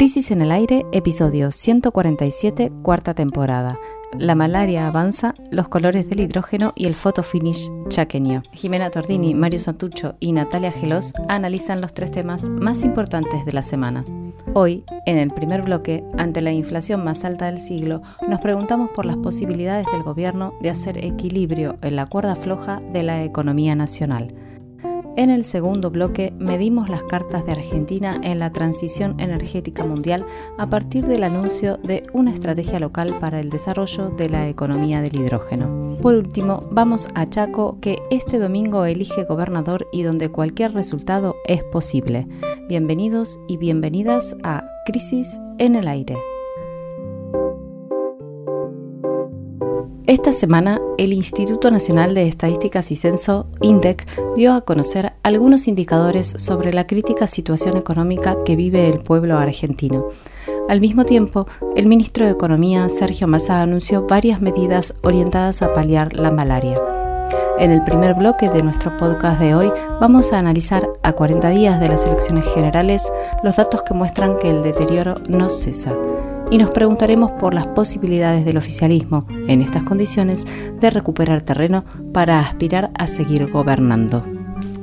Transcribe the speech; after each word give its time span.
Crisis 0.00 0.30
en 0.30 0.40
el 0.40 0.50
aire, 0.50 0.86
episodio 0.92 1.50
147, 1.50 2.72
cuarta 2.80 3.12
temporada. 3.12 3.78
La 4.18 4.34
malaria 4.34 4.86
avanza, 4.86 5.34
los 5.50 5.68
colores 5.68 6.08
del 6.08 6.20
hidrógeno 6.20 6.72
y 6.74 6.86
el 6.86 6.94
fotofinish 6.94 7.70
chaqueño. 7.90 8.40
Jimena 8.52 8.88
Tordini, 8.88 9.34
Mario 9.34 9.58
Santucho 9.58 10.14
y 10.18 10.32
Natalia 10.32 10.72
Gelos 10.72 11.12
analizan 11.28 11.82
los 11.82 11.92
tres 11.92 12.12
temas 12.12 12.48
más 12.48 12.82
importantes 12.82 13.44
de 13.44 13.52
la 13.52 13.60
semana. 13.60 14.02
Hoy, 14.54 14.84
en 15.04 15.18
el 15.18 15.32
primer 15.32 15.60
bloque, 15.60 16.02
ante 16.16 16.40
la 16.40 16.52
inflación 16.52 17.04
más 17.04 17.26
alta 17.26 17.44
del 17.50 17.60
siglo, 17.60 18.00
nos 18.26 18.40
preguntamos 18.40 18.88
por 18.94 19.04
las 19.04 19.18
posibilidades 19.18 19.86
del 19.92 20.02
gobierno 20.02 20.54
de 20.62 20.70
hacer 20.70 21.04
equilibrio 21.04 21.76
en 21.82 21.96
la 21.96 22.06
cuerda 22.06 22.36
floja 22.36 22.80
de 22.90 23.02
la 23.02 23.22
economía 23.22 23.74
nacional. 23.74 24.32
En 25.16 25.28
el 25.28 25.44
segundo 25.44 25.90
bloque 25.90 26.32
medimos 26.38 26.88
las 26.88 27.02
cartas 27.02 27.44
de 27.44 27.52
Argentina 27.52 28.20
en 28.22 28.38
la 28.38 28.52
transición 28.52 29.18
energética 29.18 29.84
mundial 29.84 30.24
a 30.56 30.70
partir 30.70 31.06
del 31.06 31.24
anuncio 31.24 31.78
de 31.78 32.04
una 32.12 32.32
estrategia 32.32 32.78
local 32.78 33.18
para 33.20 33.40
el 33.40 33.50
desarrollo 33.50 34.10
de 34.10 34.28
la 34.28 34.48
economía 34.48 35.02
del 35.02 35.16
hidrógeno. 35.16 35.98
Por 36.00 36.14
último, 36.14 36.68
vamos 36.70 37.08
a 37.14 37.26
Chaco 37.26 37.78
que 37.80 37.98
este 38.10 38.38
domingo 38.38 38.84
elige 38.84 39.24
gobernador 39.24 39.86
y 39.92 40.02
donde 40.02 40.30
cualquier 40.30 40.74
resultado 40.74 41.36
es 41.44 41.62
posible. 41.64 42.26
Bienvenidos 42.68 43.40
y 43.48 43.56
bienvenidas 43.56 44.36
a 44.44 44.64
Crisis 44.86 45.40
en 45.58 45.74
el 45.74 45.88
Aire. 45.88 46.16
Esta 50.10 50.32
semana, 50.32 50.80
el 50.98 51.12
Instituto 51.12 51.70
Nacional 51.70 52.14
de 52.14 52.26
Estadísticas 52.26 52.90
y 52.90 52.96
Censo, 52.96 53.46
INDEC, 53.60 54.04
dio 54.34 54.54
a 54.54 54.62
conocer 54.62 55.12
algunos 55.22 55.68
indicadores 55.68 56.34
sobre 56.36 56.72
la 56.72 56.88
crítica 56.88 57.28
situación 57.28 57.76
económica 57.76 58.36
que 58.44 58.56
vive 58.56 58.88
el 58.88 58.98
pueblo 58.98 59.38
argentino. 59.38 60.08
Al 60.68 60.80
mismo 60.80 61.04
tiempo, 61.04 61.46
el 61.76 61.86
ministro 61.86 62.26
de 62.26 62.32
Economía, 62.32 62.88
Sergio 62.88 63.28
Massa, 63.28 63.62
anunció 63.62 64.08
varias 64.08 64.40
medidas 64.40 64.94
orientadas 65.04 65.62
a 65.62 65.72
paliar 65.74 66.12
la 66.14 66.32
malaria. 66.32 66.76
En 67.60 67.70
el 67.70 67.84
primer 67.84 68.14
bloque 68.14 68.50
de 68.50 68.64
nuestro 68.64 68.96
podcast 68.96 69.40
de 69.40 69.54
hoy 69.54 69.70
vamos 70.00 70.32
a 70.32 70.40
analizar 70.40 70.88
a 71.04 71.12
40 71.12 71.50
días 71.50 71.78
de 71.78 71.86
las 71.86 72.04
elecciones 72.04 72.46
generales 72.52 73.12
los 73.44 73.54
datos 73.54 73.82
que 73.82 73.94
muestran 73.94 74.38
que 74.40 74.50
el 74.50 74.62
deterioro 74.62 75.14
no 75.28 75.50
cesa 75.50 75.94
y 76.50 76.58
nos 76.58 76.70
preguntaremos 76.70 77.30
por 77.32 77.54
las 77.54 77.68
posibilidades 77.68 78.44
del 78.44 78.56
oficialismo, 78.56 79.24
en 79.46 79.62
estas 79.62 79.84
condiciones, 79.84 80.44
de 80.80 80.90
recuperar 80.90 81.42
terreno 81.42 81.84
para 82.12 82.40
aspirar 82.40 82.90
a 82.98 83.06
seguir 83.06 83.48
gobernando. 83.50 84.24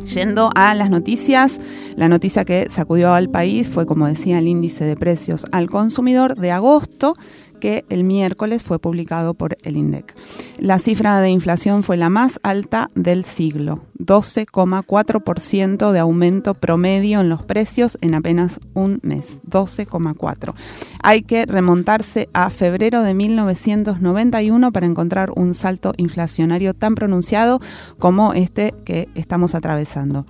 Yendo 0.06 0.50
a 0.56 0.74
las 0.74 0.90
noticias, 0.90 1.60
la 1.98 2.08
noticia 2.08 2.46
que 2.46 2.70
sacudió 2.70 3.14
al 3.14 3.30
país 3.30 3.70
fue, 3.70 3.86
como 3.86 4.08
decía, 4.08 4.40
el 4.40 4.48
índice 4.48 4.86
de 4.86 4.96
precios 4.96 5.46
al 5.52 5.70
consumidor 5.70 6.36
de 6.38 6.52
agosto, 6.52 7.16
que 7.60 7.86
el 7.90 8.04
miércoles 8.04 8.64
fue 8.64 8.80
publicado 8.80 9.34
por 9.34 9.58
el 9.64 9.78
INDEC. 9.78 10.16
La 10.60 10.80
cifra 10.80 11.20
de 11.22 11.30
inflación 11.30 11.84
fue 11.84 11.98
la 11.98 12.10
más 12.10 12.40
alta 12.44 12.90
del 12.96 13.26
siglo, 13.26 13.82
12,4% 14.00 15.92
de 15.92 16.00
aumento 16.00 16.54
promedio 16.54 17.22
en 17.22 17.30
los 17.30 17.44
precios 17.44 17.98
en 18.02 18.14
apenas 18.16 18.60
un 18.74 19.00
mes, 19.04 19.40
12,4. 19.50 20.54
Hay 21.02 21.22
que 21.22 21.46
remontarse 21.46 22.30
a 22.34 22.50
febrero 22.50 23.04
de 23.04 23.14
1991 23.14 24.72
para 24.72 24.86
encontrar 24.86 25.32
un 25.36 25.54
salto 25.54 25.94
inflacionario 25.98 26.74
tan 26.74 26.96
pronunciado 26.96 27.60
como 28.00 28.34
este 28.34 28.74
que 28.86 29.10
estamos 29.16 29.56
atravesando. 29.56 30.26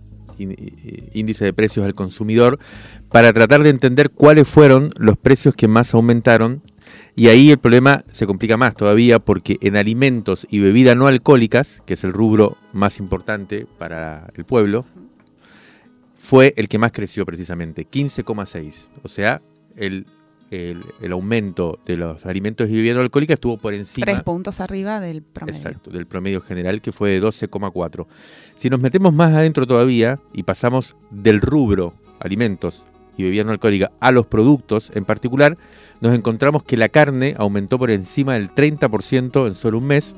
índice 1.14 1.46
de 1.46 1.54
precios 1.54 1.86
al 1.86 1.94
consumidor, 1.94 2.60
para 3.10 3.32
tratar 3.34 3.64
de 3.64 3.70
entender 3.70 4.12
cuáles 4.12 4.48
fueron 4.48 4.92
los 4.98 5.18
precios 5.18 5.56
que 5.56 5.68
más 5.68 5.94
aumentaron. 5.94 6.62
Y 7.16 7.28
ahí 7.28 7.52
el 7.52 7.58
problema 7.58 8.04
se 8.12 8.28
complica 8.28 8.58
más 8.58 8.76
todavía 8.76 9.20
porque 9.20 9.58
en 9.62 9.78
alimentos 9.78 10.46
y 10.50 10.60
bebidas 10.60 10.96
no 10.96 11.08
alcohólicas, 11.08 11.82
que 11.86 11.94
es 11.94 12.04
el 12.04 12.14
rubro 12.14 12.58
más 12.74 13.00
importante 13.00 13.66
para 13.78 14.28
el 14.36 14.46
pueblo, 14.46 14.86
fue 16.16 16.54
el 16.58 16.68
que 16.68 16.78
más 16.78 16.92
creció 16.92 17.26
precisamente, 17.26 17.88
15,6. 17.88 18.90
O 19.04 19.08
sea, 19.08 19.42
el 19.76 20.06
el, 20.56 21.12
aumento 21.12 21.80
de 21.86 21.98
los 21.98 22.26
alimentos 22.26 22.70
y 22.70 22.76
bebidas 22.76 22.98
alcohólicas 22.98 23.36
estuvo 23.36 23.58
por 23.58 23.74
encima. 23.74 24.06
Tres 24.06 24.24
puntos 24.24 24.60
arriba 24.60 25.00
del 25.00 25.22
promedio. 25.22 25.58
Exacto, 25.58 25.92
del 25.92 26.06
promedio 26.06 26.42
general 26.42 26.82
que 26.82 26.92
fue 26.92 27.12
de 27.12 27.22
12,4. 27.22 28.06
Si 28.56 28.70
nos 28.70 28.82
metemos 28.82 29.14
más 29.14 29.34
adentro 29.34 29.68
todavía 29.68 30.20
y 30.34 30.44
pasamos 30.44 30.96
del 31.12 31.42
rubro 31.42 31.94
alimentos 32.20 32.84
y 33.18 33.24
bebidas 33.24 33.46
no 33.46 33.52
alcohólicas 33.52 33.92
a 34.00 34.12
los 34.12 34.26
productos 34.26 34.92
en 34.94 35.06
particular, 35.06 35.58
nos 36.02 36.14
encontramos 36.14 36.64
que 36.64 36.78
la 36.78 36.90
carne 36.90 37.36
aumentó 37.38 37.78
por 37.78 37.92
encima 37.92 38.34
del 38.34 38.50
30% 38.50 39.48
en 39.48 39.56
solo 39.56 39.78
un 39.78 39.86
mes, 39.86 40.16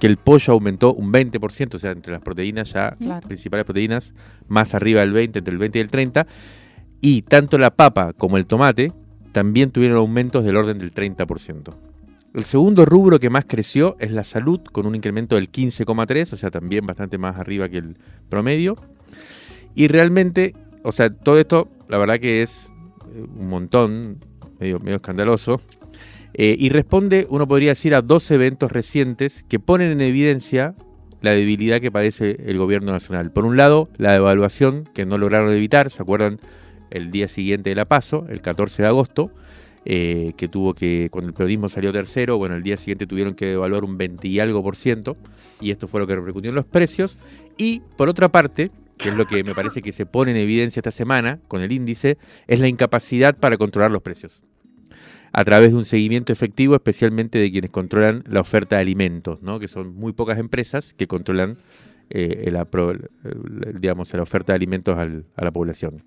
que 0.00 0.06
el 0.06 0.16
pollo 0.16 0.52
aumentó 0.52 0.92
un 0.92 1.12
20%, 1.12 1.74
o 1.74 1.78
sea, 1.78 1.92
entre 1.92 2.12
las 2.12 2.22
proteínas 2.22 2.72
ya, 2.72 2.94
principales 3.26 3.64
proteínas, 3.64 4.12
más 4.48 4.74
arriba 4.74 5.00
del 5.00 5.12
20, 5.12 5.38
entre 5.38 5.52
el 5.52 5.58
20 5.58 5.78
y 5.78 5.82
el 5.82 5.88
30, 5.88 6.26
y 7.00 7.22
tanto 7.22 7.58
la 7.58 7.70
papa 7.70 8.12
como 8.12 8.36
el 8.36 8.46
tomate, 8.46 8.92
también 9.34 9.72
tuvieron 9.72 9.98
aumentos 9.98 10.44
del 10.44 10.56
orden 10.56 10.78
del 10.78 10.94
30%. 10.94 11.74
El 12.34 12.44
segundo 12.44 12.84
rubro 12.86 13.18
que 13.18 13.30
más 13.30 13.44
creció 13.44 13.96
es 13.98 14.12
la 14.12 14.22
salud, 14.22 14.60
con 14.60 14.86
un 14.86 14.94
incremento 14.94 15.34
del 15.34 15.50
15,3, 15.50 16.32
o 16.32 16.36
sea, 16.36 16.50
también 16.50 16.86
bastante 16.86 17.18
más 17.18 17.36
arriba 17.36 17.68
que 17.68 17.78
el 17.78 17.96
promedio. 18.28 18.76
Y 19.74 19.88
realmente, 19.88 20.54
o 20.84 20.92
sea, 20.92 21.10
todo 21.10 21.38
esto, 21.38 21.68
la 21.88 21.98
verdad 21.98 22.20
que 22.20 22.42
es 22.42 22.70
eh, 23.12 23.26
un 23.36 23.48
montón, 23.48 24.24
medio, 24.60 24.78
medio 24.78 24.96
escandaloso, 24.96 25.60
eh, 26.32 26.54
y 26.56 26.68
responde, 26.68 27.26
uno 27.28 27.48
podría 27.48 27.70
decir, 27.70 27.94
a 27.94 28.02
dos 28.02 28.30
eventos 28.30 28.70
recientes 28.70 29.44
que 29.48 29.58
ponen 29.58 29.90
en 29.90 30.00
evidencia 30.00 30.76
la 31.22 31.32
debilidad 31.32 31.80
que 31.80 31.90
padece 31.90 32.36
el 32.46 32.58
gobierno 32.58 32.92
nacional. 32.92 33.32
Por 33.32 33.46
un 33.46 33.56
lado, 33.56 33.88
la 33.96 34.12
devaluación 34.12 34.88
que 34.94 35.06
no 35.06 35.18
lograron 35.18 35.50
evitar, 35.50 35.90
¿se 35.90 36.02
acuerdan? 36.02 36.38
El 36.94 37.10
día 37.10 37.28
siguiente 37.28 37.70
de 37.70 37.76
la 37.76 37.84
PASO, 37.84 38.26
el 38.30 38.40
14 38.40 38.82
de 38.82 38.88
agosto, 38.88 39.30
eh, 39.84 40.32
que 40.38 40.48
tuvo 40.48 40.72
que, 40.74 41.08
cuando 41.10 41.28
el 41.28 41.34
periodismo 41.34 41.68
salió 41.68 41.92
tercero, 41.92 42.38
bueno, 42.38 42.54
el 42.54 42.62
día 42.62 42.78
siguiente 42.78 43.06
tuvieron 43.06 43.34
que 43.34 43.46
devaluar 43.46 43.84
un 43.84 43.98
20 43.98 44.26
y 44.26 44.40
algo 44.40 44.62
por 44.62 44.76
ciento, 44.76 45.16
y 45.60 45.72
esto 45.72 45.88
fue 45.88 46.00
lo 46.00 46.06
que 46.06 46.14
repercutió 46.14 46.48
en 46.48 46.54
los 46.54 46.64
precios. 46.64 47.18
Y 47.58 47.82
por 47.96 48.08
otra 48.08 48.30
parte, 48.30 48.70
que 48.96 49.10
es 49.10 49.16
lo 49.16 49.26
que 49.26 49.44
me 49.44 49.54
parece 49.54 49.82
que 49.82 49.92
se 49.92 50.06
pone 50.06 50.30
en 50.30 50.36
evidencia 50.38 50.80
esta 50.80 50.90
semana 50.90 51.40
con 51.48 51.60
el 51.60 51.72
índice, 51.72 52.16
es 52.46 52.60
la 52.60 52.68
incapacidad 52.68 53.36
para 53.36 53.58
controlar 53.58 53.90
los 53.90 54.02
precios. 54.02 54.44
A 55.32 55.44
través 55.44 55.72
de 55.72 55.76
un 55.76 55.84
seguimiento 55.84 56.32
efectivo, 56.32 56.76
especialmente 56.76 57.38
de 57.38 57.50
quienes 57.50 57.72
controlan 57.72 58.22
la 58.28 58.40
oferta 58.40 58.76
de 58.76 58.82
alimentos, 58.82 59.42
¿no? 59.42 59.58
que 59.58 59.66
son 59.66 59.94
muy 59.96 60.12
pocas 60.12 60.38
empresas 60.38 60.94
que 60.96 61.08
controlan 61.08 61.58
eh, 62.08 62.50
la, 62.52 62.66
digamos, 63.74 64.14
la 64.14 64.22
oferta 64.22 64.52
de 64.52 64.56
alimentos 64.56 64.96
a 64.96 65.44
la 65.44 65.50
población. 65.50 66.04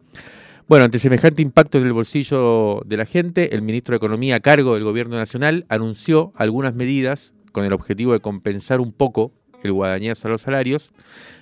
Bueno, 0.67 0.83
ante 0.83 0.99
semejante 0.99 1.41
impacto 1.41 1.77
en 1.77 1.85
el 1.85 1.93
bolsillo 1.93 2.81
de 2.85 2.97
la 2.97 3.05
gente, 3.05 3.55
el 3.55 3.61
ministro 3.61 3.93
de 3.93 3.97
Economía 3.97 4.35
a 4.35 4.39
cargo 4.41 4.73
del 4.73 4.83
Gobierno 4.83 5.15
Nacional 5.15 5.65
anunció 5.69 6.33
algunas 6.35 6.75
medidas 6.75 7.31
con 7.53 7.63
el 7.63 7.71
objetivo 7.71 8.11
de 8.11 8.19
compensar 8.19 8.81
un 8.81 8.91
poco 8.91 9.31
el 9.63 9.71
guadañazo 9.71 10.27
a 10.27 10.31
los 10.31 10.41
salarios. 10.41 10.91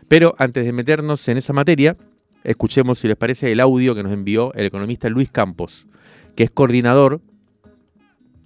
Pero 0.08 0.36
antes 0.38 0.64
de 0.64 0.74
meternos 0.74 1.28
en 1.28 1.38
esa 1.38 1.54
materia, 1.54 1.98
escuchemos, 2.44 3.00
si 3.00 3.08
les 3.08 3.18
parece, 3.18 3.52
el 3.52 3.62
audio 3.62 3.96
que 3.96 4.04
nos 4.04 4.14
envió 4.14 4.54
el 4.54 4.68
economista 4.68 5.10
Luis 5.10 5.32
Campos, 5.32 5.88
que 6.36 6.44
es 6.44 6.52
coordinador 6.52 7.20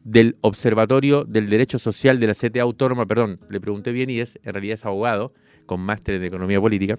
del 0.05 0.37
Observatorio 0.39 1.25
del 1.25 1.49
Derecho 1.49 1.77
Social 1.77 2.21
de 2.21 2.27
la 2.27 2.35
CTA 2.35 2.61
Autónoma, 2.61 3.05
perdón, 3.05 3.41
le 3.49 3.59
pregunté 3.59 3.91
bien 3.91 4.09
y 4.09 4.21
es, 4.21 4.39
en 4.43 4.53
realidad 4.53 4.75
es 4.75 4.85
abogado, 4.85 5.33
con 5.69 5.81
máster 5.81 6.19
de 6.19 6.25
Economía 6.25 6.59
Política. 6.59 6.97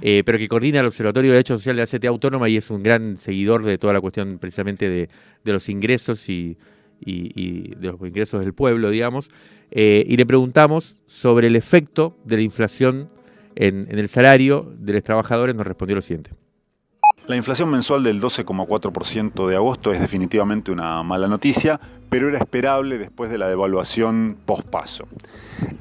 Eh, 0.00 0.22
pero 0.24 0.38
que 0.38 0.46
coordina 0.46 0.78
el 0.78 0.86
Observatorio 0.86 1.32
de 1.32 1.38
Derechos 1.38 1.60
Social 1.60 1.74
de 1.74 1.82
la 1.82 1.86
CTA 1.88 2.08
Autónoma 2.08 2.48
y 2.48 2.56
es 2.56 2.70
un 2.70 2.84
gran 2.84 3.18
seguidor 3.18 3.64
de 3.64 3.76
toda 3.78 3.92
la 3.92 4.00
cuestión 4.00 4.38
precisamente 4.38 4.88
de, 4.88 5.08
los 5.42 5.68
ingresos 5.68 6.28
y, 6.28 6.56
de 7.00 7.76
los 7.80 8.00
ingresos 8.00 8.40
del 8.40 8.54
pueblo, 8.54 8.90
digamos. 8.90 9.28
Eh, 9.72 10.04
y 10.06 10.16
le 10.16 10.24
preguntamos 10.24 10.96
sobre 11.06 11.48
el 11.48 11.56
efecto 11.56 12.16
de 12.24 12.36
la 12.36 12.42
inflación 12.42 13.10
en, 13.56 13.88
en 13.90 13.98
el 13.98 14.08
salario 14.08 14.72
de 14.78 14.92
los 14.92 15.02
trabajadores, 15.02 15.56
nos 15.56 15.66
respondió 15.66 15.96
lo 15.96 16.02
siguiente. 16.02 16.30
La 17.28 17.36
inflación 17.36 17.68
mensual 17.68 18.02
del 18.02 18.22
12,4% 18.22 19.46
de 19.46 19.54
agosto 19.54 19.92
es 19.92 20.00
definitivamente 20.00 20.70
una 20.70 21.02
mala 21.02 21.28
noticia, 21.28 21.78
pero 22.08 22.30
era 22.30 22.38
esperable 22.38 22.96
después 22.96 23.30
de 23.30 23.36
la 23.36 23.48
devaluación 23.48 24.38
post-paso. 24.46 25.06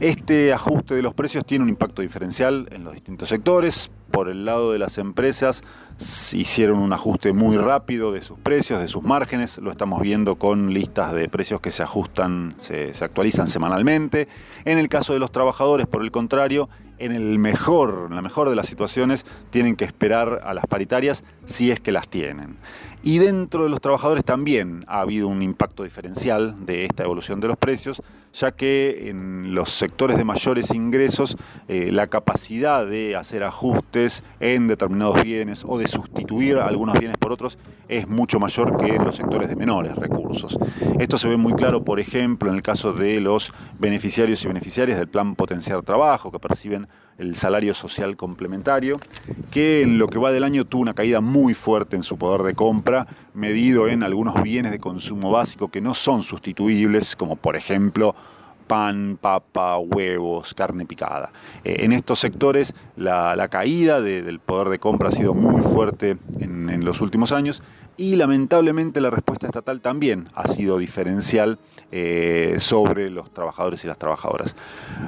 Este 0.01 0.51
ajuste 0.51 0.95
de 0.95 1.01
los 1.01 1.13
precios 1.13 1.45
tiene 1.45 1.63
un 1.63 1.69
impacto 1.69 2.01
diferencial 2.01 2.67
en 2.71 2.83
los 2.83 2.91
distintos 2.91 3.29
sectores. 3.29 3.89
Por 4.17 4.29
el 4.29 4.45
lado 4.45 4.71
de 4.71 4.79
las 4.79 4.97
empresas, 4.97 5.61
hicieron 6.33 6.79
un 6.79 6.91
ajuste 6.91 7.33
muy 7.33 7.55
rápido 7.55 8.11
de 8.11 8.21
sus 8.21 8.39
precios, 8.39 8.81
de 8.81 8.87
sus 8.87 9.03
márgenes. 9.03 9.59
Lo 9.59 9.69
estamos 9.69 10.01
viendo 10.01 10.37
con 10.37 10.73
listas 10.73 11.13
de 11.13 11.29
precios 11.29 11.61
que 11.61 11.69
se 11.69 11.83
ajustan, 11.83 12.55
se, 12.59 12.91
actualizan 12.99 13.47
semanalmente. 13.47 14.27
En 14.65 14.79
el 14.79 14.89
caso 14.89 15.13
de 15.13 15.19
los 15.19 15.31
trabajadores, 15.31 15.85
por 15.85 16.01
el 16.01 16.09
contrario, 16.09 16.67
en 16.97 17.11
el 17.11 17.37
mejor, 17.37 18.07
en 18.09 18.15
la 18.15 18.23
mejor 18.23 18.49
de 18.49 18.55
las 18.55 18.65
situaciones, 18.65 19.23
tienen 19.51 19.75
que 19.75 19.85
esperar 19.85 20.41
a 20.43 20.55
las 20.55 20.65
paritarias 20.65 21.23
si 21.45 21.69
es 21.69 21.79
que 21.79 21.91
las 21.91 22.07
tienen. 22.07 22.57
Y 23.03 23.19
dentro 23.19 23.63
de 23.63 23.69
los 23.69 23.79
trabajadores 23.79 24.25
también 24.25 24.83
ha 24.87 25.01
habido 25.01 25.27
un 25.27 25.41
impacto 25.41 25.83
diferencial 25.83 26.65
de 26.65 26.85
esta 26.85 27.03
evolución 27.03 27.39
de 27.39 27.47
los 27.47 27.57
precios, 27.57 28.01
ya 28.33 28.51
que 28.51 29.09
en 29.09 29.55
los 29.55 29.71
sectores 29.71 30.17
de 30.17 30.23
mayores 30.23 30.71
ingresos 30.71 31.37
eh, 31.67 31.91
la 31.91 32.07
capacidad 32.07 32.85
de 32.85 33.15
hacer 33.15 33.43
ajustes 33.43 34.23
en 34.39 34.67
determinados 34.67 35.23
bienes 35.23 35.63
o 35.65 35.77
de 35.77 35.87
sustituir 35.87 36.57
algunos 36.57 36.99
bienes 36.99 37.17
por 37.17 37.31
otros 37.31 37.57
es 37.87 38.07
mucho 38.07 38.39
mayor 38.39 38.77
que 38.77 38.95
en 38.95 39.05
los 39.05 39.15
sectores 39.15 39.49
de 39.49 39.55
menores 39.55 39.95
recursos. 39.95 40.57
Esto 40.99 41.17
se 41.17 41.27
ve 41.27 41.37
muy 41.37 41.53
claro, 41.53 41.83
por 41.83 41.99
ejemplo, 41.99 42.49
en 42.49 42.55
el 42.55 42.63
caso 42.63 42.93
de 42.93 43.21
los 43.21 43.53
beneficiarios 43.79 44.43
y 44.43 44.47
beneficiarias 44.47 44.97
del 44.97 45.07
plan 45.07 45.35
Potenciar 45.35 45.81
Trabajo, 45.83 46.31
que 46.31 46.39
perciben 46.39 46.87
el 47.17 47.35
salario 47.35 47.73
social 47.73 48.15
complementario, 48.15 48.99
que 49.51 49.81
en 49.81 49.97
lo 49.97 50.07
que 50.07 50.19
va 50.19 50.31
del 50.31 50.43
año 50.43 50.65
tuvo 50.65 50.81
una 50.81 50.93
caída 50.93 51.19
muy 51.19 51.53
fuerte 51.53 51.95
en 51.95 52.03
su 52.03 52.17
poder 52.17 52.43
de 52.43 52.55
compra, 52.55 53.07
medido 53.33 53.87
en 53.87 54.03
algunos 54.03 54.41
bienes 54.43 54.71
de 54.71 54.79
consumo 54.79 55.31
básico 55.31 55.69
que 55.69 55.81
no 55.81 55.93
son 55.93 56.23
sustituibles, 56.23 57.15
como 57.15 57.35
por 57.35 57.55
ejemplo 57.55 58.15
pan, 58.67 59.17
papa, 59.19 59.77
huevos, 59.77 60.53
carne 60.53 60.85
picada. 60.85 61.31
Eh, 61.63 61.77
en 61.79 61.93
estos 61.93 62.19
sectores 62.19 62.73
la, 62.95 63.47
caída 63.49 64.01
del 64.01 64.39
poder 64.39 64.69
de 64.69 64.79
compra 64.79 65.07
ha 65.09 65.11
sido 65.11 65.33
muy 65.33 65.61
fuerte 65.61 66.17
en, 66.39 66.69
en 66.69 66.85
los 66.85 67.01
últimos 67.01 67.31
años 67.31 67.63
y 67.97 68.15
lamentablemente 68.15 69.01
la 69.01 69.09
respuesta 69.09 69.47
estatal 69.47 69.81
también 69.81 70.29
ha 70.35 70.47
sido 70.47 70.77
diferencial 70.77 71.57
eh, 71.91 72.57
sobre 72.59 73.09
los 73.09 73.33
trabajadores 73.33 73.83
y 73.83 73.87
las 73.87 73.97
trabajadoras. 73.97 74.55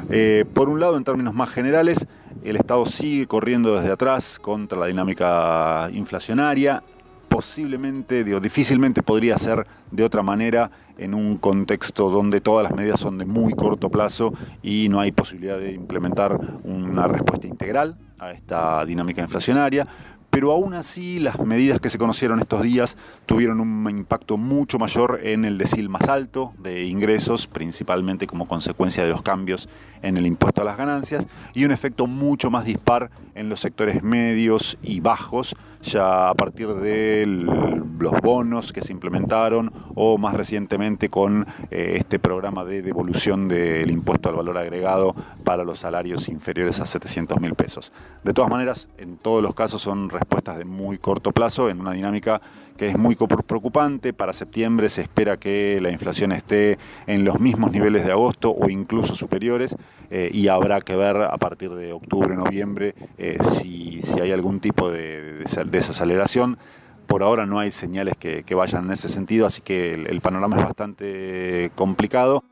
Eh, 0.09 0.43
por 0.53 0.69
un 0.69 0.79
lado, 0.79 0.97
en 0.97 1.03
términos 1.03 1.35
más 1.35 1.49
generales, 1.49 2.07
el 2.43 2.55
Estado 2.55 2.85
sigue 2.87 3.27
corriendo 3.27 3.75
desde 3.75 3.91
atrás 3.91 4.39
contra 4.39 4.77
la 4.77 4.87
dinámica 4.87 5.89
inflacionaria, 5.93 6.81
posiblemente, 7.27 8.23
digo, 8.23 8.39
difícilmente 8.39 9.03
podría 9.03 9.37
ser 9.37 9.67
de 9.91 10.03
otra 10.03 10.23
manera 10.23 10.71
en 10.99 11.13
un 11.13 11.37
contexto 11.37 12.09
donde 12.09 12.41
todas 12.41 12.63
las 12.63 12.75
medidas 12.75 12.99
son 12.99 13.17
de 13.17 13.25
muy 13.25 13.53
corto 13.53 13.89
plazo 13.89 14.33
y 14.61 14.87
no 14.89 14.99
hay 14.99 15.11
posibilidad 15.11 15.57
de 15.57 15.71
implementar 15.71 16.39
una 16.63 17.07
respuesta 17.07 17.47
integral 17.47 17.97
a 18.19 18.31
esta 18.31 18.85
dinámica 18.85 19.21
inflacionaria 19.21 19.87
pero 20.29 20.51
aún 20.51 20.73
así 20.73 21.19
las 21.19 21.39
medidas 21.39 21.79
que 21.79 21.89
se 21.89 21.97
conocieron 21.97 22.39
estos 22.39 22.61
días 22.61 22.97
tuvieron 23.25 23.59
un 23.59 23.89
impacto 23.89 24.37
mucho 24.37 24.79
mayor 24.79 25.19
en 25.23 25.45
el 25.45 25.57
decil 25.57 25.89
más 25.89 26.07
alto 26.07 26.53
de 26.59 26.85
ingresos, 26.85 27.47
principalmente 27.47 28.27
como 28.27 28.47
consecuencia 28.47 29.03
de 29.03 29.09
los 29.09 29.21
cambios 29.21 29.69
en 30.01 30.17
el 30.17 30.25
impuesto 30.25 30.61
a 30.61 30.65
las 30.65 30.77
ganancias, 30.77 31.27
y 31.53 31.65
un 31.65 31.71
efecto 31.71 32.07
mucho 32.07 32.49
más 32.51 32.65
dispar 32.65 33.09
en 33.35 33.49
los 33.49 33.59
sectores 33.59 34.03
medios 34.03 34.77
y 34.81 34.99
bajos, 34.99 35.55
ya 35.81 36.29
a 36.29 36.33
partir 36.35 36.73
de 36.75 37.25
los 37.25 38.21
bonos 38.21 38.73
que 38.73 38.81
se 38.81 38.91
implementaron 38.91 39.71
o 39.95 40.17
más 40.17 40.35
recientemente 40.35 41.09
con 41.09 41.47
eh, 41.71 41.95
este 41.97 42.19
programa 42.19 42.65
de 42.65 42.81
devolución 42.81 43.47
del 43.47 43.91
impuesto 43.91 44.29
al 44.29 44.35
valor 44.35 44.57
agregado 44.57 45.15
para 45.43 45.63
los 45.63 45.79
salarios 45.79 46.27
inferiores 46.29 46.79
a 46.79 46.85
700 46.85 47.39
mil 47.39 47.55
pesos. 47.55 47.91
De 48.23 48.33
todas 48.33 48.49
maneras, 48.49 48.89
en 48.97 49.17
todos 49.17 49.41
los 49.41 49.53
casos 49.53 49.81
son 49.81 50.09
respuestas 50.19 50.57
de 50.57 50.65
muy 50.65 50.97
corto 50.97 51.31
plazo 51.31 51.69
en 51.69 51.79
una 51.79 51.93
dinámica 51.93 52.41
que 52.77 52.87
es 52.87 52.97
muy 52.97 53.15
preocupante. 53.15 54.13
Para 54.13 54.31
septiembre 54.31 54.87
se 54.89 55.01
espera 55.01 55.37
que 55.37 55.79
la 55.81 55.91
inflación 55.91 56.31
esté 56.31 56.77
en 57.07 57.25
los 57.25 57.39
mismos 57.39 57.71
niveles 57.71 58.05
de 58.05 58.11
agosto 58.11 58.51
o 58.51 58.69
incluso 58.69 59.15
superiores 59.15 59.75
eh, 60.09 60.29
y 60.33 60.47
habrá 60.47 60.79
que 60.79 60.95
ver 60.95 61.17
a 61.17 61.37
partir 61.37 61.71
de 61.71 61.91
octubre, 61.91 62.35
noviembre 62.35 62.95
eh, 63.17 63.37
si, 63.51 64.01
hay 64.21 64.31
algún 64.31 64.61
tipo 64.61 64.89
de, 64.89 65.43
desaceleración. 65.65 66.57
Por 67.05 67.23
ahora 67.23 67.45
no 67.45 67.59
hay 67.59 67.71
señales 67.71 68.15
que, 68.17 68.43
vayan 68.55 68.85
en 68.85 68.91
ese 68.91 69.09
sentido, 69.09 69.45
así 69.45 69.61
que 69.61 69.95
el 69.95 70.21
panorama 70.21 70.57
es 70.57 70.63
bastante 70.63 71.71
complicado. 71.75 72.43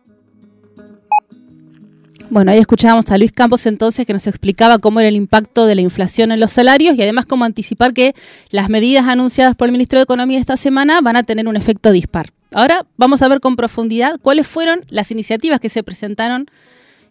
Bueno, 2.30 2.52
ahí 2.52 2.58
escuchábamos 2.58 3.10
a 3.10 3.18
Luis 3.18 3.32
Campos 3.32 3.66
entonces 3.66 4.06
que 4.06 4.12
nos 4.12 4.28
explicaba 4.28 4.80
cómo 4.80 5.00
era 5.00 5.08
el 5.08 5.16
impacto 5.16 5.66
de 5.66 5.76
la 5.76 5.82
inflación 5.82 6.34
en 6.34 6.42
los 6.42 6.52
salarios 6.52 6.98
y 6.98 7.02
además 7.02 7.26
cómo 7.26 7.46
anticipar 7.46 7.94
que 7.94 8.16
las 8.50 8.70
medidas 8.70 9.08
anunciadas 9.08 9.56
por 9.56 9.68
el 9.68 9.72
Ministro 9.72 9.98
de 9.98 10.04
Economía 10.04 10.38
esta 10.38 10.58
semana 10.58 11.00
van 11.00 11.16
a 11.16 11.24
tener 11.24 11.48
un 11.48 11.56
efecto 11.56 11.94
dispar. 11.94 12.34
Ahora 12.52 12.86
vamos 12.98 13.22
a 13.22 13.30
ver 13.30 13.40
con 13.40 13.56
profundidad 13.56 14.20
cuáles 14.22 14.46
fueron 14.46 14.84
las 14.90 15.10
iniciativas 15.10 15.62
que 15.62 15.70
se 15.70 15.84
presentaron 15.84 16.48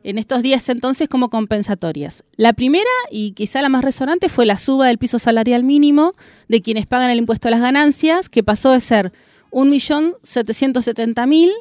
en 0.04 0.18
estos 0.18 0.42
días 0.42 0.68
entonces 0.68 1.08
como 1.08 1.30
compensatorias. 1.30 2.22
La 2.36 2.52
primera 2.52 2.84
y 3.10 3.32
quizá 3.32 3.62
la 3.62 3.70
más 3.70 3.84
resonante 3.84 4.28
fue 4.28 4.44
la 4.44 4.58
suba 4.58 4.88
del 4.88 4.98
piso 4.98 5.18
salarial 5.18 5.64
mínimo 5.64 6.12
de 6.48 6.60
quienes 6.60 6.86
pagan 6.86 7.10
el 7.10 7.16
impuesto 7.18 7.48
a 7.48 7.52
las 7.52 7.62
ganancias, 7.62 8.28
que 8.28 8.42
pasó 8.42 8.72
de 8.72 8.80
ser 8.80 9.14
1.770.000 9.50 11.52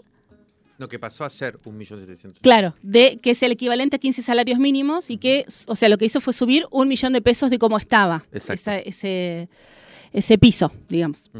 no, 0.77 0.87
que 0.87 0.99
pasó 0.99 1.23
a 1.23 1.29
ser 1.29 1.59
un 1.65 1.77
millón 1.77 2.01
setecientos. 2.01 2.41
Claro, 2.41 2.75
de, 2.81 3.17
que 3.21 3.31
es 3.31 3.43
el 3.43 3.51
equivalente 3.51 3.95
a 3.95 3.99
15 3.99 4.21
salarios 4.21 4.59
mínimos 4.59 5.09
y 5.09 5.17
que, 5.17 5.45
o 5.67 5.75
sea, 5.75 5.89
lo 5.89 5.97
que 5.97 6.05
hizo 6.05 6.19
fue 6.21 6.33
subir 6.33 6.65
un 6.71 6.87
millón 6.87 7.13
de 7.13 7.21
pesos 7.21 7.49
de 7.49 7.59
cómo 7.59 7.77
estaba 7.77 8.25
ese, 8.31 9.49
ese 10.11 10.37
piso, 10.37 10.71
digamos. 10.89 11.31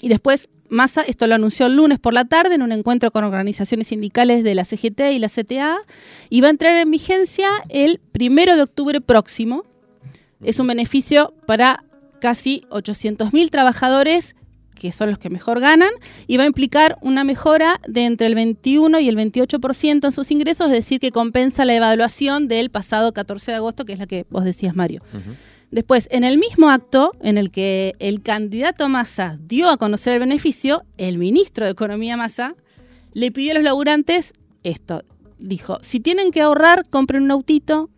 Y 0.00 0.08
después 0.08 0.48
Massa, 0.68 1.02
esto 1.02 1.26
lo 1.26 1.34
anunció 1.34 1.66
el 1.66 1.76
lunes 1.76 1.98
por 1.98 2.12
la 2.12 2.24
tarde 2.24 2.54
en 2.54 2.62
un 2.62 2.72
encuentro 2.72 3.10
con 3.10 3.24
organizaciones 3.24 3.88
sindicales 3.88 4.42
de 4.44 4.54
la 4.54 4.64
CGT 4.64 5.12
y 5.12 5.18
la 5.18 5.28
CTA, 5.28 5.78
y 6.28 6.40
va 6.40 6.48
a 6.48 6.50
entrar 6.50 6.76
en 6.76 6.90
vigencia 6.90 7.48
el 7.68 8.00
primero 8.12 8.56
de 8.56 8.62
octubre 8.62 9.00
próximo. 9.00 9.64
Es 10.42 10.58
un 10.58 10.66
beneficio 10.66 11.34
para 11.46 11.84
casi 12.20 12.64
800.000 12.70 13.50
trabajadores 13.50 14.35
que 14.76 14.92
son 14.92 15.10
los 15.10 15.18
que 15.18 15.30
mejor 15.30 15.58
ganan, 15.58 15.90
y 16.28 16.36
va 16.36 16.44
a 16.44 16.46
implicar 16.46 16.98
una 17.00 17.24
mejora 17.24 17.80
de 17.88 18.04
entre 18.04 18.28
el 18.28 18.34
21 18.36 19.00
y 19.00 19.08
el 19.08 19.16
28% 19.16 20.04
en 20.04 20.12
sus 20.12 20.30
ingresos, 20.30 20.66
es 20.66 20.72
decir, 20.72 21.00
que 21.00 21.10
compensa 21.10 21.64
la 21.64 21.74
evaluación 21.74 22.46
del 22.46 22.70
pasado 22.70 23.12
14 23.12 23.50
de 23.50 23.56
agosto, 23.56 23.84
que 23.84 23.94
es 23.94 23.98
la 23.98 24.06
que 24.06 24.26
vos 24.30 24.44
decías, 24.44 24.76
Mario. 24.76 25.02
Después, 25.70 26.06
en 26.12 26.22
el 26.22 26.38
mismo 26.38 26.70
acto 26.70 27.12
en 27.20 27.38
el 27.38 27.50
que 27.50 27.94
el 27.98 28.22
candidato 28.22 28.88
Massa 28.88 29.36
dio 29.40 29.68
a 29.68 29.76
conocer 29.76 30.14
el 30.14 30.20
beneficio, 30.20 30.84
el 30.96 31.18
ministro 31.18 31.64
de 31.64 31.72
Economía 31.72 32.16
Massa 32.16 32.54
le 33.12 33.32
pidió 33.32 33.52
a 33.52 33.54
los 33.54 33.64
laburantes 33.64 34.32
esto. 34.62 35.02
Dijo, 35.38 35.78
si 35.82 36.00
tienen 36.00 36.30
que 36.30 36.42
ahorrar, 36.42 36.88
compren 36.88 37.24
un 37.24 37.30
autito, 37.30 37.90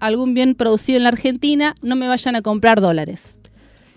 algún 0.00 0.34
bien 0.34 0.54
producido 0.54 0.96
en 0.96 1.02
la 1.02 1.10
Argentina, 1.10 1.74
no 1.82 1.96
me 1.96 2.08
vayan 2.08 2.36
a 2.36 2.42
comprar 2.42 2.80
dólares 2.80 3.35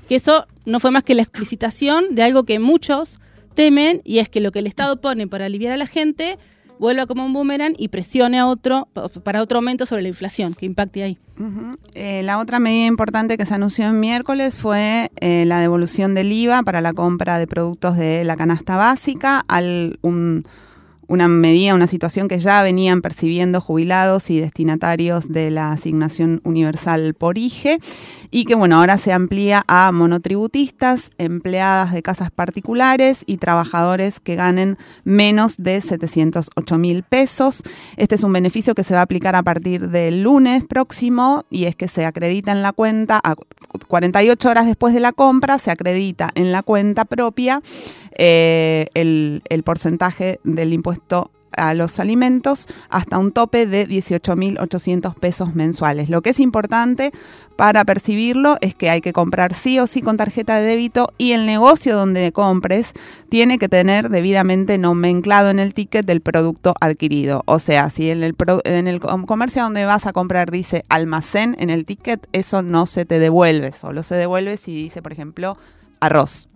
que 0.09 0.15
eso 0.15 0.47
no 0.65 0.79
fue 0.79 0.89
más 0.89 1.03
que 1.03 1.13
la 1.13 1.21
explicitación 1.21 2.15
de 2.15 2.23
algo 2.23 2.43
que 2.43 2.57
muchos 2.57 3.19
temen 3.53 4.01
y 4.03 4.17
es 4.17 4.27
que 4.27 4.41
lo 4.41 4.51
que 4.51 4.57
el 4.57 4.65
Estado 4.65 4.99
pone 4.99 5.27
para 5.27 5.45
aliviar 5.45 5.71
a 5.71 5.77
la 5.77 5.85
gente 5.85 6.39
vuelva 6.79 7.05
como 7.05 7.23
un 7.23 7.31
boomerang 7.31 7.75
y 7.77 7.89
presione 7.89 8.39
a 8.39 8.47
otro 8.47 8.87
para 9.23 9.43
otro 9.43 9.59
aumento 9.59 9.85
sobre 9.85 10.01
la 10.01 10.07
inflación, 10.07 10.55
que 10.55 10.65
impacte 10.65 11.03
ahí. 11.03 11.19
Eh, 11.93 12.23
la 12.23 12.39
otra 12.39 12.57
medida 12.57 12.87
importante 12.87 13.37
que 13.37 13.45
se 13.45 13.53
anunció 13.53 13.85
el 13.85 13.93
miércoles 13.93 14.55
fue 14.55 15.11
eh, 15.21 15.45
la 15.45 15.59
devolución 15.59 16.15
del 16.15 16.31
IVA 16.31 16.63
para 16.63 16.81
la 16.81 16.93
compra 16.93 17.37
de 17.37 17.45
productos 17.45 17.95
de 17.95 18.23
la 18.23 18.35
canasta 18.35 18.77
básica 18.77 19.45
al 19.47 19.99
un 20.01 20.43
una 21.09 21.27
medida, 21.27 21.73
una 21.73 21.87
situación 21.87 22.27
que 22.27 22.39
ya 22.39 22.61
venían 22.63 23.01
percibiendo 23.01 23.59
jubilados 23.59 24.29
y 24.29 24.39
destinatarios 24.39 25.27
de 25.27 25.49
la 25.49 25.71
asignación 25.71 26.39
universal 26.43 27.15
por 27.15 27.37
IGE 27.37 27.79
y 28.29 28.45
que 28.45 28.53
bueno, 28.53 28.79
ahora 28.79 28.99
se 28.99 29.11
amplía 29.11 29.63
a 29.67 29.91
monotributistas, 29.91 31.09
empleadas 31.17 31.93
de 31.93 32.03
casas 32.03 32.29
particulares 32.29 33.23
y 33.25 33.37
trabajadores 33.37 34.19
que 34.19 34.35
ganen 34.35 34.77
menos 35.03 35.55
de 35.57 35.81
708 35.81 36.77
mil 36.77 37.01
pesos. 37.01 37.63
Este 37.97 38.13
es 38.13 38.23
un 38.23 38.31
beneficio 38.31 38.75
que 38.75 38.83
se 38.83 38.93
va 38.93 38.99
a 38.99 39.03
aplicar 39.03 39.35
a 39.35 39.41
partir 39.41 39.89
del 39.89 40.21
lunes 40.21 40.63
próximo 40.65 41.43
y 41.49 41.65
es 41.65 41.75
que 41.75 41.87
se 41.87 42.05
acredita 42.05 42.51
en 42.51 42.61
la 42.61 42.71
cuenta, 42.71 43.19
a 43.23 43.33
48 43.87 44.47
horas 44.47 44.67
después 44.67 44.93
de 44.93 44.99
la 44.99 45.11
compra, 45.11 45.57
se 45.57 45.71
acredita 45.71 46.29
en 46.35 46.51
la 46.51 46.61
cuenta 46.61 47.05
propia 47.05 47.63
eh, 48.17 48.87
el, 48.93 49.63
porcentaje 49.63 50.39
del 50.43 50.73
impuesto 50.73 51.31
a 51.57 51.73
los 51.73 51.99
alimentos 51.99 52.67
hasta 52.89 53.17
un 53.17 53.31
tope 53.31 53.65
de 53.65 53.87
18.800 53.87 55.15
pesos 55.15 55.55
mensuales. 55.55 56.09
Lo 56.09 56.21
que 56.21 56.29
es 56.29 56.39
importante 56.39 57.11
para 57.55 57.83
percibirlo 57.83 58.55
es 58.61 58.75
que 58.75 58.89
hay 58.89 59.01
que 59.01 59.11
comprar 59.11 59.53
sí 59.53 59.79
o 59.79 59.87
sí 59.87 60.01
con 60.01 60.15
tarjeta 60.15 60.57
de 60.57 60.65
débito 60.65 61.09
y 61.17 61.33
el 61.33 61.45
negocio 61.45 61.95
donde 61.95 62.31
compres 62.31 62.93
tiene 63.29 63.57
que 63.57 63.67
tener 63.67 64.09
debidamente 64.09 64.77
nomenclado 64.77 65.49
en 65.49 65.59
el 65.59 65.73
ticket 65.73 66.05
del 66.05 66.21
producto 66.21 66.73
adquirido. 66.79 67.43
O 67.45 67.59
sea, 67.59 67.89
si 67.89 68.09
en 68.09 68.23
el, 68.23 68.35
en 68.63 68.87
el 68.87 68.99
comercio 68.99 69.63
donde 69.63 69.85
vas 69.85 70.05
a 70.05 70.13
comprar 70.13 70.51
dice 70.51 70.85
almacén 70.87 71.57
en 71.59 71.69
el 71.69 71.85
ticket, 71.85 72.27
eso 72.31 72.61
no 72.61 72.85
se 72.85 73.05
te 73.05 73.19
devuelve, 73.19 73.73
solo 73.73 74.03
se 74.03 74.15
devuelve 74.15 74.55
si 74.55 74.73
dice, 74.73 75.01
por 75.01 75.11
ejemplo, 75.11 75.57
arroz. 75.99 76.47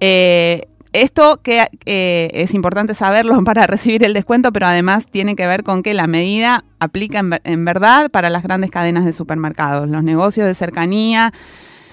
Eh, 0.00 0.68
esto 0.92 1.40
que 1.42 1.66
eh, 1.84 2.30
es 2.32 2.54
importante 2.54 2.94
saberlo 2.94 3.42
para 3.44 3.66
recibir 3.66 4.02
el 4.02 4.14
descuento, 4.14 4.52
pero 4.52 4.66
además 4.66 5.04
tiene 5.10 5.36
que 5.36 5.46
ver 5.46 5.62
con 5.62 5.82
que 5.82 5.94
la 5.94 6.06
medida 6.06 6.64
aplica 6.78 7.22
en, 7.44 7.64
verdad 7.64 8.10
para 8.10 8.30
las 8.30 8.42
grandes 8.42 8.70
cadenas 8.70 9.04
de 9.04 9.12
supermercados, 9.12 9.90
los 9.90 10.02
negocios 10.02 10.46
de 10.46 10.54
cercanía 10.54 11.32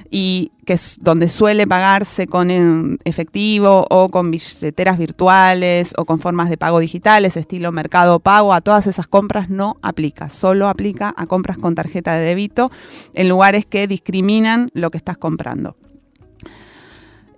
y 0.09 0.51
que 0.65 0.73
es 0.73 0.99
donde 1.01 1.27
suele 1.27 1.65
pagarse 1.67 2.27
con 2.27 2.51
em, 2.51 2.97
efectivo 3.03 3.87
o 3.89 4.09
con 4.09 4.31
billeteras 4.31 4.97
virtuales 4.97 5.93
o 5.97 6.05
con 6.05 6.19
formas 6.19 6.49
de 6.49 6.57
pago 6.57 6.79
digitales, 6.79 7.35
estilo 7.35 7.71
mercado 7.71 8.19
pago, 8.19 8.53
a 8.53 8.61
todas 8.61 8.87
esas 8.87 9.07
compras 9.07 9.49
no 9.49 9.77
aplica, 9.81 10.29
solo 10.29 10.69
aplica 10.69 11.13
a 11.17 11.25
compras 11.25 11.57
con 11.57 11.75
tarjeta 11.75 12.15
de 12.15 12.25
débito 12.25 12.71
en 13.15 13.27
lugares 13.27 13.65
que 13.65 13.87
discriminan 13.87 14.69
lo 14.73 14.91
que 14.91 14.97
estás 14.97 15.17
comprando. 15.17 15.75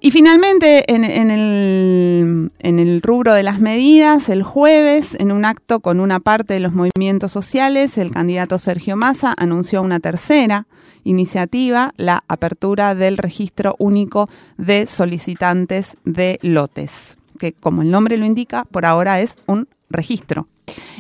Y 0.05 0.11
finalmente, 0.11 0.83
en, 0.93 1.03
el, 1.03 3.01
rubro 3.01 3.33
de 3.33 3.41
las 3.41 3.59
medidas, 3.59 4.29
el 4.29 4.43
jueves, 4.43 5.15
en 5.17 5.31
un 5.31 5.45
acto 5.45 5.79
con 5.79 5.99
una 5.99 6.19
parte 6.19 6.53
de 6.53 6.59
los 6.59 6.73
movimientos 6.73 7.31
sociales, 7.31 7.97
el 7.97 8.11
candidato 8.11 8.59
Sergio 8.59 8.95
Massa 8.95 9.33
anunció 9.35 9.81
una 9.81 9.99
tercera 9.99 10.67
iniciativa, 11.05 11.91
la 11.97 12.23
apertura 12.27 12.93
del 12.93 13.17
registro 13.17 13.75
único 13.79 14.29
de 14.59 14.85
solicitantes 14.85 15.97
de 16.05 16.37
lotes, 16.43 17.15
que 17.39 17.53
como 17.53 17.81
el 17.81 17.89
nombre 17.89 18.17
lo 18.17 18.27
indica, 18.27 18.65
por 18.65 18.85
ahora 18.85 19.21
es 19.21 19.39
un 19.47 19.67
registro 19.89 20.45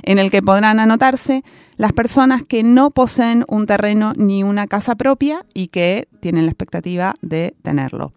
en 0.01 0.17
el 0.17 0.31
que 0.31 0.41
podrán 0.41 0.79
anotarse 0.79 1.43
las 1.77 1.93
personas 1.93 2.41
que 2.43 2.63
no 2.63 2.89
poseen 2.89 3.45
un 3.47 3.67
terreno 3.67 4.13
ni 4.15 4.41
una 4.41 4.65
casa 4.65 4.95
propia 4.95 5.45
y 5.53 5.67
que 5.67 6.07
tienen 6.21 6.45
la 6.45 6.51
expectativa 6.51 7.13
de 7.21 7.53
tenerlo. 7.61 8.11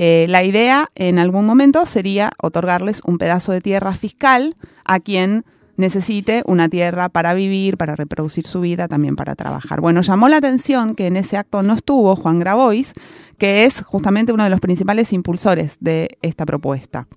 Eh, 0.00 0.26
la 0.28 0.44
idea 0.44 0.92
en 0.94 1.18
algún 1.18 1.44
momento 1.44 1.84
sería 1.84 2.30
otorgarles 2.40 3.00
un 3.04 3.18
pedazo 3.18 3.50
de 3.50 3.60
tierra 3.60 3.94
fiscal 3.94 4.54
a 4.84 5.00
quien 5.00 5.44
necesite 5.76 6.44
una 6.46 6.68
tierra 6.68 7.08
para 7.08 7.34
vivir, 7.34 7.76
para 7.76 7.96
reproducir 7.96 8.46
su 8.46 8.60
vida, 8.60 8.86
también 8.86 9.16
para 9.16 9.34
trabajar. 9.34 9.80
Bueno, 9.80 10.02
llamó 10.02 10.28
la 10.28 10.36
atención 10.36 10.94
que 10.94 11.08
en 11.08 11.16
ese 11.16 11.36
acto 11.36 11.64
no 11.64 11.74
estuvo 11.74 12.14
Juan 12.14 12.38
Grabois, 12.38 12.92
que 13.38 13.64
es 13.64 13.82
justamente 13.82 14.32
uno 14.32 14.44
de 14.44 14.50
los 14.50 14.60
principales 14.60 15.12
impulsores 15.12 15.78
de 15.80 16.16
esta 16.22 16.46
propuesta. 16.46 17.08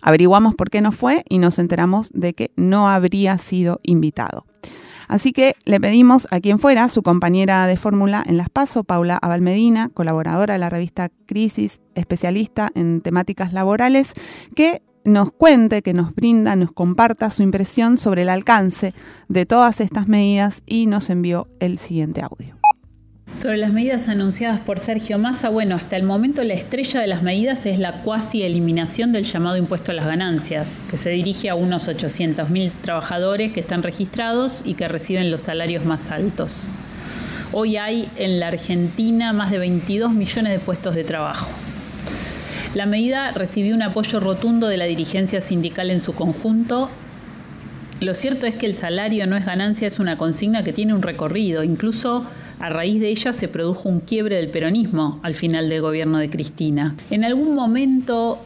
Averiguamos 0.00 0.54
por 0.54 0.70
qué 0.70 0.80
no 0.82 0.92
fue 0.92 1.24
y 1.28 1.38
nos 1.38 1.58
enteramos 1.58 2.12
de 2.14 2.34
que 2.34 2.52
no 2.54 2.88
habría 2.88 3.36
sido 3.38 3.80
invitado. 3.82 4.46
Así 5.10 5.32
que 5.32 5.56
le 5.64 5.80
pedimos 5.80 6.28
a 6.30 6.38
quien 6.38 6.60
fuera, 6.60 6.88
su 6.88 7.02
compañera 7.02 7.66
de 7.66 7.76
fórmula 7.76 8.22
en 8.24 8.36
Las 8.36 8.48
Paso, 8.48 8.84
Paula 8.84 9.18
Abalmedina, 9.20 9.88
colaboradora 9.88 10.54
de 10.54 10.60
la 10.60 10.70
revista 10.70 11.10
Crisis, 11.26 11.79
especialista 11.94 12.70
en 12.74 13.00
temáticas 13.00 13.52
laborales, 13.52 14.12
que 14.54 14.82
nos 15.04 15.32
cuente, 15.32 15.82
que 15.82 15.94
nos 15.94 16.14
brinda, 16.14 16.56
nos 16.56 16.72
comparta 16.72 17.30
su 17.30 17.42
impresión 17.42 17.96
sobre 17.96 18.22
el 18.22 18.28
alcance 18.28 18.94
de 19.28 19.46
todas 19.46 19.80
estas 19.80 20.08
medidas 20.08 20.62
y 20.66 20.86
nos 20.86 21.10
envió 21.10 21.48
el 21.58 21.78
siguiente 21.78 22.22
audio. 22.22 22.60
Sobre 23.40 23.56
las 23.56 23.72
medidas 23.72 24.08
anunciadas 24.08 24.60
por 24.60 24.78
Sergio 24.78 25.18
Massa, 25.18 25.48
bueno, 25.48 25.74
hasta 25.74 25.96
el 25.96 26.02
momento 26.02 26.44
la 26.44 26.52
estrella 26.52 27.00
de 27.00 27.06
las 27.06 27.22
medidas 27.22 27.64
es 27.64 27.78
la 27.78 28.02
cuasi 28.02 28.42
eliminación 28.42 29.12
del 29.12 29.24
llamado 29.24 29.56
impuesto 29.56 29.92
a 29.92 29.94
las 29.94 30.04
ganancias, 30.04 30.82
que 30.90 30.98
se 30.98 31.08
dirige 31.08 31.48
a 31.48 31.54
unos 31.54 31.88
800.000 31.88 32.70
trabajadores 32.82 33.52
que 33.52 33.60
están 33.60 33.82
registrados 33.82 34.62
y 34.66 34.74
que 34.74 34.88
reciben 34.88 35.30
los 35.30 35.40
salarios 35.42 35.86
más 35.86 36.10
altos. 36.10 36.68
Hoy 37.52 37.78
hay 37.78 38.10
en 38.16 38.40
la 38.40 38.48
Argentina 38.48 39.32
más 39.32 39.50
de 39.50 39.58
22 39.58 40.12
millones 40.12 40.52
de 40.52 40.58
puestos 40.58 40.94
de 40.94 41.04
trabajo. 41.04 41.50
La 42.74 42.86
medida 42.86 43.32
recibió 43.32 43.74
un 43.74 43.82
apoyo 43.82 44.20
rotundo 44.20 44.68
de 44.68 44.76
la 44.76 44.84
dirigencia 44.84 45.40
sindical 45.40 45.90
en 45.90 46.00
su 46.00 46.14
conjunto 46.14 46.88
lo 48.00 48.14
cierto 48.14 48.46
es 48.46 48.54
que 48.54 48.64
el 48.64 48.76
salario 48.76 49.26
no 49.26 49.36
es 49.36 49.44
ganancia 49.44 49.86
es 49.86 49.98
una 49.98 50.16
consigna 50.16 50.64
que 50.64 50.72
tiene 50.72 50.94
un 50.94 51.02
recorrido. 51.02 51.62
Incluso 51.62 52.24
a 52.58 52.70
raíz 52.70 52.98
de 52.98 53.10
ella 53.10 53.34
se 53.34 53.46
produjo 53.46 53.90
un 53.90 54.00
quiebre 54.00 54.36
del 54.36 54.48
peronismo 54.48 55.20
al 55.22 55.34
final 55.34 55.68
del 55.68 55.82
gobierno 55.82 56.16
de 56.16 56.30
Cristina. 56.30 56.96
En 57.10 57.24
algún 57.24 57.54
momento 57.54 58.38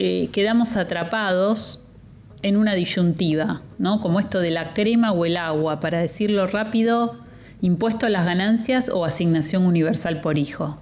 eh, 0.00 0.30
quedamos 0.32 0.76
atrapados 0.76 1.80
en 2.42 2.56
una 2.56 2.74
disyuntiva, 2.74 3.62
¿no? 3.78 4.00
como 4.00 4.18
esto 4.18 4.40
de 4.40 4.50
la 4.50 4.74
crema 4.74 5.12
o 5.12 5.24
el 5.24 5.36
agua, 5.36 5.78
para 5.78 6.00
decirlo 6.00 6.48
rápido, 6.48 7.16
impuesto 7.60 8.06
a 8.06 8.10
las 8.10 8.26
ganancias 8.26 8.90
o 8.92 9.04
asignación 9.04 9.64
universal 9.64 10.20
por 10.20 10.38
hijo. 10.38 10.80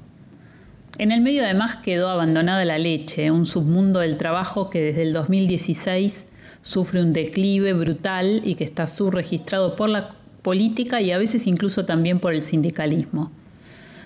En 0.97 1.11
el 1.11 1.23
medio 1.23 1.43
además 1.43 1.75
quedó 1.77 2.09
abandonada 2.09 2.65
la 2.65 2.79
leche, 2.79 3.33
un 3.33 3.47
submundo 3.47 3.99
del 3.99 4.17
trabajo 4.17 4.71
que 4.71 4.81
desde 4.81 5.03
el 5.03 5.13
2016 5.13 6.27
sufre 6.63 7.03
un 7.03 7.13
declive 7.13 7.73
brutal 7.73 8.43
y 8.45 8.55
que 8.55 8.63
está 8.63 8.87
subregistrado 8.87 9.75
por 9.75 9.89
la 9.89 10.11
política 10.43 11.01
y 11.01 11.11
a 11.11 11.19
veces 11.19 11.49
incluso 11.49 11.85
también 11.85 12.21
por 12.21 12.33
el 12.33 12.43
sindicalismo. 12.43 13.33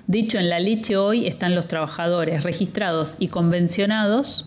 De 0.06 0.20
hecho, 0.20 0.38
en 0.38 0.48
la 0.48 0.60
leche 0.60 0.96
hoy 0.96 1.26
están 1.26 1.54
los 1.54 1.68
trabajadores 1.68 2.42
registrados 2.42 3.16
y 3.18 3.28
convencionados 3.28 4.46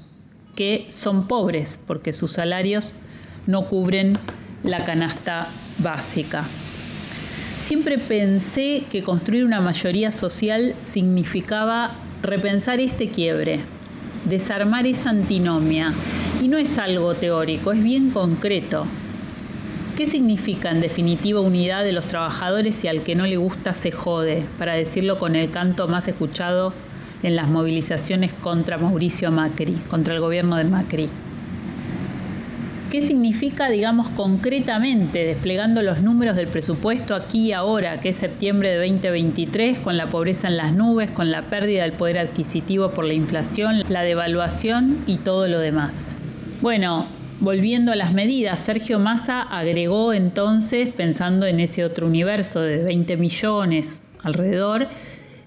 que 0.56 0.88
son 0.90 1.28
pobres 1.28 1.80
porque 1.86 2.12
sus 2.12 2.32
salarios 2.32 2.94
no 3.46 3.68
cubren 3.68 4.14
la 4.64 4.84
canasta 4.84 5.48
básica. 5.78 6.44
Siempre 7.64 8.00
pensé 8.00 8.86
que 8.90 9.04
construir 9.04 9.46
una 9.46 9.62
mayoría 9.62 10.10
social 10.10 10.74
significaba 10.82 11.96
repensar 12.22 12.80
este 12.80 13.10
quiebre, 13.10 13.60
desarmar 14.26 14.86
esa 14.88 15.10
antinomia. 15.10 15.94
Y 16.42 16.48
no 16.48 16.58
es 16.58 16.78
algo 16.78 17.14
teórico, 17.16 17.72
es 17.72 17.84
bien 17.84 18.12
concreto. 18.12 18.86
¿Qué 19.96 20.06
significa 20.08 20.72
en 20.72 20.82
definitiva 20.82 21.42
unidad 21.42 21.84
de 21.84 21.92
los 21.92 22.08
trabajadores 22.08 22.84
y 22.84 22.88
al 22.88 23.04
que 23.04 23.16
no 23.16 23.28
le 23.28 23.38
gusta 23.38 23.74
se 23.74 23.92
jode, 23.92 24.46
para 24.58 24.74
decirlo 24.74 25.20
con 25.20 25.36
el 25.36 25.50
canto 25.52 25.88
más 25.88 26.08
escuchado 26.08 26.74
en 27.24 27.36
las 27.36 27.48
movilizaciones 27.48 28.34
contra 28.34 28.78
Mauricio 28.78 29.32
Macri, 29.32 29.76
contra 29.90 30.16
el 30.16 30.22
gobierno 30.22 30.56
de 30.56 30.64
Macri? 30.64 31.10
¿Qué 32.92 33.02
significa, 33.02 33.70
digamos, 33.70 34.10
concretamente, 34.10 35.24
desplegando 35.24 35.82
los 35.82 36.02
números 36.02 36.36
del 36.36 36.50
presupuesto 36.50 37.16
aquí 37.16 37.48
y 37.48 37.52
ahora, 37.54 38.02
que 38.02 38.10
es 38.10 38.18
septiembre 38.18 38.70
de 38.70 38.86
2023, 38.86 39.80
con 39.80 39.96
la 39.96 40.10
pobreza 40.10 40.50
en 40.50 40.58
las 40.58 40.74
nubes, 40.74 41.10
con 41.10 41.32
la 41.32 41.50
pérdida 41.50 41.84
del 41.84 41.94
poder 41.94 42.18
adquisitivo 42.18 42.92
por 42.92 43.06
la 43.06 43.14
inflación, 43.14 43.86
la 43.88 44.02
devaluación 44.02 45.06
y 45.08 45.16
todo 45.16 45.48
lo 45.48 45.60
demás? 45.60 46.18
Bueno, 46.60 47.06
volviendo 47.40 47.94
a 47.94 47.96
las 47.96 48.12
medidas, 48.12 48.60
Sergio 48.60 49.00
Massa 49.00 49.42
agregó 49.42 50.12
entonces, 50.12 50.90
pensando 50.90 51.46
en 51.46 51.62
ese 51.62 51.86
otro 51.86 52.08
universo 52.08 52.60
de 52.60 52.84
20 52.84 53.16
millones 53.16 54.02
alrededor, 54.22 54.90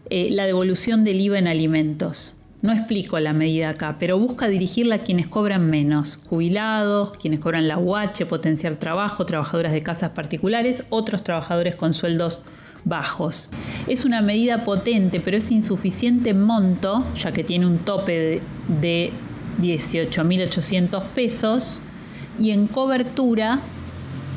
eh, 0.09 0.29
la 0.31 0.47
devolución 0.47 1.05
del 1.05 1.21
IVA 1.21 1.41
en 1.41 1.49
alimentos. 1.49 2.37
No 2.65 2.73
explico 2.73 3.21
la 3.21 3.35
medida 3.35 3.69
acá, 3.69 3.97
pero 3.99 4.19
busca 4.19 4.49
dirigirla 4.49 4.95
a 4.95 4.99
quienes 5.01 5.29
cobran 5.29 5.69
menos, 5.69 6.19
jubilados, 6.31 7.11
quienes 7.19 7.41
cobran 7.41 7.69
la 7.69 7.77
UH, 7.77 8.25
potenciar 8.27 8.77
trabajo, 8.77 9.27
trabajadoras 9.27 9.75
de 9.75 9.83
casas 9.83 10.13
particulares, 10.13 10.85
otros 10.89 11.23
trabajadores 11.23 11.75
con 11.75 11.93
sueldos 11.93 12.41
bajos. 12.87 13.51
Es 13.87 14.07
una 14.07 14.23
medida 14.23 14.65
potente, 14.65 15.21
pero 15.21 15.37
es 15.37 15.51
insuficiente 15.51 16.31
en 16.31 16.41
monto, 16.41 17.05
ya 17.15 17.33
que 17.35 17.45
tiene 17.45 17.67
un 17.67 17.81
tope 17.81 18.41
de, 18.81 19.13
18.800 19.61 21.03
pesos, 21.11 21.83
y 22.39 22.53
en 22.53 22.67
cobertura 22.67 23.61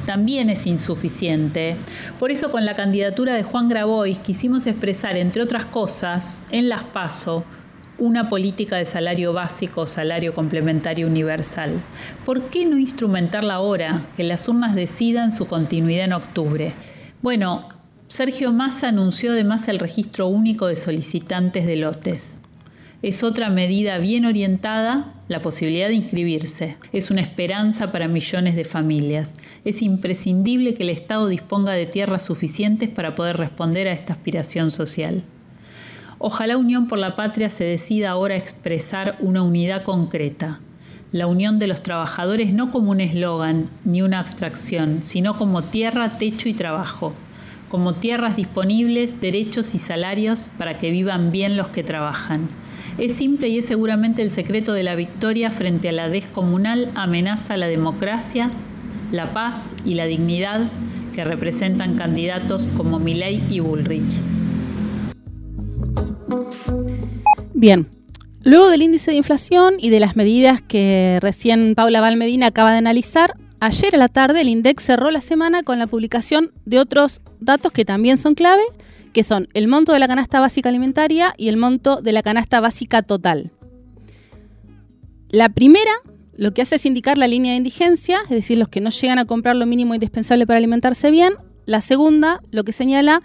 también 0.05 0.49
es 0.49 0.67
insuficiente. 0.67 1.77
Por 2.19 2.31
eso 2.31 2.51
con 2.51 2.65
la 2.65 2.75
candidatura 2.75 3.35
de 3.35 3.43
Juan 3.43 3.69
Grabois 3.69 4.19
quisimos 4.19 4.67
expresar, 4.67 5.15
entre 5.15 5.41
otras 5.41 5.65
cosas, 5.65 6.43
en 6.51 6.67
las 6.67 6.83
PASO, 6.83 7.45
una 7.99 8.29
política 8.29 8.77
de 8.77 8.85
salario 8.85 9.33
básico 9.33 9.81
o 9.81 9.87
salario 9.87 10.33
complementario 10.33 11.07
universal. 11.07 11.81
¿Por 12.25 12.49
qué 12.49 12.65
no 12.65 12.77
instrumentarla 12.77 13.55
ahora, 13.55 14.07
que 14.15 14.23
las 14.23 14.47
urnas 14.47 14.75
decidan 14.75 15.31
su 15.31 15.47
continuidad 15.47 16.05
en 16.05 16.13
octubre? 16.13 16.73
Bueno, 17.21 17.67
Sergio 18.07 18.53
Massa 18.53 18.89
anunció 18.89 19.31
además 19.31 19.67
el 19.67 19.79
registro 19.79 20.27
único 20.27 20.67
de 20.67 20.75
solicitantes 20.75 21.65
de 21.65 21.75
lotes. 21.75 22.37
Es 23.01 23.23
otra 23.23 23.49
medida 23.49 23.99
bien 23.99 24.25
orientada 24.25 25.13
la 25.27 25.41
posibilidad 25.41 25.87
de 25.87 25.95
inscribirse. 25.95 26.77
Es 26.91 27.11
una 27.11 27.21
esperanza 27.21 27.91
para 27.91 28.07
millones 28.07 28.55
de 28.55 28.63
familias. 28.63 29.33
Es 29.65 29.81
imprescindible 29.81 30.73
que 30.73 30.83
el 30.83 30.89
Estado 30.89 31.27
disponga 31.27 31.73
de 31.73 31.85
tierras 31.85 32.23
suficientes 32.23 32.89
para 32.89 33.13
poder 33.13 33.37
responder 33.37 33.87
a 33.87 33.93
esta 33.93 34.13
aspiración 34.13 34.71
social. 34.71 35.23
Ojalá 36.19 36.57
Unión 36.57 36.87
por 36.87 36.97
la 36.97 37.15
Patria 37.15 37.49
se 37.51 37.63
decida 37.63 38.09
ahora 38.09 38.33
a 38.33 38.39
expresar 38.39 39.17
una 39.19 39.43
unidad 39.43 39.83
concreta, 39.83 40.57
la 41.11 41.27
unión 41.27 41.59
de 41.59 41.67
los 41.67 41.83
trabajadores 41.83 42.53
no 42.53 42.71
como 42.71 42.91
un 42.91 43.01
eslogan 43.01 43.69
ni 43.85 44.01
una 44.01 44.19
abstracción, 44.19 45.03
sino 45.03 45.37
como 45.37 45.63
tierra, 45.63 46.17
techo 46.17 46.49
y 46.49 46.53
trabajo, 46.53 47.13
como 47.69 47.93
tierras 47.93 48.35
disponibles, 48.35 49.21
derechos 49.21 49.75
y 49.75 49.77
salarios 49.77 50.49
para 50.57 50.79
que 50.79 50.89
vivan 50.89 51.31
bien 51.31 51.55
los 51.55 51.69
que 51.69 51.83
trabajan. 51.83 52.49
Es 52.97 53.13
simple 53.13 53.49
y 53.49 53.59
es 53.59 53.65
seguramente 53.65 54.23
el 54.23 54.31
secreto 54.31 54.73
de 54.73 54.83
la 54.83 54.95
victoria 54.95 55.51
frente 55.51 55.89
a 55.89 55.93
la 55.93 56.09
descomunal 56.09 56.91
amenaza 56.95 57.53
a 57.53 57.57
la 57.57 57.67
democracia, 57.67 58.49
la 59.11 59.33
paz 59.33 59.75
y 59.85 59.93
la 59.93 60.05
dignidad 60.05 60.69
que 61.13 61.23
representan 61.23 61.95
candidatos 61.95 62.73
como 62.73 62.99
Milei 62.99 63.43
y 63.49 63.59
Bullrich. 63.59 64.19
Bien, 67.53 67.87
luego 68.43 68.69
del 68.69 68.81
índice 68.81 69.11
de 69.11 69.17
inflación 69.17 69.75
y 69.79 69.89
de 69.89 69.99
las 69.99 70.15
medidas 70.15 70.61
que 70.61 71.19
recién 71.21 71.73
Paula 71.75 72.01
Valmedina 72.01 72.47
acaba 72.47 72.71
de 72.71 72.77
analizar, 72.77 73.35
ayer 73.59 73.95
a 73.95 73.97
la 73.97 74.07
tarde 74.07 74.41
el 74.41 74.49
INDEX 74.49 74.83
cerró 74.83 75.09
la 75.11 75.21
semana 75.21 75.63
con 75.63 75.79
la 75.79 75.87
publicación 75.87 76.51
de 76.65 76.79
otros 76.79 77.21
datos 77.39 77.71
que 77.71 77.85
también 77.85 78.17
son 78.17 78.35
clave, 78.35 78.63
que 79.13 79.23
son 79.23 79.47
el 79.53 79.67
monto 79.67 79.93
de 79.93 79.99
la 79.99 80.07
canasta 80.07 80.39
básica 80.39 80.69
alimentaria 80.69 81.33
y 81.37 81.47
el 81.47 81.57
monto 81.57 82.01
de 82.01 82.11
la 82.11 82.21
canasta 82.21 82.59
básica 82.59 83.01
total. 83.01 83.51
La 85.29 85.49
primera 85.49 85.91
lo 86.37 86.53
que 86.53 86.61
hace 86.61 86.75
es 86.75 86.85
indicar 86.85 87.17
la 87.17 87.27
línea 87.27 87.51
de 87.51 87.57
indigencia, 87.57 88.19
es 88.25 88.29
decir, 88.29 88.59
los 88.59 88.69
que 88.69 88.79
no 88.79 88.91
llegan 88.91 89.17
a 89.17 89.25
comprar 89.25 89.55
lo 89.55 89.65
mínimo 89.65 89.95
indispensable 89.95 90.45
para 90.45 90.57
alimentarse 90.57 91.09
bien. 91.09 91.33
La 91.65 91.81
segunda, 91.81 92.41
lo 92.51 92.63
que 92.63 92.73
señala, 92.73 93.23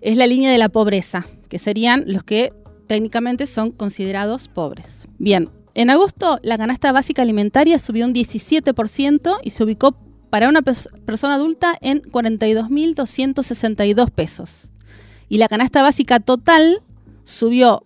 es 0.00 0.16
la 0.16 0.26
línea 0.26 0.50
de 0.50 0.56
la 0.56 0.70
pobreza, 0.70 1.26
que 1.50 1.58
serían 1.58 2.04
los 2.06 2.24
que 2.24 2.54
técnicamente 2.86 3.46
son 3.46 3.72
considerados 3.72 4.48
pobres. 4.48 5.06
Bien, 5.18 5.50
en 5.74 5.90
agosto 5.90 6.38
la 6.42 6.56
canasta 6.56 6.92
básica 6.92 7.20
alimentaria 7.20 7.78
subió 7.78 8.06
un 8.06 8.14
17% 8.14 9.38
y 9.42 9.50
se 9.50 9.62
ubicó 9.62 9.94
para 10.30 10.48
una 10.48 10.62
persona 10.62 11.34
adulta 11.34 11.76
en 11.82 12.00
42.262 12.02 14.10
pesos. 14.10 14.70
Y 15.28 15.36
la 15.38 15.48
canasta 15.48 15.82
básica 15.82 16.20
total 16.20 16.82
subió 17.24 17.84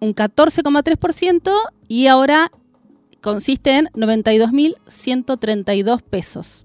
un 0.00 0.14
14,3% 0.14 1.52
y 1.88 2.06
ahora 2.08 2.50
consiste 3.20 3.76
en 3.76 3.88
92.132 3.94 6.02
pesos. 6.02 6.64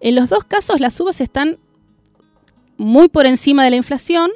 En 0.00 0.14
los 0.14 0.30
dos 0.30 0.44
casos 0.44 0.80
las 0.80 0.94
subas 0.94 1.20
están 1.20 1.58
muy 2.76 3.08
por 3.08 3.26
encima 3.26 3.64
de 3.64 3.70
la 3.70 3.76
inflación 3.76 4.30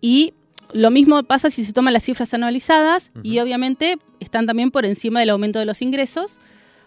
y 0.00 0.32
lo 0.72 0.90
mismo 0.90 1.22
pasa 1.22 1.50
si 1.50 1.64
se 1.64 1.72
toman 1.72 1.92
las 1.92 2.04
cifras 2.04 2.32
anualizadas 2.34 3.12
y 3.22 3.38
obviamente 3.38 3.98
están 4.20 4.46
también 4.46 4.70
por 4.70 4.84
encima 4.84 5.20
del 5.20 5.30
aumento 5.30 5.58
de 5.58 5.66
los 5.66 5.82
ingresos. 5.82 6.32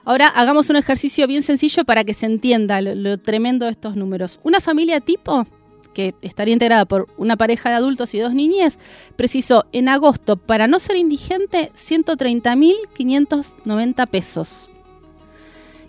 Ahora 0.06 0.28
hagamos 0.28 0.70
un 0.70 0.76
ejercicio 0.76 1.28
bien 1.28 1.44
sencillo 1.44 1.86
para 1.86 2.04
que 2.04 2.14
se 2.14 2.26
entienda 2.26 2.82
lo, 2.82 3.18
tremendo 3.20 3.66
de 3.66 3.72
estos 3.72 3.96
números. 3.96 4.40
Una 4.44 4.62
familia 4.62 5.02
tipo, 5.02 5.46
que 5.94 6.16
estaría 6.22 6.54
integrada 6.54 6.86
por 6.86 7.08
una 7.18 7.38
pareja 7.38 7.70
de 7.70 7.76
adultos 7.76 8.14
y 8.14 8.20
dos 8.20 8.34
niñas, 8.34 8.80
precisó 9.16 9.66
en 9.72 9.90
agosto, 9.90 10.38
para 10.38 10.68
no 10.68 10.80
ser 10.80 10.98
indigente, 10.98 11.72
130.590 11.74 14.08
pesos. 14.08 14.70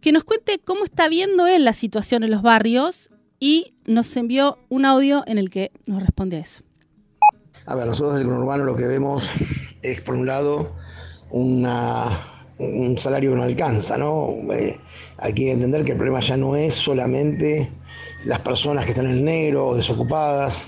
que 0.00 0.12
nos 0.12 0.24
cuente 0.24 0.60
cómo 0.64 0.84
está 0.84 1.08
viendo 1.08 1.46
él 1.46 1.64
la 1.64 1.72
situación 1.72 2.22
en 2.22 2.30
los 2.30 2.42
barrios 2.42 3.10
y 3.38 3.74
nos 3.84 4.16
envió 4.16 4.58
un 4.68 4.84
audio 4.84 5.24
en 5.26 5.38
el 5.38 5.50
que 5.50 5.72
nos 5.86 6.02
responde 6.02 6.36
a 6.36 6.40
eso. 6.40 6.62
A 7.66 7.74
ver, 7.74 7.86
nosotros 7.86 8.16
del 8.16 8.26
conurbano 8.26 8.64
lo 8.64 8.76
que 8.76 8.86
vemos 8.86 9.30
es, 9.82 10.00
por 10.00 10.14
un 10.14 10.26
lado, 10.26 10.74
un 11.30 11.64
salario 12.96 13.30
que 13.30 13.36
no 13.36 13.42
alcanza, 13.42 13.98
¿no? 13.98 14.36
Eh, 14.52 14.78
hay 15.18 15.32
que 15.32 15.52
entender 15.52 15.84
que 15.84 15.92
el 15.92 15.98
problema 15.98 16.20
ya 16.20 16.36
no 16.36 16.56
es 16.56 16.74
solamente 16.74 17.70
las 18.24 18.40
personas 18.40 18.84
que 18.84 18.92
están 18.92 19.06
en 19.06 19.24
negro 19.24 19.68
o 19.68 19.76
desocupadas, 19.76 20.66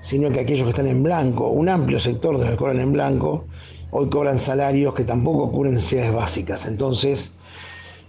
sino 0.00 0.30
que 0.30 0.40
aquellos 0.40 0.64
que 0.64 0.70
están 0.70 0.86
en 0.86 1.02
blanco, 1.02 1.48
un 1.48 1.68
amplio 1.68 2.00
sector 2.00 2.36
de 2.38 2.44
los 2.44 2.50
que 2.52 2.56
cobran 2.56 2.80
en 2.80 2.92
blanco, 2.92 3.46
hoy 3.90 4.08
cobran 4.08 4.38
salarios 4.38 4.94
que 4.94 5.04
tampoco 5.04 5.52
cubren 5.52 5.74
necesidades 5.74 6.12
básicas. 6.12 6.66
Entonces, 6.66 7.33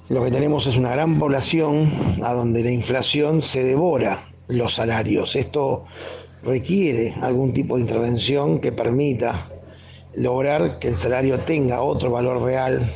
lo 0.10 0.24
que 0.24 0.30
tenemos 0.30 0.68
es 0.68 0.78
una 0.78 0.92
gran 0.92 1.18
población 1.18 1.92
a 2.24 2.34
donde 2.34 2.64
la 2.64 2.72
inflación 2.72 3.42
se 3.42 3.64
devora 3.64 4.30
los 4.48 4.76
salarios. 4.76 5.36
Esto 5.36 5.86
requiere 6.44 7.16
algún 7.22 7.54
tipo 7.54 7.76
de 7.76 7.82
intervención 7.82 8.60
que 8.60 8.72
permita 8.72 9.50
lograr 10.16 10.78
que 10.78 10.90
el 10.90 10.96
salario 10.96 11.40
tenga 11.40 11.82
otro 11.82 12.12
valor 12.12 12.44
real 12.44 12.94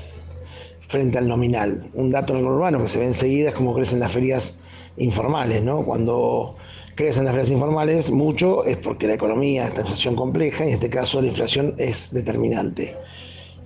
frente 0.87 1.17
al 1.17 1.27
nominal. 1.27 1.89
Un 1.95 2.11
dato 2.11 2.33
en 2.33 2.39
el 2.39 2.45
urbano 2.45 2.81
que 2.81 2.87
se 2.87 2.99
ve 2.99 3.07
enseguida 3.07 3.49
es 3.49 3.55
cómo 3.55 3.73
crecen 3.73 3.99
las 3.99 4.11
ferias 4.11 4.59
informales, 4.97 5.63
¿no? 5.63 5.83
Cuando 5.83 6.57
crecen 6.93 7.25
las 7.25 7.33
ferias 7.33 7.49
informales, 7.49 8.11
mucho 8.11 8.65
es 8.65 8.77
porque 8.77 9.07
la 9.07 9.15
economía 9.15 9.65
está 9.65 9.81
en 9.81 9.87
situación 9.87 10.15
compleja 10.15 10.63
y 10.63 10.67
en 10.67 10.73
este 10.75 10.89
caso 10.91 11.21
la 11.21 11.29
inflación 11.29 11.73
es 11.79 12.13
determinante. 12.13 12.95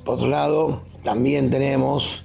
Por 0.05 0.15
otro 0.15 0.27
lado, 0.27 0.81
también 1.03 1.49
tenemos 1.49 2.22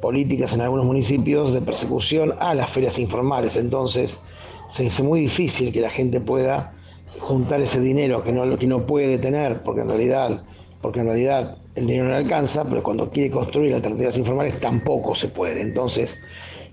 políticas 0.00 0.52
en 0.52 0.62
algunos 0.62 0.86
municipios 0.86 1.52
de 1.52 1.60
persecución 1.60 2.34
a 2.38 2.54
las 2.54 2.70
ferias 2.70 2.98
informales. 2.98 3.56
Entonces 3.56 4.20
se 4.68 4.86
hace 4.86 5.02
muy 5.02 5.20
difícil 5.20 5.72
que 5.72 5.80
la 5.80 5.90
gente 5.90 6.20
pueda 6.20 6.74
juntar 7.20 7.60
ese 7.60 7.80
dinero 7.80 8.22
que 8.22 8.32
no, 8.32 8.56
que 8.56 8.66
no 8.66 8.86
puede 8.86 9.18
tener, 9.18 9.62
porque 9.62 9.82
en 9.82 9.88
realidad, 9.88 10.42
porque 10.80 11.00
en 11.00 11.06
realidad 11.06 11.56
el 11.74 11.86
dinero 11.86 12.08
no 12.08 12.14
alcanza, 12.14 12.64
pero 12.64 12.82
cuando 12.82 13.10
quiere 13.10 13.30
construir 13.30 13.74
alternativas 13.74 14.16
informales 14.18 14.58
tampoco 14.60 15.14
se 15.14 15.28
puede. 15.28 15.62
Entonces, 15.62 16.18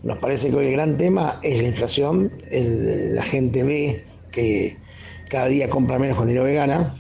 nos 0.04 0.18
parece 0.20 0.50
que 0.50 0.56
hoy 0.56 0.68
el 0.68 0.72
gran 0.72 0.98
tema 0.98 1.40
es 1.44 1.62
la 1.62 1.68
inflación. 1.68 2.32
la 2.52 3.24
gente 3.24 3.64
ve 3.64 4.06
que 4.32 4.78
cada 5.30 5.48
día 5.48 5.70
compra 5.70 6.00
menos 6.00 6.18
con 6.18 6.28
dinero 6.28 6.46
que 6.46 6.54
gana 6.54 6.96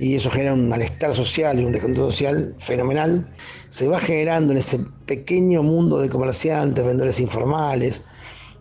y 0.00 0.14
eso 0.14 0.30
genera 0.30 0.54
un 0.54 0.66
malestar 0.66 1.12
social 1.12 1.60
y 1.60 1.64
un 1.64 1.72
descontento 1.72 2.10
social 2.10 2.54
fenomenal. 2.56 3.28
Se 3.68 3.86
va 3.86 4.00
generando 4.00 4.52
en 4.52 4.58
ese 4.58 4.80
pequeño 5.04 5.62
mundo 5.62 5.98
de 5.98 6.08
comerciantes, 6.08 6.82
vendedores 6.82 7.20
informales, 7.20 8.02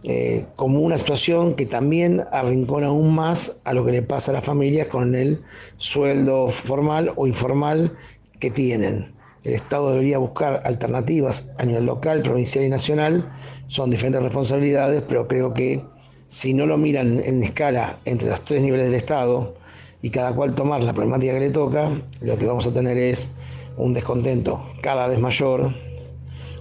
eh, 0.03 0.47
como 0.57 0.79
una 0.79 0.97
situación 0.97 1.55
que 1.55 1.65
también 1.65 2.23
arrincona 2.33 2.87
aún 2.87 3.15
más 3.15 3.61
a 3.63 3.73
lo 3.73 3.85
que 3.85 3.93
le 3.93 4.01
pasa 4.01 4.31
a 4.31 4.33
las 4.33 4.43
familias 4.43 4.87
con 4.87 5.15
el 5.15 5.41
sueldo 5.77 6.49
formal 6.49 7.13
o 7.15 7.25
informal 7.25 7.95
que 8.39 8.51
tienen. 8.51 9.13
El 9.45 9.53
Estado 9.53 9.91
debería 9.91 10.17
buscar 10.17 10.61
alternativas 10.65 11.47
a 11.57 11.63
nivel 11.63 11.85
local, 11.85 12.21
provincial 12.21 12.65
y 12.65 12.69
nacional. 12.69 13.31
Son 13.67 13.89
diferentes 13.89 14.21
responsabilidades, 14.21 15.03
pero 15.07 15.25
creo 15.29 15.53
que 15.53 15.85
si 16.27 16.53
no 16.53 16.65
lo 16.65 16.77
miran 16.77 17.21
en 17.23 17.41
escala 17.43 17.97
entre 18.03 18.27
los 18.27 18.43
tres 18.43 18.61
niveles 18.61 18.87
del 18.87 18.95
Estado 18.95 19.55
y 20.01 20.09
cada 20.09 20.33
cual 20.33 20.55
tomar 20.55 20.81
la 20.81 20.93
problemática 20.93 21.33
que 21.33 21.39
le 21.39 21.51
toca, 21.51 21.89
lo 22.21 22.37
que 22.37 22.45
vamos 22.45 22.65
a 22.67 22.73
tener 22.73 22.97
es 22.97 23.29
un 23.77 23.93
descontento 23.93 24.61
cada 24.81 25.07
vez 25.07 25.19
mayor, 25.19 25.73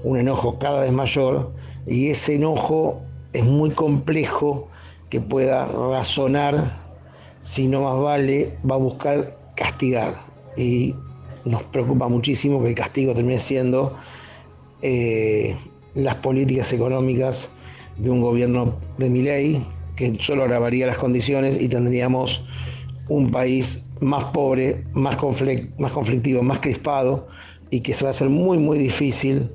un 0.03 0.19
enojo 0.19 0.59
cada 0.59 0.81
vez 0.81 0.93
mayor, 0.93 1.53
y 1.87 2.09
ese 2.09 2.37
enojo 2.37 3.01
es 3.33 3.45
muy 3.45 3.71
complejo 3.71 4.69
que 5.09 5.21
pueda 5.21 5.67
razonar 5.67 6.89
si 7.41 7.69
no 7.69 7.83
más 7.83 7.99
vale, 7.99 8.59
va 8.69 8.75
a 8.75 8.79
buscar 8.79 9.39
castigar. 9.55 10.15
Y 10.57 10.95
nos 11.45 11.63
preocupa 11.65 12.09
muchísimo 12.09 12.63
que 12.63 12.69
el 12.69 12.75
castigo 12.75 13.15
termine 13.15 13.39
siendo 13.39 13.95
eh, 14.83 15.57
las 15.95 16.17
políticas 16.17 16.73
económicas 16.73 17.51
de 17.97 18.11
un 18.11 18.21
gobierno 18.21 18.77
de 18.99 19.11
mi 19.11 19.23
ley, 19.23 19.65
que 19.97 20.15
solo 20.21 20.45
agravaría 20.45 20.87
las 20.87 20.99
condiciones 20.99 21.61
y 21.61 21.69
tendríamos 21.69 22.45
un 23.09 23.31
país 23.31 23.83
más 24.01 24.25
pobre, 24.25 24.85
más, 24.93 25.17
más 25.79 25.93
conflictivo, 25.93 26.43
más 26.43 26.59
crispado 26.61 27.29
y 27.71 27.81
que 27.81 27.93
se 27.93 28.05
va 28.05 28.11
a 28.11 28.13
hacer 28.13 28.29
muy, 28.29 28.59
muy 28.59 28.79
difícil 28.79 29.51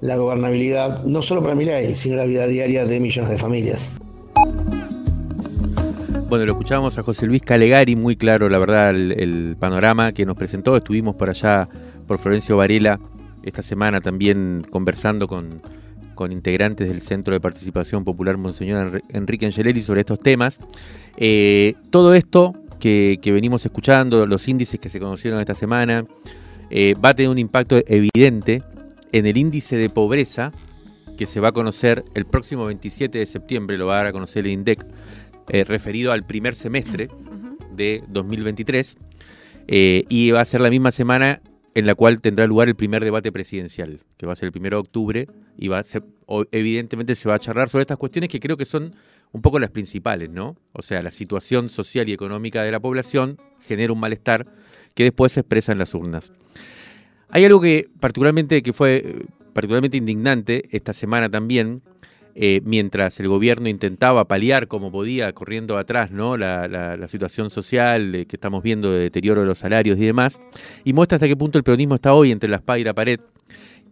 la 0.00 0.16
gobernabilidad, 0.16 1.04
no 1.04 1.22
solo 1.22 1.42
para 1.42 1.54
mi 1.54 1.64
ley, 1.64 1.94
sino 1.94 2.16
la 2.16 2.24
vida 2.24 2.46
diaria 2.46 2.84
de 2.86 3.00
millones 3.00 3.30
de 3.30 3.38
familias. 3.38 3.90
Bueno, 6.28 6.44
lo 6.44 6.52
escuchábamos 6.52 6.98
a 6.98 7.02
José 7.02 7.26
Luis 7.26 7.42
Calegari, 7.42 7.96
muy 7.96 8.14
claro, 8.16 8.48
la 8.48 8.58
verdad, 8.58 8.90
el, 8.90 9.56
panorama 9.58 10.12
que 10.12 10.26
nos 10.26 10.36
presentó. 10.36 10.76
Estuvimos 10.76 11.16
por 11.16 11.30
allá, 11.30 11.68
por 12.06 12.18
Florencio 12.18 12.56
Varela, 12.56 13.00
esta 13.42 13.62
semana 13.62 14.00
también 14.00 14.62
conversando 14.70 15.26
con, 15.26 15.62
integrantes 16.30 16.88
del 16.88 17.00
Centro 17.00 17.32
de 17.32 17.40
Participación 17.40 18.04
Popular 18.04 18.36
Monseñor 18.36 19.02
Enrique 19.08 19.46
Angelelli 19.46 19.80
sobre 19.80 20.00
estos 20.00 20.18
temas. 20.18 20.60
Eh, 21.16 21.74
todo 21.90 22.12
esto 22.14 22.54
que, 22.78 23.18
venimos 23.24 23.64
escuchando, 23.64 24.26
los 24.26 24.48
índices 24.48 24.78
que 24.80 24.88
se 24.88 25.00
conocieron 25.00 25.40
esta 25.40 25.54
semana, 25.54 26.04
eh, 26.70 26.94
va 27.02 27.10
a 27.10 27.14
tener 27.14 27.30
un 27.30 27.38
impacto 27.38 27.80
evidente 27.86 28.62
en 29.12 29.26
el 29.26 29.36
índice 29.36 29.76
de 29.76 29.90
pobreza 29.90 30.52
que 31.16 31.26
se 31.26 31.40
va 31.40 31.48
a 31.48 31.52
conocer 31.52 32.04
el 32.14 32.26
próximo 32.26 32.66
27 32.66 33.18
de 33.18 33.26
septiembre, 33.26 33.76
lo 33.76 33.86
va 33.86 33.94
a 33.94 33.96
dar 33.98 34.06
a 34.06 34.12
conocer 34.12 34.46
el 34.46 34.52
INDEC 34.52 34.86
eh, 35.48 35.64
referido 35.64 36.12
al 36.12 36.24
primer 36.24 36.54
semestre 36.54 37.08
de 37.74 38.04
2023 38.08 38.96
eh, 39.66 40.04
y 40.08 40.30
va 40.30 40.40
a 40.40 40.44
ser 40.44 40.60
la 40.60 40.70
misma 40.70 40.92
semana 40.92 41.40
en 41.74 41.86
la 41.86 41.94
cual 41.94 42.20
tendrá 42.20 42.46
lugar 42.46 42.68
el 42.68 42.74
primer 42.74 43.04
debate 43.04 43.30
presidencial, 43.32 44.00
que 44.16 44.26
va 44.26 44.32
a 44.32 44.36
ser 44.36 44.46
el 44.46 44.52
primero 44.52 44.76
de 44.76 44.80
octubre 44.80 45.28
y 45.56 45.68
va 45.68 45.78
a 45.78 45.82
ser, 45.84 46.02
evidentemente 46.50 47.14
se 47.14 47.28
va 47.28 47.36
a 47.36 47.38
charlar 47.38 47.68
sobre 47.68 47.82
estas 47.82 47.98
cuestiones 47.98 48.30
que 48.30 48.40
creo 48.40 48.56
que 48.56 48.64
son 48.64 48.94
un 49.32 49.42
poco 49.42 49.58
las 49.58 49.70
principales, 49.70 50.30
¿no? 50.30 50.56
O 50.72 50.82
sea, 50.82 51.02
la 51.02 51.10
situación 51.10 51.68
social 51.70 52.08
y 52.08 52.12
económica 52.12 52.62
de 52.62 52.72
la 52.72 52.80
población 52.80 53.38
genera 53.60 53.92
un 53.92 54.00
malestar 54.00 54.46
que 54.94 55.04
después 55.04 55.32
se 55.32 55.40
expresa 55.40 55.72
en 55.72 55.78
las 55.78 55.94
urnas. 55.94 56.32
Hay 57.28 57.44
algo 57.44 57.60
que 57.60 57.86
particularmente 58.00 58.62
que 58.62 58.72
fue 58.72 58.96
eh, 58.96 59.26
particularmente 59.52 59.96
indignante 59.96 60.64
esta 60.70 60.92
semana 60.92 61.28
también, 61.28 61.82
eh, 62.34 62.60
mientras 62.64 63.18
el 63.18 63.28
gobierno 63.28 63.68
intentaba 63.68 64.26
paliar 64.26 64.68
como 64.68 64.92
podía, 64.92 65.32
corriendo 65.32 65.76
atrás, 65.76 66.12
¿no? 66.12 66.36
La, 66.36 67.06
situación 67.08 67.50
social 67.50 68.12
que 68.28 68.36
estamos 68.36 68.62
viendo 68.62 68.92
de 68.92 69.00
deterioro 69.00 69.40
de 69.40 69.46
los 69.48 69.58
salarios 69.58 69.98
y 69.98 70.04
demás, 70.04 70.40
y 70.84 70.92
muestra 70.92 71.16
hasta 71.16 71.26
qué 71.26 71.36
punto 71.36 71.58
el 71.58 71.64
peronismo 71.64 71.96
está 71.96 72.14
hoy 72.14 72.30
entre 72.30 72.48
la 72.48 72.56
espada 72.56 72.78
y 72.78 72.84
la 72.84 72.94
pared, 72.94 73.18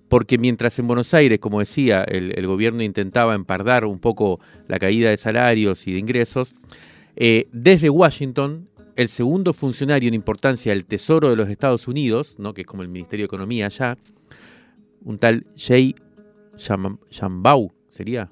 porque 0.09 0.39
mientras 0.39 0.79
en 0.79 0.87
Buenos 0.87 1.13
Aires, 1.15 1.39
como 1.39 1.61
decía, 1.61 2.03
el, 2.05 2.47
gobierno 2.47 2.83
intentaba 2.83 3.35
empardar 3.35 3.85
un 3.85 3.99
poco 3.99 4.41
la 4.69 4.79
caída 4.79 5.11
de 5.11 5.17
salarios 5.17 5.87
y 5.87 5.93
de 5.93 5.99
ingresos, 5.99 6.55
eh, 7.17 7.49
desde 7.53 7.91
Washington, 7.91 8.69
el 8.95 9.09
segundo 9.09 9.53
funcionario 9.53 10.09
en 10.09 10.15
importancia 10.15 10.73
del 10.73 10.87
Tesoro 10.87 11.31
de 11.31 11.37
los 11.37 11.49
Estados 11.49 11.89
Unidos, 11.89 12.37
¿no? 12.39 12.55
que 12.55 12.63
es 12.63 12.67
como 12.67 12.83
el 12.83 12.89
Ministerio 12.89 13.25
de 13.25 13.27
Economía 13.27 13.67
allá, 13.67 13.99
un 15.03 15.19
tal 15.19 15.47
Jay 15.57 15.95
Shambau, 16.57 17.73
sería, 17.89 18.31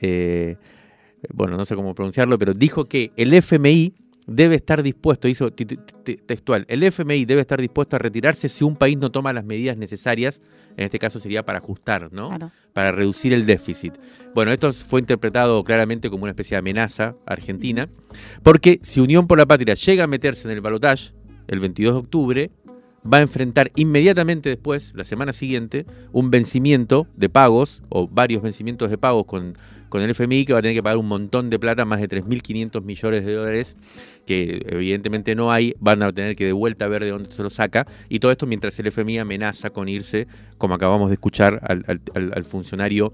eh, 0.00 0.56
bueno, 1.32 1.56
no 1.56 1.64
sé 1.64 1.74
cómo 1.74 1.94
pronunciarlo, 1.94 2.38
pero 2.38 2.54
dijo 2.54 2.84
que 2.84 3.10
el 3.16 3.34
FMI 3.34 3.94
debe 4.26 4.56
estar 4.56 4.82
dispuesto, 4.82 5.28
hizo 5.28 5.52
textual, 5.52 6.64
el 6.68 6.82
FMI 6.82 7.24
debe 7.24 7.40
estar 7.40 7.60
dispuesto 7.60 7.96
a 7.96 7.98
retirarse 7.98 8.48
si 8.48 8.64
un 8.64 8.76
país 8.76 8.96
no 8.96 9.10
toma 9.10 9.32
las 9.32 9.44
medidas 9.44 9.76
necesarias, 9.76 10.40
en 10.76 10.84
este 10.84 10.98
caso 10.98 11.18
sería 11.18 11.44
para 11.44 11.58
ajustar, 11.58 12.12
¿no? 12.12 12.30
Para 12.72 12.92
reducir 12.92 13.32
el 13.32 13.46
déficit. 13.46 13.94
Bueno, 14.34 14.52
esto 14.52 14.72
fue 14.72 15.00
interpretado 15.00 15.64
claramente 15.64 16.10
como 16.10 16.24
una 16.24 16.32
especie 16.32 16.54
de 16.54 16.58
amenaza 16.58 17.16
a 17.26 17.32
Argentina, 17.32 17.88
porque 18.42 18.80
si 18.82 19.00
Unión 19.00 19.26
por 19.26 19.38
la 19.38 19.46
Patria 19.46 19.74
llega 19.74 20.04
a 20.04 20.06
meterse 20.06 20.48
en 20.48 20.52
el 20.54 20.60
balotaje 20.60 21.12
el 21.48 21.60
22 21.60 21.94
de 21.94 21.98
octubre, 21.98 22.50
va 23.10 23.18
a 23.18 23.22
enfrentar 23.22 23.70
inmediatamente 23.76 24.48
después, 24.48 24.92
la 24.94 25.04
semana 25.04 25.32
siguiente, 25.32 25.86
un 26.12 26.30
vencimiento 26.30 27.06
de 27.16 27.28
pagos 27.28 27.82
o 27.88 28.08
varios 28.08 28.42
vencimientos 28.42 28.90
de 28.90 28.98
pagos 28.98 29.26
con, 29.26 29.56
con 29.88 30.02
el 30.02 30.10
FMI 30.10 30.44
que 30.44 30.52
va 30.52 30.58
a 30.60 30.62
tener 30.62 30.76
que 30.76 30.82
pagar 30.82 30.98
un 30.98 31.08
montón 31.08 31.50
de 31.50 31.58
plata, 31.58 31.84
más 31.84 32.00
de 32.00 32.08
3.500 32.08 32.82
millones 32.82 33.24
de 33.24 33.32
dólares, 33.32 33.76
que 34.26 34.62
evidentemente 34.66 35.34
no 35.34 35.52
hay, 35.52 35.74
van 35.78 36.02
a 36.02 36.12
tener 36.12 36.36
que 36.36 36.46
de 36.46 36.52
vuelta 36.52 36.88
ver 36.88 37.04
de 37.04 37.10
dónde 37.10 37.30
se 37.30 37.42
lo 37.42 37.50
saca, 37.50 37.86
y 38.08 38.18
todo 38.18 38.32
esto 38.32 38.46
mientras 38.46 38.78
el 38.78 38.88
FMI 38.88 39.18
amenaza 39.18 39.70
con 39.70 39.88
irse, 39.88 40.26
como 40.58 40.74
acabamos 40.74 41.08
de 41.08 41.14
escuchar, 41.14 41.60
al, 41.62 42.44
funcionario 42.44 43.12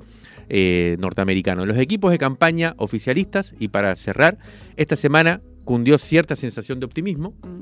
eh, 0.49 0.97
norteamericano. 0.99 1.67
Los 1.67 1.79
equipos 1.79 2.11
de 2.11 2.19
campaña 2.19 2.75
oficialistas, 2.79 3.55
y 3.59 3.69
para 3.69 3.95
cerrar, 3.97 4.39
esta 4.77 4.97
semana 4.97 5.41
cundió 5.65 5.99
cierta 5.99 6.37
sensación 6.37 6.81
de 6.81 6.87
optimismo, 6.87 7.35
mm. 7.43 7.61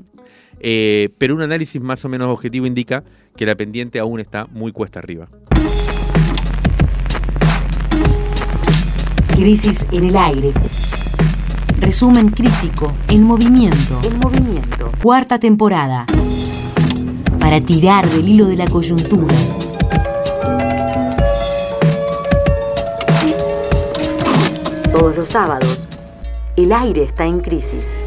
eh, 0.59 1.09
pero 1.17 1.35
un 1.35 1.41
análisis 1.41 1.81
más 1.81 2.03
o 2.05 2.09
menos 2.09 2.29
objetivo 2.29 2.65
indica 2.65 3.03
que 3.35 3.45
la 3.45 3.55
pendiente 3.55 3.99
aún 3.99 4.19
está 4.19 4.45
muy 4.47 4.71
cuesta 4.71 4.99
arriba. 4.99 5.29
Crisis 9.41 9.87
en 9.91 10.05
el 10.05 10.15
aire. 10.17 10.53
Resumen 11.79 12.29
crítico 12.29 12.91
en 13.07 13.23
movimiento. 13.23 13.99
En 14.03 14.19
movimiento. 14.19 14.91
Cuarta 15.01 15.39
temporada. 15.39 16.05
Para 17.39 17.59
tirar 17.59 18.07
del 18.07 18.29
hilo 18.29 18.45
de 18.45 18.55
la 18.55 18.67
coyuntura. 18.67 19.33
Todos 24.91 25.17
los 25.17 25.27
sábados 25.27 25.87
el 26.55 26.71
aire 26.71 27.05
está 27.05 27.25
en 27.25 27.39
crisis. 27.39 28.00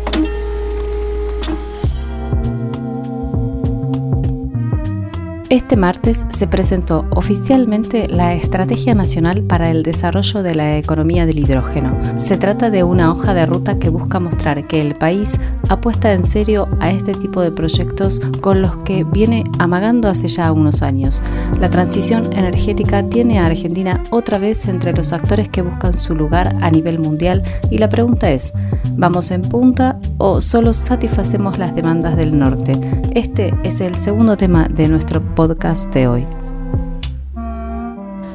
Este 5.51 5.77
martes 5.77 6.25
se 6.31 6.47
presentó 6.47 7.05
oficialmente 7.11 8.09
la 8.09 8.33
Estrategia 8.33 8.95
Nacional 8.95 9.43
para 9.43 9.71
el 9.71 9.83
Desarrollo 9.83 10.43
de 10.43 10.55
la 10.55 10.79
Economía 10.79 11.27
del 11.27 11.39
Hidrógeno. 11.39 11.95
Se 12.17 12.39
trata 12.39 12.71
de 12.71 12.83
una 12.83 13.13
hoja 13.13 13.35
de 13.35 13.45
ruta 13.45 13.79
que 13.79 13.91
busca 13.91 14.19
mostrar 14.19 14.67
que 14.67 14.81
el 14.81 14.95
país 14.95 15.39
apuesta 15.69 16.15
en 16.15 16.25
serio 16.25 16.67
a 16.81 16.91
este 16.91 17.13
tipo 17.13 17.43
de 17.43 17.53
proyectos 17.53 18.21
con 18.41 18.63
los 18.63 18.75
que 18.79 19.05
viene 19.05 19.45
amagando 19.59 20.09
hace 20.09 20.29
ya 20.29 20.51
unos 20.51 20.81
años. 20.81 21.23
La 21.61 21.69
transición 21.69 22.33
energética 22.33 23.07
tiene 23.07 23.39
a 23.39 23.47
Argentina 23.47 24.03
otra 24.11 24.39
vez 24.39 24.67
entre 24.67 24.95
los 24.95 25.13
actores 25.13 25.51
que 25.51 25.61
buscan 25.61 25.97
su 25.99 26.15
lugar 26.15 26.57
a 26.63 26.71
nivel 26.71 26.99
mundial 26.99 27.43
y 27.71 27.77
la 27.77 27.91
pregunta 27.91 28.31
es, 28.31 28.55
¿vamos 28.97 29.31
en 29.31 29.43
punta 29.43 30.01
o 30.17 30.41
solo 30.41 30.73
satisfacemos 30.73 31.59
las 31.59 31.75
demandas 31.75 32.17
del 32.17 32.39
norte? 32.39 32.81
Este 33.15 33.55
es 33.63 33.83
el 33.83 33.95
segundo 33.95 34.37
tema 34.37 34.69
de 34.69 34.89
nuestro 34.89 35.34
podcast 35.35 35.92
de 35.92 36.07
hoy. 36.09 36.27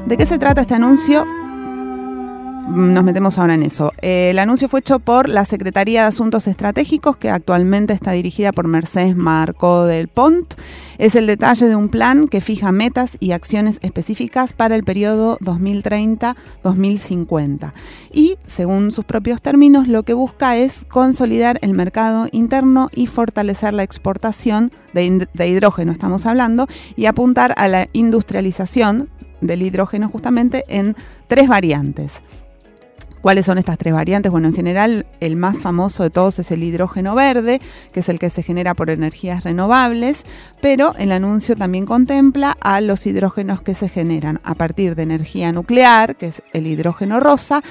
¿De 0.05 0.17
qué 0.17 0.25
se 0.25 0.38
trata 0.38 0.62
este 0.62 0.75
anuncio? 0.75 1.25
Nos 2.69 3.03
metemos 3.03 3.38
ahora 3.39 3.55
en 3.55 3.63
eso. 3.63 3.91
el 4.03 4.38
anuncio 4.38 4.69
fue 4.69 4.82
hecho 4.82 4.99
por 4.99 5.27
la 5.27 5.43
Secretaría 5.43 6.03
de 6.03 6.08
Asuntos 6.08 6.45
Estratégicos, 6.45 7.17
que 7.17 7.32
actualmente 7.32 7.93
está 7.93 8.12
dirigida 8.12 8.51
por 8.51 8.67
Mercedes 8.67 9.17
Marco 9.17 9.86
del 9.86 10.08
Pont. 10.08 10.53
Es 10.99 11.15
el 11.15 11.25
detalle 11.25 11.67
de 11.67 11.75
un 11.75 11.89
plan 11.89 12.27
que 12.27 12.41
fija 12.41 12.71
metas 12.71 13.17
y 13.19 13.32
acciones 13.32 13.79
específicas 13.82 14.53
para 14.53 14.75
el 14.75 14.84
periodo 14.84 15.39
2030-2050. 15.39 17.73
Y, 18.13 18.38
según 18.45 18.91
sus 18.91 19.03
propios 19.03 19.41
términos, 19.41 19.88
lo 19.88 20.03
que 20.03 20.13
busca 20.13 20.55
es 20.55 20.86
consolidar 20.88 21.58
el 21.63 21.73
mercado 21.73 22.27
interno 22.32 22.89
y 22.93 23.08
fortalecer 23.08 23.73
la 23.73 23.82
exportación 23.82 24.71
de 24.93 25.47
hidrógeno, 25.47 25.91
estamos 25.91 26.27
hablando, 26.27 26.67
y 26.95 27.08
apuntar 27.08 27.55
a 27.58 27.67
la 27.67 27.88
industrialización 27.93 29.10
del 29.41 29.63
hidrógeno 29.63 30.08
justamente 30.08 30.65
en 30.67 30.95
tres 31.27 31.47
variantes 31.47 32.21
¿Cuáles 33.21 33.45
son 33.45 33.58
estas 33.58 33.77
tres 33.77 33.93
variantes? 33.93 34.32
Bueno, 34.32 34.47
en 34.47 34.55
general 34.55 35.05
el 35.19 35.36
más 35.36 35.60
famoso 35.60 36.03
de 36.03 36.10
todos 36.10 36.39
es 36.39 36.51
el 36.51 36.63
hidrógeno 36.63 37.15
verde, 37.15 37.60
que 37.91 37.99
es 37.99 38.08
el 38.08 38.17
que 38.17 38.29
se 38.29 38.43
genera 38.43 38.73
por 38.75 38.89
energías 38.89 39.43
renovables, 39.43 40.23
pero 40.62 40.95
el 40.97 41.12
anuncio 41.12 41.58
también 41.58 41.86
contempla 41.86 42.55
a 42.62 42.79
los 42.79 43.05
hidrógenos 43.05 43.62
que 43.62 43.75
se 43.75 43.89
generan 43.89 44.39
a 44.45 44.55
partir 44.55 44.95
de 44.95 45.03
energía 45.03 45.51
nuclear, 45.51 46.15
que 46.15 46.27
es 46.27 46.41
el 46.53 46.65
hidrógeno 46.65 47.19
rosa, 47.19 47.62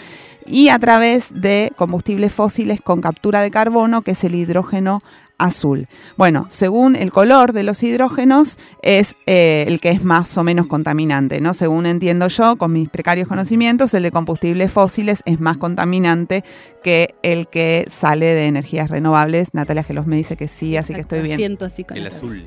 y 0.44 0.68
a 0.68 0.78
través 0.78 1.28
de 1.30 1.72
combustibles 1.76 2.32
fósiles 2.32 2.82
con 2.82 3.00
captura 3.00 3.40
de 3.40 3.50
carbono, 3.50 4.02
que 4.02 4.10
es 4.10 4.24
el 4.24 4.34
hidrógeno 4.34 5.02
azul. 5.38 5.86
Bueno, 6.16 6.46
según 6.50 6.96
el 6.96 7.12
color 7.12 7.52
de 7.52 7.62
los 7.62 7.82
hidrógenos 7.82 8.58
es 8.82 9.16
eh, 9.26 9.64
el 9.68 9.80
que 9.80 9.90
es 9.90 10.04
más 10.04 10.36
o 10.36 10.44
menos 10.44 10.66
contaminante, 10.66 11.40
¿no? 11.40 11.54
Según 11.54 11.86
entiendo 11.86 12.28
yo, 12.28 12.56
con 12.56 12.72
mis 12.72 12.88
precarios 12.88 13.28
conocimientos, 13.28 13.94
el 13.94 14.02
de 14.02 14.10
combustibles 14.10 14.70
fósiles 14.70 15.22
es 15.24 15.40
más 15.40 15.56
contaminante 15.56 16.44
que 16.82 17.14
el 17.22 17.48
que 17.48 17.88
sale 17.98 18.26
de 18.26 18.46
energías 18.46 18.90
renovables. 18.90 19.54
Natalia 19.54 19.84
Gelos 19.84 20.06
me 20.06 20.16
dice 20.16 20.36
que 20.36 20.48
sí, 20.48 20.76
así 20.76 20.92
que 20.92 21.00
estoy 21.00 21.22
bien. 21.22 21.36
Siento 21.36 21.64
así 21.64 21.84
con 21.84 21.96
El 21.96 22.08
azul. 22.08 22.46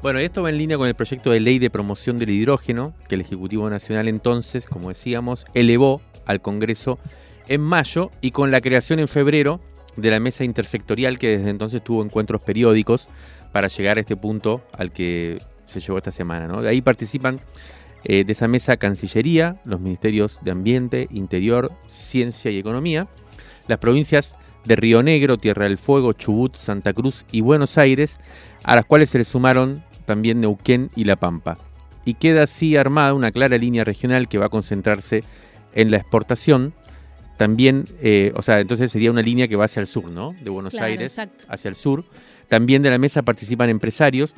Bueno, 0.00 0.20
esto 0.20 0.44
va 0.44 0.50
en 0.50 0.58
línea 0.58 0.78
con 0.78 0.86
el 0.86 0.94
proyecto 0.94 1.32
de 1.32 1.40
ley 1.40 1.58
de 1.58 1.70
promoción 1.70 2.20
del 2.20 2.30
hidrógeno 2.30 2.94
que 3.08 3.16
el 3.16 3.20
Ejecutivo 3.20 3.68
Nacional 3.68 4.06
entonces, 4.06 4.64
como 4.64 4.90
decíamos, 4.90 5.44
elevó 5.54 6.00
al 6.24 6.40
Congreso 6.40 7.00
en 7.48 7.62
mayo 7.62 8.10
y 8.20 8.30
con 8.30 8.52
la 8.52 8.60
creación 8.60 9.00
en 9.00 9.08
febrero 9.08 9.60
de 9.98 10.10
la 10.10 10.20
mesa 10.20 10.44
intersectorial 10.44 11.18
que 11.18 11.38
desde 11.38 11.50
entonces 11.50 11.82
tuvo 11.82 12.02
encuentros 12.04 12.40
periódicos 12.40 13.08
para 13.52 13.68
llegar 13.68 13.98
a 13.98 14.00
este 14.00 14.16
punto 14.16 14.62
al 14.72 14.92
que 14.92 15.40
se 15.66 15.80
llegó 15.80 15.98
esta 15.98 16.12
semana. 16.12 16.60
De 16.60 16.68
ahí 16.68 16.80
participan 16.80 17.40
eh, 18.04 18.24
de 18.24 18.32
esa 18.32 18.48
mesa 18.48 18.76
Cancillería, 18.76 19.60
los 19.64 19.80
ministerios 19.80 20.38
de 20.42 20.52
Ambiente, 20.52 21.08
Interior, 21.10 21.72
Ciencia 21.86 22.50
y 22.50 22.58
Economía, 22.58 23.08
las 23.66 23.78
provincias 23.78 24.34
de 24.64 24.76
Río 24.76 25.02
Negro, 25.02 25.36
Tierra 25.36 25.64
del 25.64 25.78
Fuego, 25.78 26.12
Chubut, 26.12 26.54
Santa 26.54 26.92
Cruz 26.92 27.24
y 27.32 27.40
Buenos 27.40 27.76
Aires, 27.76 28.18
a 28.62 28.76
las 28.76 28.84
cuales 28.84 29.10
se 29.10 29.18
le 29.18 29.24
sumaron 29.24 29.82
también 30.04 30.40
Neuquén 30.40 30.90
y 30.94 31.04
La 31.04 31.16
Pampa. 31.16 31.58
Y 32.04 32.14
queda 32.14 32.44
así 32.44 32.76
armada 32.76 33.14
una 33.14 33.32
clara 33.32 33.58
línea 33.58 33.84
regional 33.84 34.28
que 34.28 34.38
va 34.38 34.46
a 34.46 34.50
concentrarse 34.50 35.24
en 35.74 35.90
la 35.90 35.98
exportación. 35.98 36.72
También, 37.38 37.88
eh, 38.02 38.32
o 38.34 38.42
sea, 38.42 38.58
entonces 38.58 38.90
sería 38.90 39.12
una 39.12 39.22
línea 39.22 39.46
que 39.46 39.54
va 39.54 39.66
hacia 39.66 39.78
el 39.80 39.86
sur, 39.86 40.10
¿no? 40.10 40.34
De 40.42 40.50
Buenos 40.50 40.72
Claro, 40.72 40.86
Aires 40.86 41.12
exacto. 41.12 41.44
hacia 41.48 41.68
el 41.68 41.76
sur. 41.76 42.04
También 42.48 42.82
de 42.82 42.90
la 42.90 42.98
mesa 42.98 43.22
participan 43.22 43.70
empresarios 43.70 44.34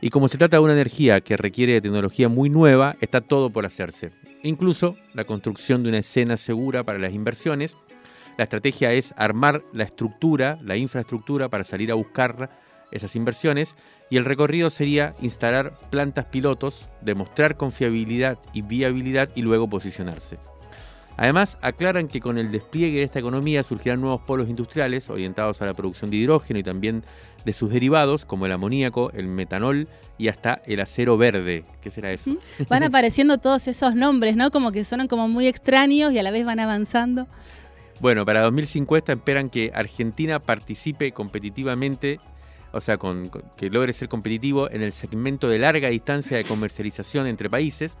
y 0.00 0.10
como 0.10 0.28
se 0.28 0.38
trata 0.38 0.58
de 0.58 0.62
una 0.62 0.72
energía 0.74 1.20
que 1.20 1.36
requiere 1.36 1.72
de 1.72 1.80
tecnología 1.80 2.28
muy 2.28 2.50
nueva, 2.50 2.94
está 3.00 3.22
todo 3.22 3.50
por 3.50 3.66
hacerse. 3.66 4.12
Incluso 4.44 4.96
la 5.14 5.24
construcción 5.24 5.82
de 5.82 5.88
una 5.88 5.98
escena 5.98 6.36
segura 6.36 6.84
para 6.84 7.00
las 7.00 7.12
inversiones. 7.12 7.76
La 8.38 8.44
estrategia 8.44 8.92
es 8.92 9.14
armar 9.16 9.64
la 9.72 9.84
estructura, 9.84 10.56
la 10.62 10.76
infraestructura 10.76 11.48
para 11.48 11.64
salir 11.64 11.90
a 11.90 11.94
buscar 11.94 12.50
esas 12.92 13.16
inversiones 13.16 13.74
y 14.10 14.16
el 14.16 14.24
recorrido 14.24 14.70
sería 14.70 15.16
instalar 15.20 15.76
plantas 15.90 16.26
pilotos, 16.26 16.86
demostrar 17.00 17.56
confiabilidad 17.56 18.38
y 18.52 18.62
viabilidad 18.62 19.30
y 19.34 19.42
luego 19.42 19.68
posicionarse. 19.68 20.38
Además, 21.16 21.56
aclaran 21.62 22.08
que 22.08 22.20
con 22.20 22.38
el 22.38 22.50
despliegue 22.50 22.98
de 22.98 23.04
esta 23.04 23.18
economía 23.20 23.62
surgirán 23.62 24.00
nuevos 24.00 24.20
polos 24.22 24.48
industriales 24.48 25.08
orientados 25.10 25.62
a 25.62 25.66
la 25.66 25.74
producción 25.74 26.10
de 26.10 26.16
hidrógeno 26.16 26.58
y 26.58 26.62
también 26.62 27.04
de 27.44 27.52
sus 27.52 27.70
derivados, 27.70 28.24
como 28.24 28.46
el 28.46 28.52
amoníaco, 28.52 29.10
el 29.12 29.28
metanol 29.28 29.86
y 30.18 30.28
hasta 30.28 30.62
el 30.66 30.80
acero 30.80 31.16
verde. 31.16 31.64
¿Qué 31.82 31.90
será 31.90 32.10
eso? 32.10 32.36
Van 32.68 32.82
apareciendo 32.84 33.38
todos 33.38 33.68
esos 33.68 33.94
nombres, 33.94 34.34
¿no? 34.34 34.50
Como 34.50 34.72
que 34.72 34.84
suenan 34.84 35.08
como 35.08 35.28
muy 35.28 35.46
extraños 35.46 36.12
y 36.12 36.18
a 36.18 36.22
la 36.22 36.30
vez 36.30 36.44
van 36.44 36.58
avanzando. 36.58 37.26
Bueno, 38.00 38.24
para 38.24 38.42
2050 38.42 39.12
esperan 39.12 39.50
que 39.50 39.70
Argentina 39.74 40.40
participe 40.40 41.12
competitivamente, 41.12 42.18
o 42.72 42.80
sea, 42.80 42.96
con- 42.96 43.30
que 43.56 43.70
logre 43.70 43.92
ser 43.92 44.08
competitivo 44.08 44.68
en 44.70 44.82
el 44.82 44.92
segmento 44.92 45.48
de 45.48 45.58
larga 45.60 45.88
distancia 45.90 46.36
de 46.36 46.44
comercialización 46.44 47.26
entre 47.28 47.48
países, 47.48 47.96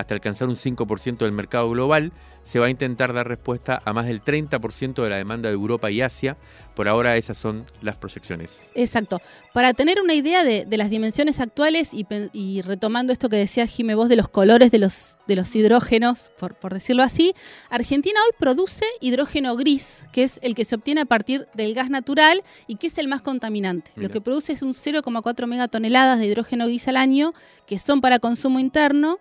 hasta 0.00 0.14
alcanzar 0.14 0.48
un 0.48 0.56
5% 0.56 1.18
del 1.18 1.32
mercado 1.32 1.70
global. 1.70 2.12
Se 2.42 2.58
va 2.58 2.66
a 2.66 2.70
intentar 2.70 3.12
dar 3.12 3.28
respuesta 3.28 3.82
a 3.84 3.92
más 3.92 4.06
del 4.06 4.22
30% 4.22 5.02
de 5.02 5.10
la 5.10 5.16
demanda 5.16 5.50
de 5.50 5.54
Europa 5.54 5.90
y 5.90 6.00
Asia. 6.00 6.38
Por 6.74 6.88
ahora 6.88 7.16
esas 7.16 7.36
son 7.36 7.66
las 7.82 7.96
proyecciones. 7.96 8.62
Exacto. 8.74 9.20
Para 9.52 9.74
tener 9.74 10.00
una 10.00 10.14
idea 10.14 10.42
de, 10.42 10.64
de 10.64 10.76
las 10.78 10.88
dimensiones 10.88 11.38
actuales 11.38 11.90
y, 11.92 12.62
retomando 12.62 13.12
esto 13.12 13.28
que 13.28 13.36
decía 13.36 13.66
Jimé 13.66 13.94
vos 13.94 14.08
de 14.08 14.16
los 14.16 14.28
colores 14.28 14.70
de 14.70 14.78
los, 14.78 15.18
de 15.26 15.36
los 15.36 15.54
hidrógenos, 15.54 16.30
por, 16.38 16.54
por 16.54 16.72
decirlo 16.72 17.02
así, 17.02 17.34
Argentina 17.68 18.18
hoy 18.24 18.34
produce 18.38 18.86
hidrógeno 19.00 19.54
gris, 19.56 20.06
que 20.12 20.22
es 20.22 20.38
el 20.42 20.54
que 20.54 20.64
se 20.64 20.76
obtiene 20.76 21.02
a 21.02 21.06
partir 21.06 21.46
del 21.54 21.74
gas 21.74 21.90
natural 21.90 22.42
y 22.66 22.76
que 22.76 22.86
es 22.86 22.96
el 22.96 23.06
más 23.06 23.20
contaminante. 23.20 23.92
Mira. 23.96 24.08
Lo 24.08 24.12
que 24.12 24.20
produce 24.22 24.54
es 24.54 24.62
un 24.62 24.72
0,4 24.72 25.46
megatoneladas 25.46 26.18
de 26.18 26.26
hidrógeno 26.26 26.66
gris 26.66 26.88
al 26.88 26.96
año, 26.96 27.34
que 27.66 27.78
son 27.78 28.00
para 28.00 28.18
consumo 28.18 28.58
interno. 28.58 29.18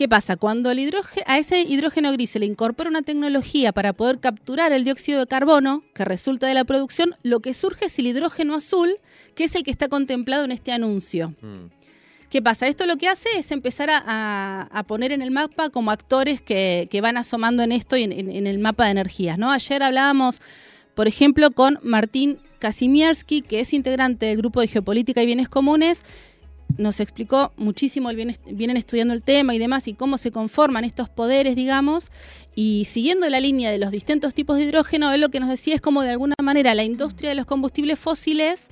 ¿Qué 0.00 0.08
pasa? 0.08 0.36
Cuando 0.36 0.70
el 0.70 0.78
hidrógeno, 0.78 1.24
a 1.26 1.36
ese 1.36 1.60
hidrógeno 1.60 2.10
gris 2.12 2.30
se 2.30 2.38
le 2.38 2.46
incorpora 2.46 2.88
una 2.88 3.02
tecnología 3.02 3.70
para 3.72 3.92
poder 3.92 4.18
capturar 4.18 4.72
el 4.72 4.82
dióxido 4.82 5.20
de 5.20 5.26
carbono 5.26 5.84
que 5.94 6.06
resulta 6.06 6.46
de 6.46 6.54
la 6.54 6.64
producción, 6.64 7.16
lo 7.22 7.40
que 7.40 7.52
surge 7.52 7.84
es 7.84 7.98
el 7.98 8.06
hidrógeno 8.06 8.54
azul, 8.54 8.96
que 9.34 9.44
es 9.44 9.54
el 9.56 9.62
que 9.62 9.70
está 9.70 9.88
contemplado 9.88 10.46
en 10.46 10.52
este 10.52 10.72
anuncio. 10.72 11.34
Mm. 11.42 11.66
¿Qué 12.30 12.40
pasa? 12.40 12.66
Esto 12.66 12.86
lo 12.86 12.96
que 12.96 13.08
hace 13.08 13.28
es 13.36 13.52
empezar 13.52 13.90
a, 13.90 14.02
a- 14.06 14.62
a 14.72 14.82
poner 14.84 15.12
en 15.12 15.20
el 15.20 15.30
mapa 15.32 15.68
como 15.68 15.90
actores 15.90 16.40
que, 16.40 16.88
que 16.90 17.02
van 17.02 17.18
asomando 17.18 17.62
en 17.62 17.70
esto 17.70 17.94
y 17.98 18.04
en, 18.04 18.12
en- 18.12 18.30
en 18.30 18.46
el 18.46 18.58
mapa 18.58 18.86
de 18.86 18.92
energías. 18.92 19.36
¿no? 19.36 19.50
Ayer 19.50 19.82
hablábamos, 19.82 20.40
por 20.94 21.08
ejemplo, 21.08 21.50
con 21.50 21.78
Martín 21.82 22.38
Kasimierski, 22.58 23.42
que 23.42 23.60
es 23.60 23.74
integrante 23.74 24.24
del 24.24 24.38
Grupo 24.38 24.62
de 24.62 24.68
Geopolítica 24.68 25.22
y 25.22 25.26
Bienes 25.26 25.50
Comunes. 25.50 26.00
Nos 26.78 27.00
explicó 27.00 27.52
muchísimo, 27.56 28.10
vienen 28.10 28.76
estudiando 28.76 29.14
el 29.14 29.22
tema 29.22 29.54
y 29.54 29.58
demás, 29.58 29.88
y 29.88 29.94
cómo 29.94 30.18
se 30.18 30.30
conforman 30.30 30.84
estos 30.84 31.08
poderes, 31.08 31.56
digamos. 31.56 32.10
Y 32.54 32.86
siguiendo 32.86 33.28
la 33.28 33.40
línea 33.40 33.70
de 33.70 33.78
los 33.78 33.90
distintos 33.90 34.34
tipos 34.34 34.56
de 34.56 34.64
hidrógeno, 34.64 35.12
él 35.12 35.20
lo 35.20 35.30
que 35.30 35.40
nos 35.40 35.48
decía 35.48 35.74
es 35.74 35.80
como 35.80 36.02
de 36.02 36.10
alguna 36.10 36.34
manera 36.42 36.74
la 36.74 36.84
industria 36.84 37.30
de 37.30 37.36
los 37.36 37.46
combustibles 37.46 37.98
fósiles 37.98 38.68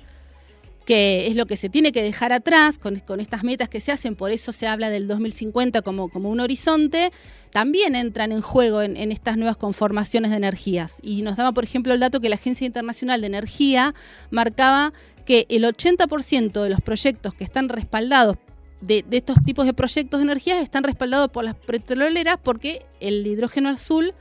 que 0.88 1.26
es 1.26 1.37
lo 1.37 1.44
que 1.44 1.56
se 1.56 1.68
tiene 1.68 1.92
que 1.92 2.02
dejar 2.02 2.32
atrás 2.32 2.78
con, 2.78 2.98
con 3.00 3.20
estas 3.20 3.44
metas 3.44 3.68
que 3.68 3.78
se 3.78 3.92
hacen, 3.92 4.16
por 4.16 4.30
eso 4.30 4.52
se 4.52 4.66
habla 4.66 4.88
del 4.88 5.06
2050 5.06 5.82
como, 5.82 6.08
como 6.08 6.30
un 6.30 6.40
horizonte, 6.40 7.12
también 7.52 7.94
entran 7.94 8.32
en 8.32 8.40
juego 8.40 8.80
en, 8.80 8.96
en 8.96 9.12
estas 9.12 9.37
nuevas 9.37 9.58
conformaciones 9.58 10.30
de 10.30 10.38
energías. 10.38 10.94
Y 11.02 11.20
nos 11.20 11.37
daba, 11.37 11.52
por 11.52 11.64
ejemplo, 11.64 11.92
el 11.92 12.00
dato 12.00 12.20
que 12.20 12.30
la 12.30 12.37
Agencia 12.37 12.66
Internacional 12.66 13.20
de 13.20 13.26
Energía 13.26 13.94
marcaba 14.30 14.94
que 15.28 15.44
el 15.50 15.64
80% 15.64 16.62
de 16.62 16.70
los 16.70 16.80
proyectos 16.80 17.34
que 17.34 17.44
están 17.44 17.68
respaldados 17.68 18.38
de, 18.80 19.04
de 19.06 19.18
estos 19.18 19.36
tipos 19.44 19.66
de 19.66 19.74
proyectos 19.74 20.20
de 20.20 20.24
energías 20.24 20.62
están 20.62 20.84
respaldados 20.84 21.28
por 21.28 21.44
las 21.44 21.54
petroleras 21.54 22.38
porque 22.42 22.86
el 23.00 23.26
hidrógeno 23.26 23.68
azul 23.68 24.14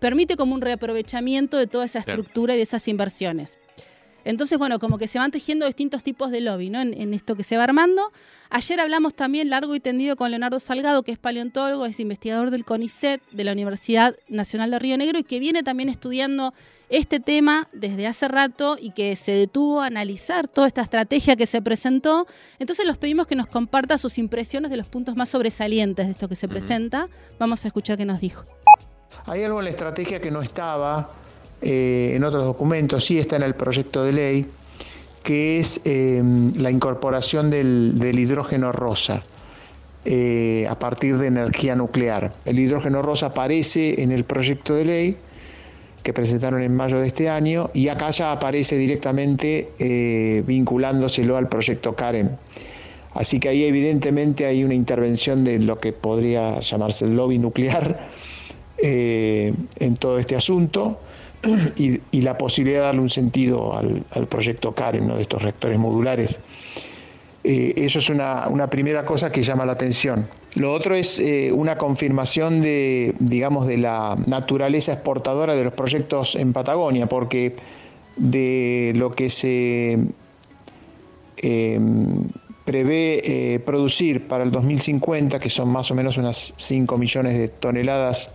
permite 0.00 0.34
como 0.34 0.56
un 0.56 0.60
reaprovechamiento 0.60 1.58
de 1.58 1.68
toda 1.68 1.84
esa 1.84 2.00
estructura 2.00 2.54
y 2.54 2.56
de 2.56 2.64
esas 2.64 2.88
inversiones. 2.88 3.60
Entonces, 4.24 4.58
bueno, 4.58 4.80
como 4.80 4.98
que 4.98 5.06
se 5.06 5.20
van 5.20 5.30
tejiendo 5.30 5.64
distintos 5.64 6.02
tipos 6.02 6.32
de 6.32 6.40
lobby, 6.40 6.70
¿no? 6.70 6.80
En, 6.80 6.92
en 6.92 7.14
esto 7.14 7.36
que 7.36 7.44
se 7.44 7.56
va 7.56 7.62
armando. 7.62 8.10
Ayer 8.50 8.80
hablamos 8.80 9.14
también 9.14 9.50
largo 9.50 9.76
y 9.76 9.80
tendido 9.80 10.16
con 10.16 10.32
Leonardo 10.32 10.58
Salgado, 10.58 11.04
que 11.04 11.12
es 11.12 11.18
paleontólogo, 11.18 11.86
es 11.86 12.00
investigador 12.00 12.50
del 12.50 12.64
CONICET, 12.64 13.22
de 13.30 13.44
la 13.44 13.52
Universidad 13.52 14.16
Nacional 14.26 14.72
de 14.72 14.80
Río 14.80 14.98
Negro, 14.98 15.20
y 15.20 15.22
que 15.22 15.38
viene 15.38 15.62
también 15.62 15.88
estudiando 15.88 16.52
este 16.88 17.20
tema 17.20 17.68
desde 17.72 18.06
hace 18.06 18.28
rato 18.28 18.76
y 18.80 18.90
que 18.90 19.14
se 19.16 19.32
detuvo 19.32 19.80
a 19.80 19.86
analizar 19.86 20.48
toda 20.48 20.66
esta 20.66 20.82
estrategia 20.82 21.36
que 21.36 21.46
se 21.46 21.60
presentó. 21.60 22.26
Entonces 22.58 22.86
los 22.86 22.96
pedimos 22.96 23.26
que 23.26 23.36
nos 23.36 23.46
comparta 23.46 23.98
sus 23.98 24.18
impresiones 24.18 24.70
de 24.70 24.76
los 24.76 24.86
puntos 24.86 25.16
más 25.16 25.28
sobresalientes 25.28 26.06
de 26.06 26.12
esto 26.12 26.28
que 26.28 26.36
se 26.36 26.48
presenta. 26.48 27.08
Vamos 27.38 27.64
a 27.64 27.68
escuchar 27.68 27.96
qué 27.96 28.04
nos 28.04 28.20
dijo. 28.20 28.44
Hay 29.26 29.44
algo 29.44 29.58
en 29.58 29.64
la 29.64 29.70
estrategia 29.70 30.20
que 30.20 30.30
no 30.30 30.40
estaba 30.40 31.10
eh, 31.60 32.12
en 32.14 32.24
otros 32.24 32.44
documentos, 32.44 33.04
sí 33.04 33.18
está 33.18 33.36
en 33.36 33.42
el 33.42 33.54
proyecto 33.54 34.04
de 34.04 34.12
ley, 34.12 34.46
que 35.22 35.58
es 35.58 35.80
eh, 35.84 36.22
la 36.56 36.70
incorporación 36.70 37.50
del, 37.50 37.98
del 37.98 38.18
hidrógeno 38.18 38.72
rosa 38.72 39.22
eh, 40.04 40.66
a 40.70 40.78
partir 40.78 41.18
de 41.18 41.26
energía 41.26 41.74
nuclear. 41.74 42.32
El 42.46 42.58
hidrógeno 42.58 43.02
rosa 43.02 43.26
aparece 43.26 44.00
en 44.02 44.12
el 44.12 44.24
proyecto 44.24 44.74
de 44.74 44.84
ley 44.84 45.16
que 46.02 46.12
presentaron 46.12 46.62
en 46.62 46.74
mayo 46.74 47.00
de 47.00 47.06
este 47.06 47.28
año 47.28 47.70
y 47.74 47.88
acá 47.88 48.10
ya 48.10 48.32
aparece 48.32 48.76
directamente 48.76 49.72
eh, 49.78 50.42
vinculándoselo 50.46 51.36
al 51.36 51.48
proyecto 51.48 51.94
CAREM. 51.94 52.36
Así 53.14 53.40
que 53.40 53.48
ahí 53.48 53.64
evidentemente 53.64 54.46
hay 54.46 54.64
una 54.64 54.74
intervención 54.74 55.44
de 55.44 55.58
lo 55.58 55.80
que 55.80 55.92
podría 55.92 56.60
llamarse 56.60 57.04
el 57.04 57.16
lobby 57.16 57.38
nuclear 57.38 57.98
eh, 58.82 59.52
en 59.80 59.96
todo 59.96 60.18
este 60.18 60.36
asunto 60.36 61.00
y, 61.76 62.00
la 62.20 62.36
posibilidad 62.36 62.80
de 62.80 62.86
darle 62.86 63.00
un 63.00 63.10
sentido 63.10 63.76
al, 63.76 64.04
al 64.10 64.26
proyecto 64.26 64.74
CAREM, 64.74 65.06
¿no? 65.06 65.16
de 65.16 65.22
estos 65.22 65.42
reactores 65.42 65.78
modulares. 65.78 66.40
Eh, 67.50 67.72
eso 67.86 68.00
es 68.00 68.10
una, 68.10 68.68
primera 68.68 69.06
cosa 69.06 69.32
que 69.32 69.42
llama 69.42 69.64
la 69.64 69.72
atención. 69.72 70.28
Lo 70.56 70.70
otro 70.70 70.94
es 70.94 71.18
eh, 71.18 71.50
una 71.50 71.78
confirmación 71.78 72.60
de, 72.60 73.14
digamos, 73.20 73.66
de 73.66 73.78
la 73.78 74.18
naturaleza 74.26 74.92
exportadora 74.92 75.56
de 75.56 75.64
los 75.64 75.72
proyectos 75.72 76.36
en 76.36 76.52
Patagonia, 76.52 77.06
porque 77.08 77.56
de 78.16 78.92
lo 78.96 79.12
que 79.12 79.30
se 79.30 79.98
em, 81.38 82.28
prevé 82.66 83.62
producir 83.64 84.28
para 84.28 84.44
el 84.44 84.50
2050, 84.50 85.40
que 85.40 85.48
son 85.48 85.70
más 85.70 85.90
o 85.90 85.94
menos 85.94 86.18
unas 86.18 86.52
5 86.54 86.98
millones 86.98 87.38
de 87.38 87.48
toneladas 87.48 88.30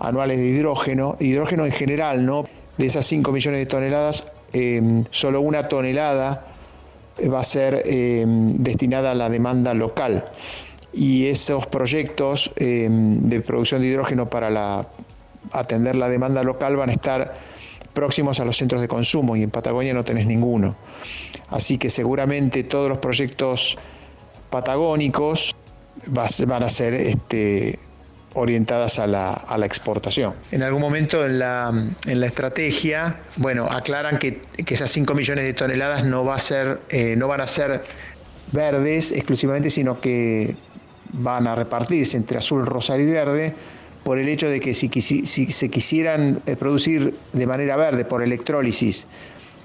anuales 0.00 0.36
de 0.36 0.48
hidrógeno, 0.48 1.16
hidrógeno 1.18 1.64
en 1.64 1.72
general, 1.72 2.26
¿no? 2.26 2.44
De 2.76 2.84
esas 2.84 3.06
5 3.06 3.32
millones 3.32 3.60
de 3.60 3.66
toneladas, 3.66 4.26
em, 4.52 5.02
solo 5.10 5.40
una 5.40 5.66
tonelada 5.66 6.53
va 7.32 7.40
a 7.40 7.44
ser 7.44 7.82
em, 7.86 8.56
destinada 8.58 9.12
a 9.12 9.14
la 9.14 9.28
demanda 9.28 9.74
local. 9.74 10.24
Y 10.92 11.26
esos 11.26 11.66
proyectos 11.66 12.50
em, 12.56 13.28
de 13.28 13.40
producción 13.40 13.82
de 13.82 13.88
hidrógeno 13.88 14.28
para 14.28 14.86
atender 15.52 15.96
la 15.96 16.08
demanda 16.08 16.42
local 16.42 16.76
van 16.76 16.90
a 16.90 16.92
estar 16.92 17.34
próximos 17.92 18.40
a 18.40 18.44
los 18.44 18.56
centros 18.56 18.80
de 18.80 18.88
consumo 18.88 19.36
y 19.36 19.42
en 19.42 19.50
Patagonia 19.50 19.94
no 19.94 20.04
tenés 20.04 20.26
ninguno. 20.26 20.76
Así 21.48 21.78
que 21.78 21.90
seguramente 21.90 22.64
todos 22.64 22.88
los 22.88 22.98
proyectos 22.98 23.78
patagónicos 24.50 25.54
van 26.08 26.62
a 26.62 26.68
ser 26.68 26.94
este, 26.94 27.78
orientadas 28.34 28.98
a 28.98 29.06
la, 29.06 29.32
a 29.32 29.56
la, 29.58 29.66
exportación. 29.66 30.34
En 30.50 30.62
algún 30.62 30.80
momento 30.80 31.24
en 31.24 31.38
la, 31.38 31.72
en 32.06 32.20
la 32.20 32.26
estrategia, 32.26 33.20
bueno, 33.36 33.66
aclaran 33.66 34.18
que, 34.18 34.42
que, 34.64 34.74
esas 34.74 34.90
5 34.90 35.14
millones 35.14 35.44
de 35.44 35.54
toneladas 35.54 36.04
no, 36.04 36.24
va 36.24 36.34
a 36.36 36.40
ser, 36.40 36.80
eh, 36.88 37.14
no 37.16 37.28
van 37.28 37.40
a 37.40 37.46
ser 37.46 37.84
verdes 38.52 39.12
exclusivamente, 39.12 39.70
sino 39.70 40.00
que 40.00 40.56
van 41.12 41.46
a 41.46 41.54
repartirse 41.54 42.16
entre 42.16 42.38
azul, 42.38 42.66
rosario 42.66 43.08
y 43.08 43.12
verde 43.12 43.54
por 44.02 44.18
el 44.18 44.28
hecho 44.28 44.48
de 44.48 44.60
que 44.60 44.74
si, 44.74 44.88
si 44.88 45.24
se 45.26 45.70
quisieran 45.70 46.42
eh, 46.46 46.56
producir 46.56 47.14
de 47.32 47.46
manera 47.46 47.76
verde 47.76 48.04
por 48.04 48.22
electrólisis 48.22 49.06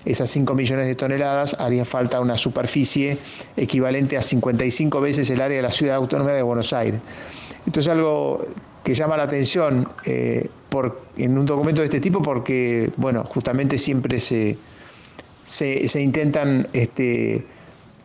esas 0.06 0.30
5 0.30 0.54
millones 0.56 0.88
de 0.88 0.96
toneladas, 0.96 1.56
haría 1.60 1.86
falta 1.86 2.20
una 2.20 2.38
superficie 2.38 3.18
equivalente 3.58 4.18
a 4.18 4.22
55 4.22 5.02
veces 5.02 5.30
el 5.30 5.42
área 5.42 5.58
de 5.58 5.64
la 5.64 5.72
ciudad 5.72 5.96
autónoma 5.96 6.32
de 6.32 6.42
Buenos 6.42 6.74
Aires. 6.74 7.02
Esto 7.66 7.80
es 7.80 7.88
algo 7.88 8.46
que 8.84 8.94
llama 8.94 9.18
la 9.18 9.24
atención 9.24 9.88
eh, 10.06 10.50
en 11.18 11.38
un 11.38 11.46
documento 11.46 11.82
de 11.82 11.86
este 11.86 12.00
tipo 12.00 12.22
porque, 12.22 12.92
bueno, 12.98 13.24
justamente 13.26 13.78
siempre 13.78 14.20
se, 14.20 14.58
se, 15.46 16.02
intentan 16.02 16.68
este, 16.74 17.46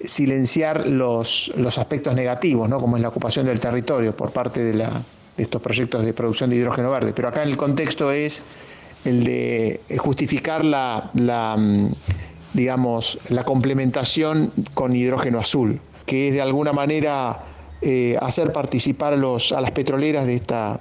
silenciar 0.04 0.87
los, 0.87 1.52
los 1.57 1.78
aspectos 1.78 2.14
negativos, 2.14 2.68
¿no? 2.68 2.80
como 2.80 2.96
es 2.96 3.02
la 3.02 3.09
ocupación 3.09 3.46
del 3.46 3.61
territorio 3.61 4.16
por 4.16 4.33
parte 4.33 4.61
de, 4.61 4.72
de 4.72 5.42
estos 5.42 5.62
proyectos 5.62 6.04
de 6.04 6.12
producción 6.12 6.50
de 6.50 6.57
hidrógeno 6.57 6.90
verde. 6.90 7.12
Pero 7.14 7.28
acá 7.28 7.42
en 7.42 7.50
el 7.50 7.57
contexto 7.57 8.11
es 8.11 8.42
el 9.04 9.24
de 9.24 9.80
justificar 9.98 10.64
la, 10.64 11.10
la 11.14 11.56
mm, 11.56 11.92
digamos, 12.54 13.18
la 13.28 13.44
complementación 13.44 14.50
con 14.72 14.94
hidrógeno 14.96 15.38
azul, 15.38 15.80
que 16.06 16.28
es 16.28 16.34
de 16.34 16.40
alguna 16.40 16.72
manera 16.72 17.42
eh, 17.82 18.16
hacer 18.20 18.52
participar 18.52 19.12
a, 19.12 19.16
los, 19.16 19.52
a 19.52 19.60
las 19.60 19.72
petroleras 19.72 20.26
de 20.26 20.36
esta, 20.36 20.80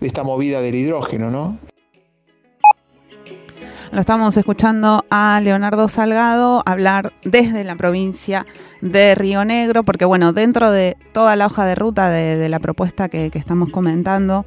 de 0.00 0.06
esta 0.06 0.22
movida 0.22 0.60
del 0.60 0.76
hidrógeno, 0.76 1.30
¿no? 1.30 1.58
Lo 3.90 4.00
estamos 4.00 4.36
escuchando 4.36 5.04
a 5.08 5.40
Leonardo 5.42 5.88
Salgado 5.88 6.62
hablar 6.66 7.12
desde 7.24 7.64
la 7.64 7.74
provincia 7.74 8.46
de 8.82 9.14
Río 9.14 9.46
Negro, 9.46 9.82
porque 9.82 10.04
bueno, 10.04 10.34
dentro 10.34 10.70
de 10.70 10.96
toda 11.12 11.36
la 11.36 11.46
hoja 11.46 11.64
de 11.64 11.74
ruta 11.74 12.10
de, 12.10 12.48
la 12.50 12.58
propuesta 12.58 13.08
que, 13.08 13.30
estamos 13.32 13.70
comentando, 13.70 14.44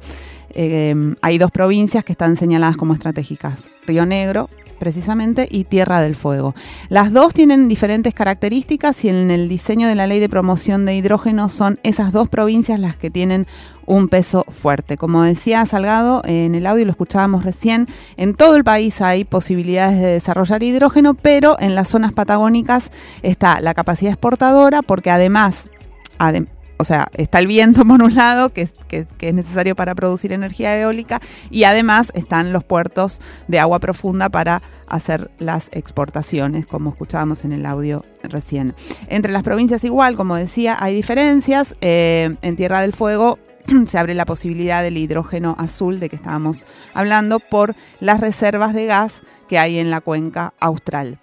eh, 0.50 0.94
hay 1.22 1.38
dos 1.38 1.50
provincias 1.50 2.04
que 2.04 2.12
están 2.12 2.36
señaladas 2.36 2.76
como 2.76 2.94
estratégicas, 2.94 3.68
Río 3.84 4.06
Negro 4.06 4.48
precisamente 4.82 5.46
y 5.48 5.62
Tierra 5.62 6.00
del 6.00 6.16
Fuego. 6.16 6.56
Las 6.88 7.12
dos 7.12 7.32
tienen 7.32 7.68
diferentes 7.68 8.14
características 8.14 9.04
y 9.04 9.10
en 9.10 9.30
el 9.30 9.48
diseño 9.48 9.86
de 9.86 9.94
la 9.94 10.08
ley 10.08 10.18
de 10.18 10.28
promoción 10.28 10.84
de 10.84 10.96
hidrógeno 10.96 11.48
son 11.48 11.78
esas 11.84 12.10
dos 12.10 12.28
provincias 12.28 12.80
las 12.80 12.96
que 12.96 13.08
tienen 13.08 13.46
un 13.92 14.08
peso 14.08 14.44
fuerte. 14.48 14.96
Como 14.96 15.22
decía 15.22 15.66
Salgado, 15.66 16.22
en 16.24 16.54
el 16.54 16.66
audio 16.66 16.86
lo 16.86 16.92
escuchábamos 16.92 17.44
recién, 17.44 17.86
en 18.16 18.34
todo 18.34 18.56
el 18.56 18.64
país 18.64 19.02
hay 19.02 19.24
posibilidades 19.24 20.00
de 20.00 20.06
desarrollar 20.06 20.62
hidrógeno, 20.62 21.12
pero 21.12 21.56
en 21.60 21.74
las 21.74 21.90
zonas 21.90 22.12
patagónicas 22.12 22.90
está 23.22 23.60
la 23.60 23.74
capacidad 23.74 24.12
exportadora 24.12 24.80
porque 24.80 25.10
además, 25.10 25.66
o 26.78 26.84
sea, 26.84 27.08
está 27.12 27.38
el 27.38 27.46
viento 27.46 27.84
por 27.86 28.02
un 28.02 28.14
lado, 28.14 28.50
que, 28.50 28.70
es 28.88 29.34
necesario 29.34 29.76
para 29.76 29.94
producir 29.94 30.32
energía 30.32 30.78
eólica, 30.80 31.20
y 31.50 31.64
además 31.64 32.10
están 32.14 32.50
los 32.50 32.64
puertos 32.64 33.20
de 33.46 33.58
agua 33.58 33.78
profunda 33.78 34.30
para 34.30 34.62
hacer 34.88 35.30
las 35.38 35.68
exportaciones, 35.72 36.66
como 36.66 36.90
escuchábamos 36.90 37.44
en 37.44 37.52
el 37.52 37.66
audio 37.66 38.06
recién. 38.22 38.74
Entre 39.08 39.32
las 39.32 39.42
provincias 39.42 39.84
igual, 39.84 40.16
como 40.16 40.36
decía, 40.36 40.76
hay 40.80 40.94
diferencias. 40.94 41.74
Eh, 41.80 42.36
en 42.42 42.56
Tierra 42.56 42.80
del 42.82 42.92
Fuego 42.92 43.38
se 43.86 43.98
abre 43.98 44.14
la 44.14 44.26
posibilidad 44.26 44.82
del 44.82 44.96
hidrógeno 44.96 45.54
azul 45.58 46.00
de 46.00 46.08
que 46.08 46.16
estábamos 46.16 46.66
hablando 46.94 47.40
por 47.40 47.74
las 48.00 48.20
reservas 48.20 48.74
de 48.74 48.86
gas 48.86 49.22
que 49.48 49.58
hay 49.58 49.78
en 49.78 49.90
la 49.90 50.00
cuenca 50.00 50.54
austral. 50.60 51.18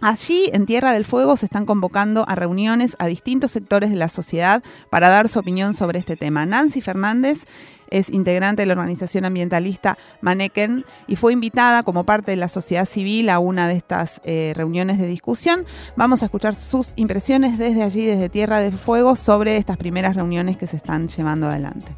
Allí, 0.00 0.50
en 0.52 0.66
Tierra 0.66 0.92
del 0.92 1.06
Fuego, 1.06 1.34
se 1.38 1.46
están 1.46 1.64
convocando 1.64 2.28
a 2.28 2.34
reuniones 2.34 2.94
a 2.98 3.06
distintos 3.06 3.52
sectores 3.52 3.88
de 3.88 3.96
la 3.96 4.10
sociedad 4.10 4.62
para 4.90 5.08
dar 5.08 5.30
su 5.30 5.38
opinión 5.38 5.72
sobre 5.72 5.98
este 5.98 6.14
tema. 6.14 6.44
Nancy 6.44 6.82
Fernández 6.82 7.46
es 7.90 8.08
integrante 8.10 8.62
de 8.62 8.66
la 8.66 8.72
organización 8.72 9.24
ambientalista 9.24 9.98
Maneken 10.20 10.84
y 11.06 11.16
fue 11.16 11.32
invitada 11.32 11.82
como 11.82 12.04
parte 12.04 12.30
de 12.30 12.36
la 12.36 12.48
sociedad 12.48 12.86
civil 12.86 13.30
a 13.30 13.38
una 13.38 13.68
de 13.68 13.76
estas 13.76 14.20
eh, 14.24 14.52
reuniones 14.56 14.98
de 14.98 15.06
discusión. 15.06 15.64
Vamos 15.96 16.22
a 16.22 16.26
escuchar 16.26 16.54
sus 16.54 16.92
impresiones 16.96 17.58
desde 17.58 17.82
allí, 17.82 18.04
desde 18.04 18.28
Tierra 18.28 18.60
del 18.60 18.78
Fuego, 18.78 19.16
sobre 19.16 19.56
estas 19.56 19.76
primeras 19.76 20.16
reuniones 20.16 20.56
que 20.56 20.66
se 20.66 20.76
están 20.76 21.08
llevando 21.08 21.48
adelante. 21.48 21.94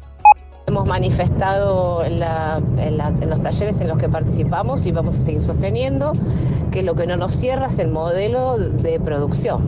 Hemos 0.69 0.85
manifestado 0.85 2.03
en, 2.03 2.19
los 2.19 3.39
talleres 3.39 3.79
en 3.79 3.87
los 3.87 3.97
que 3.97 4.09
participamos 4.09 4.85
y 4.85 4.91
vamos 4.91 5.15
a 5.15 5.19
seguir 5.19 5.41
sosteniendo 5.41 6.11
que 6.71 6.83
lo 6.83 6.93
que 6.93 7.07
no 7.07 7.15
nos 7.15 7.37
cierra 7.37 7.67
es 7.67 7.79
el 7.79 7.89
modelo 7.89 8.57
de 8.57 8.99
producción. 8.99 9.61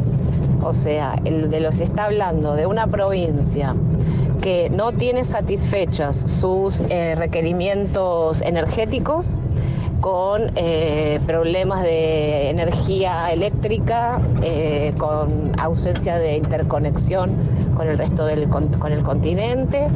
O 0.62 0.74
sea, 0.74 1.16
el 1.24 1.50
de 1.50 1.62
los 1.62 1.80
está 1.80 2.04
hablando 2.04 2.54
de 2.54 2.66
una 2.66 2.86
provincia 2.88 3.74
que 4.42 4.70
no 4.72 4.92
tiene 4.92 5.24
satisfechas 5.24 6.18
sus 6.18 6.82
eh, 6.90 7.16
requerimientos 7.16 8.42
energéticos 8.42 9.38
con 10.02 10.52
eh, 10.56 11.20
problemas 11.28 11.82
de 11.84 12.50
energía 12.50 13.32
eléctrica, 13.32 14.20
eh, 14.42 14.94
con 14.98 15.60
ausencia 15.60 16.18
de 16.18 16.38
interconexión 16.38 17.36
con 17.76 17.88
el 17.88 17.98
resto 17.98 18.26
del 18.26 18.50
con 18.50 18.92
el 18.92 19.04
continente, 19.04 19.88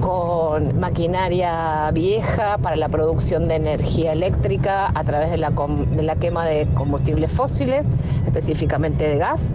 con 0.00 0.78
maquinaria 0.78 1.90
vieja 1.92 2.58
para 2.58 2.76
la 2.76 2.88
producción 2.88 3.48
de 3.48 3.56
energía 3.56 4.12
eléctrica 4.12 4.90
a 4.94 5.04
través 5.04 5.30
de 5.30 5.38
la, 5.38 5.50
de 5.50 6.02
la 6.02 6.16
quema 6.16 6.44
de 6.44 6.66
combustibles 6.74 7.32
fósiles, 7.32 7.86
específicamente 8.26 9.08
de 9.08 9.18
gas. 9.18 9.52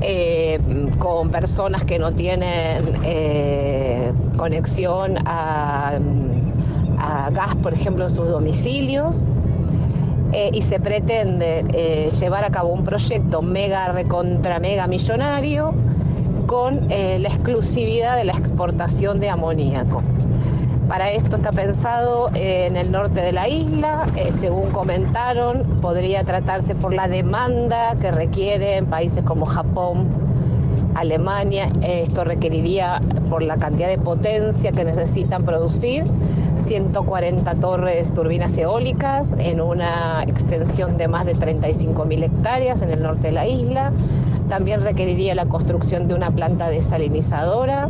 Eh, 0.00 0.60
con 0.98 1.30
personas 1.30 1.84
que 1.84 1.98
no 1.98 2.12
tienen 2.12 2.84
conexión 4.36 5.16
a, 5.24 5.98
a 6.98 7.30
gas, 7.30 7.54
por 7.56 7.72
ejemplo, 7.72 8.04
en 8.04 8.10
sus 8.10 8.28
domicilios. 8.28 9.22
Eh, 10.32 10.50
y 10.52 10.62
se 10.62 10.80
pretende 10.80 11.64
eh, 11.72 12.10
llevar 12.18 12.44
a 12.44 12.50
cabo 12.50 12.72
un 12.72 12.82
proyecto 12.82 13.40
mega 13.40 13.92
recontra 13.92 14.58
mega 14.58 14.88
millonario 14.88 15.72
con 16.46 16.90
eh, 16.90 17.18
la 17.20 17.28
exclusividad 17.28 18.16
de 18.16 18.24
la 18.24 18.32
exportación 18.32 19.20
de 19.20 19.30
amoníaco. 19.30 20.02
Para 20.88 21.12
esto 21.12 21.36
está 21.36 21.50
pensado 21.50 22.30
en 22.34 22.76
el 22.76 22.92
norte 22.92 23.22
de 23.22 23.32
la 23.32 23.48
isla, 23.48 24.06
según 24.38 24.70
comentaron, 24.70 25.62
podría 25.80 26.24
tratarse 26.24 26.74
por 26.74 26.92
la 26.92 27.08
demanda 27.08 27.96
que 28.02 28.10
requieren 28.10 28.84
países 28.86 29.24
como 29.24 29.46
Japón, 29.46 30.08
Alemania. 30.94 31.68
Esto 31.82 32.24
requeriría, 32.24 33.00
por 33.28 33.42
la 33.42 33.56
cantidad 33.56 33.88
de 33.88 33.98
potencia 33.98 34.72
que 34.72 34.84
necesitan 34.84 35.44
producir, 35.44 36.04
140 36.56 37.54
torres 37.56 38.12
turbinas 38.14 38.56
eólicas 38.56 39.34
en 39.38 39.60
una 39.60 40.22
extensión 40.22 40.96
de 40.96 41.08
más 41.08 41.26
de 41.26 41.34
35.000 41.36 42.24
hectáreas 42.24 42.82
en 42.82 42.90
el 42.90 43.02
norte 43.02 43.28
de 43.28 43.32
la 43.32 43.46
isla. 43.46 43.92
También 44.48 44.82
requeriría 44.82 45.34
la 45.34 45.46
construcción 45.46 46.06
de 46.08 46.14
una 46.14 46.30
planta 46.30 46.68
desalinizadora, 46.68 47.88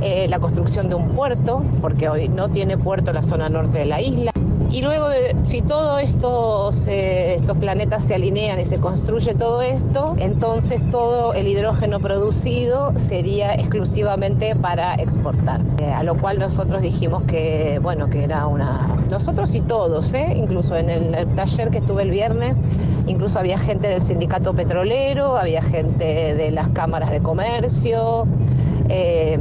eh, 0.00 0.28
la 0.28 0.38
construcción 0.38 0.88
de 0.88 0.94
un 0.94 1.08
puerto, 1.08 1.62
porque 1.80 2.08
hoy 2.08 2.28
no 2.28 2.48
tiene 2.48 2.78
puerto 2.78 3.12
la 3.12 3.22
zona 3.22 3.48
norte 3.48 3.78
de 3.78 3.86
la 3.86 4.00
isla. 4.00 4.32
Y 4.70 4.82
luego, 4.82 5.08
de, 5.08 5.34
si 5.44 5.62
todos 5.62 6.02
estos, 6.02 6.86
estos 6.86 7.56
planetas 7.56 8.04
se 8.04 8.14
alinean 8.14 8.60
y 8.60 8.64
se 8.64 8.78
construye 8.78 9.34
todo 9.34 9.62
esto, 9.62 10.14
entonces 10.18 10.88
todo 10.90 11.32
el 11.32 11.46
hidrógeno 11.46 12.00
producido 12.00 12.92
sería 12.94 13.54
exclusivamente 13.54 14.54
para 14.54 14.94
exportar. 14.96 15.62
Eh, 15.80 15.90
a 15.90 16.02
lo 16.02 16.16
cual 16.16 16.38
nosotros 16.38 16.82
dijimos 16.82 17.22
que, 17.22 17.78
bueno, 17.82 18.10
que 18.10 18.24
era 18.24 18.46
una... 18.46 18.94
Nosotros 19.08 19.54
y 19.54 19.62
todos, 19.62 20.12
¿eh? 20.12 20.34
incluso 20.36 20.76
en 20.76 20.90
el, 20.90 21.14
el 21.14 21.34
taller 21.34 21.70
que 21.70 21.78
estuve 21.78 22.02
el 22.02 22.10
viernes, 22.10 22.56
incluso 23.06 23.38
había 23.38 23.58
gente 23.58 23.88
del 23.88 24.02
sindicato 24.02 24.52
petrolero, 24.52 25.38
había 25.38 25.62
gente 25.62 26.34
de 26.34 26.50
las 26.50 26.68
cámaras 26.68 27.10
de 27.10 27.20
comercio. 27.20 28.26
Eh, 28.90 29.38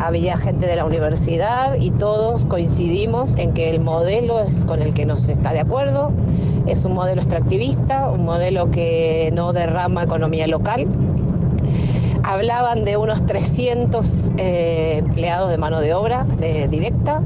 había 0.00 0.36
gente 0.38 0.66
de 0.66 0.76
la 0.76 0.84
universidad 0.84 1.74
y 1.78 1.90
todos 1.90 2.44
coincidimos 2.46 3.36
en 3.36 3.52
que 3.52 3.70
el 3.70 3.80
modelo 3.80 4.40
es 4.40 4.64
con 4.64 4.80
el 4.80 4.94
que 4.94 5.04
nos 5.04 5.28
está 5.28 5.52
de 5.52 5.60
acuerdo. 5.60 6.10
Es 6.66 6.84
un 6.84 6.94
modelo 6.94 7.20
extractivista, 7.20 8.10
un 8.10 8.24
modelo 8.24 8.70
que 8.70 9.30
no 9.34 9.52
derrama 9.52 10.02
economía 10.02 10.46
local. 10.46 10.86
Hablaban 12.22 12.84
de 12.84 12.96
unos 12.96 13.24
300 13.26 14.32
eh, 14.38 14.96
empleados 14.98 15.50
de 15.50 15.58
mano 15.58 15.80
de 15.80 15.92
obra 15.92 16.26
directa. 16.70 17.22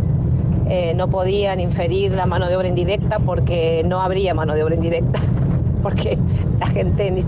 Eh, 0.69 0.95
no 0.97 1.09
podían 1.09 1.61
inferir 1.61 2.13
la 2.13 2.27
mano 2.27 2.49
de 2.49 2.57
obra 2.57 2.69
indirecta 2.69 3.19
porque 3.19 3.83
no 3.87 4.01
habría 4.01 4.35
mano 4.35 4.55
de 4.55 4.65
obra 4.65 4.75
indirecta, 4.75 5.21
porque 5.83 6.19
la 6.59 6.67
gente 6.67 7.23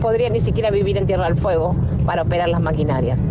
podría 0.00 0.30
ni 0.30 0.40
siquiera 0.40 0.70
vivir 0.70 0.96
en 0.96 1.06
Tierra 1.06 1.24
del 1.24 1.36
Fuego 1.36 1.74
para 2.06 2.22
operar 2.22 2.48
las 2.48 2.60
maquinarias. 2.60 3.26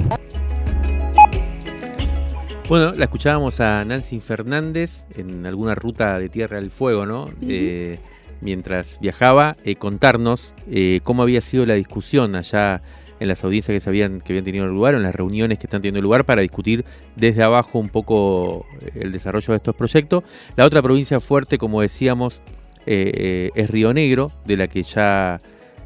Bueno, 2.68 2.94
la 2.94 3.06
escuchábamos 3.06 3.60
a 3.60 3.86
Nancy 3.86 4.20
Fernández 4.20 5.06
en 5.16 5.46
alguna 5.46 5.76
ruta 5.76 6.18
de 6.18 6.30
Tierra 6.30 6.60
del 6.60 6.72
Fuego, 6.72 7.06
¿no? 7.06 7.30
eh, 7.48 8.00
mientras 8.42 9.00
viajaba, 9.00 9.56
eh, 9.64 9.76
contarnos 9.76 10.52
eh, 10.72 11.00
cómo 11.04 11.22
había 11.22 11.42
sido 11.42 11.68
la 11.68 11.76
discusión 11.76 12.36
allá 12.36 12.82
en 13.20 13.28
las 13.28 13.44
audiencias 13.44 13.76
que, 13.76 13.80
se 13.80 13.90
habían, 13.90 14.20
que 14.20 14.34
habían 14.34 14.46
tenido 14.46 14.66
lugar, 14.66 14.96
en 14.96 15.04
las 15.04 15.14
reuniones 15.14 15.60
que 15.60 15.68
están 15.68 15.84
teniendo 15.84 16.02
lugar 16.02 16.26
para 16.26 16.42
discutir 16.42 16.86
desde 17.16 17.44
abajo 17.44 17.78
un 17.78 17.90
poco 17.90 18.66
eh, 18.82 19.02
el 19.02 19.12
desarrollo 19.12 19.54
de 19.54 19.58
estos 19.58 19.76
proyectos. 19.76 20.24
La 20.56 20.66
otra 20.66 20.82
provincia 20.82 21.20
fuerte, 21.20 21.60
como 21.60 21.82
decíamos, 21.82 22.42
eh, 22.88 23.52
es 23.54 23.70
Río 23.70 23.94
Negro, 23.94 24.32
de 24.46 24.58
la 24.58 24.68
que 24.68 24.82
ya 24.82 25.40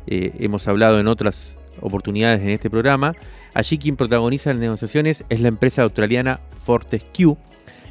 hemos 0.08 0.68
hablado 0.68 1.00
en 1.00 1.08
otras 1.08 1.56
oportunidades 1.82 2.42
en 2.42 2.50
este 2.50 2.70
programa. 2.70 3.14
Allí 3.54 3.78
quien 3.78 3.96
protagoniza 3.96 4.52
las 4.52 4.60
negociaciones 4.60 5.24
es 5.30 5.42
la 5.42 5.48
empresa 5.48 5.84
australiana 5.84 6.40
Fortescue. 6.52 7.38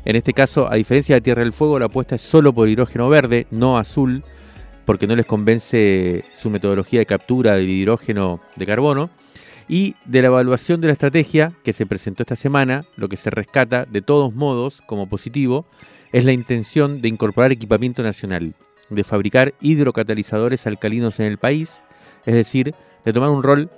En 0.05 0.17
este 0.17 0.33
caso, 0.33 0.71
a 0.71 0.77
diferencia 0.77 1.17
de 1.17 1.21
Tierra 1.21 1.43
del 1.43 1.53
Fuego, 1.53 1.79
la 1.79 1.87
apuesta 1.87 2.15
es 2.15 2.23
solo 2.23 2.53
por 2.53 2.69
hidrógeno 2.69 3.09
verde, 3.09 3.47
no 3.51 3.79
azul, 3.79 4.25
porque 4.85 5.07
no 5.07 5.17
les 5.17 5.27
convence 5.27 6.25
su 6.35 6.49
metodología 6.49 7.01
de 7.01 7.07
captura 7.07 7.55
del 7.57 7.69
hidrógeno 7.69 8.41
de 8.57 8.67
carbono. 8.67 9.11
Y 9.69 9.97
de 10.07 10.23
la 10.23 10.29
evaluación 10.29 10.81
de 10.81 10.87
la 10.87 10.95
estrategia 10.95 11.53
que 11.63 11.75
se 11.75 11.85
presentó 11.85 12.23
esta 12.23 12.37
semana, 12.37 12.87
lo 12.97 13.09
que 13.09 13.19
se 13.19 13.29
rescata 13.29 13.85
de 13.85 14.01
todos 14.01 14.35
modos 14.35 14.81
como 14.87 15.11
positivo 15.11 15.67
es 16.11 16.25
la 16.25 16.33
intención 16.33 17.03
de 17.03 17.09
incorporar 17.09 17.53
equipamiento 17.53 18.03
nacional, 18.03 18.55
de 18.89 19.05
fabricar 19.05 19.53
hidrocatalizadores 19.61 20.67
alcalinos 20.67 21.21
en 21.21 21.27
el 21.27 21.37
país, 21.37 21.83
es 22.25 22.35
decir, 22.35 22.75
de 23.05 23.13
tomar 23.13 23.29
un 23.29 23.43
rol 23.43 23.71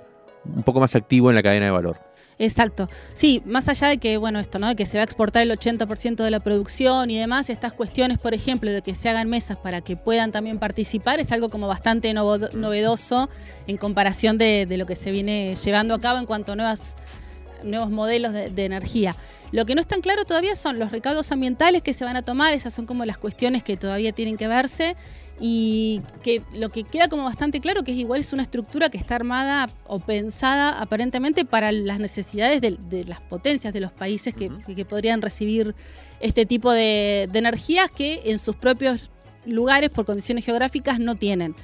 un 0.45 0.63
poco 0.63 0.79
más 0.79 0.95
activo 0.95 1.29
en 1.29 1.35
la 1.35 1.43
cadena 1.43 1.65
de 1.65 1.71
valor. 1.71 2.11
Exacto. 2.41 2.89
Sí, 3.13 3.43
más 3.45 3.69
allá 3.69 3.87
de 3.87 3.99
que, 3.99 4.17
bueno, 4.17 4.39
esto, 4.39 4.57
¿no? 4.57 4.67
De 4.67 4.75
que 4.75 4.87
se 4.87 4.97
va 4.97 5.01
a 5.01 5.03
exportar 5.03 5.43
el 5.43 5.51
80% 5.51 6.23
de 6.23 6.31
la 6.31 6.39
producción 6.39 7.11
y 7.11 7.19
demás, 7.19 7.51
estas 7.51 7.71
cuestiones, 7.73 8.17
por 8.17 8.33
ejemplo, 8.33 8.71
de 8.71 8.81
que 8.81 8.95
se 8.95 9.09
hagan 9.09 9.29
mesas 9.29 9.57
para 9.57 9.81
que 9.81 9.95
puedan 9.95 10.31
también 10.31 10.57
participar, 10.57 11.19
es 11.19 11.31
algo 11.31 11.49
como 11.49 11.67
bastante 11.67 12.11
novedoso 12.15 13.29
en 13.67 13.77
comparación 13.77 14.39
de, 14.39 14.65
lo 14.75 14.87
que 14.87 14.95
se 14.95 15.11
viene 15.11 15.55
llevando 15.55 15.93
a 15.93 16.01
cabo 16.01 16.17
en 16.17 16.25
cuanto 16.25 16.53
a 16.53 16.55
nuevos 16.55 17.91
modelos 17.91 18.33
de, 18.33 18.49
de 18.49 18.65
energía. 18.65 19.15
Lo 19.51 19.65
que 19.67 19.75
no 19.75 19.81
es 19.81 19.87
tan 19.87 20.01
claro 20.01 20.25
todavía 20.25 20.55
son 20.55 20.79
los 20.79 20.91
recaudos 20.91 21.31
ambientales 21.31 21.83
que 21.83 21.93
se 21.93 22.05
van 22.05 22.15
a 22.15 22.23
tomar, 22.23 22.55
esas 22.55 22.73
son 22.73 22.87
como 22.87 23.05
las 23.05 23.19
cuestiones 23.19 23.61
que 23.61 23.77
todavía 23.77 24.13
tienen 24.13 24.37
que 24.37 24.47
verse 24.47 24.95
y 25.43 26.01
que 26.21 26.43
lo 26.53 26.69
que 26.69 26.83
queda 26.83 27.09
como 27.09 27.23
bastante 27.23 27.59
claro 27.59 27.83
que 27.83 27.91
es 27.91 27.97
igual 27.97 28.21
es 28.21 28.31
una 28.31 28.43
estructura 28.43 28.89
que 28.89 28.99
está 28.99 29.15
armada 29.15 29.71
o 29.87 29.99
pensada 29.99 30.79
aparentemente 30.79 31.45
para 31.45 31.71
las 31.71 31.99
necesidades 31.99 32.61
de, 32.61 32.77
de 32.89 33.05
las 33.05 33.21
potencias 33.21 33.73
de 33.73 33.79
los 33.79 33.91
países 33.91 34.35
que, 34.35 34.51
que 34.75 34.85
podrían 34.85 35.19
recibir 35.19 35.73
este 36.19 36.45
tipo 36.45 36.71
de, 36.71 37.27
de, 37.31 37.39
energías 37.39 37.89
que 37.89 38.21
en 38.25 38.37
sus 38.37 38.55
propios 38.55 39.09
lugares 39.43 39.89
por 39.89 40.05
condiciones 40.05 40.45
geográficas 40.45 40.99
no 40.99 41.15
tienen. 41.15 41.55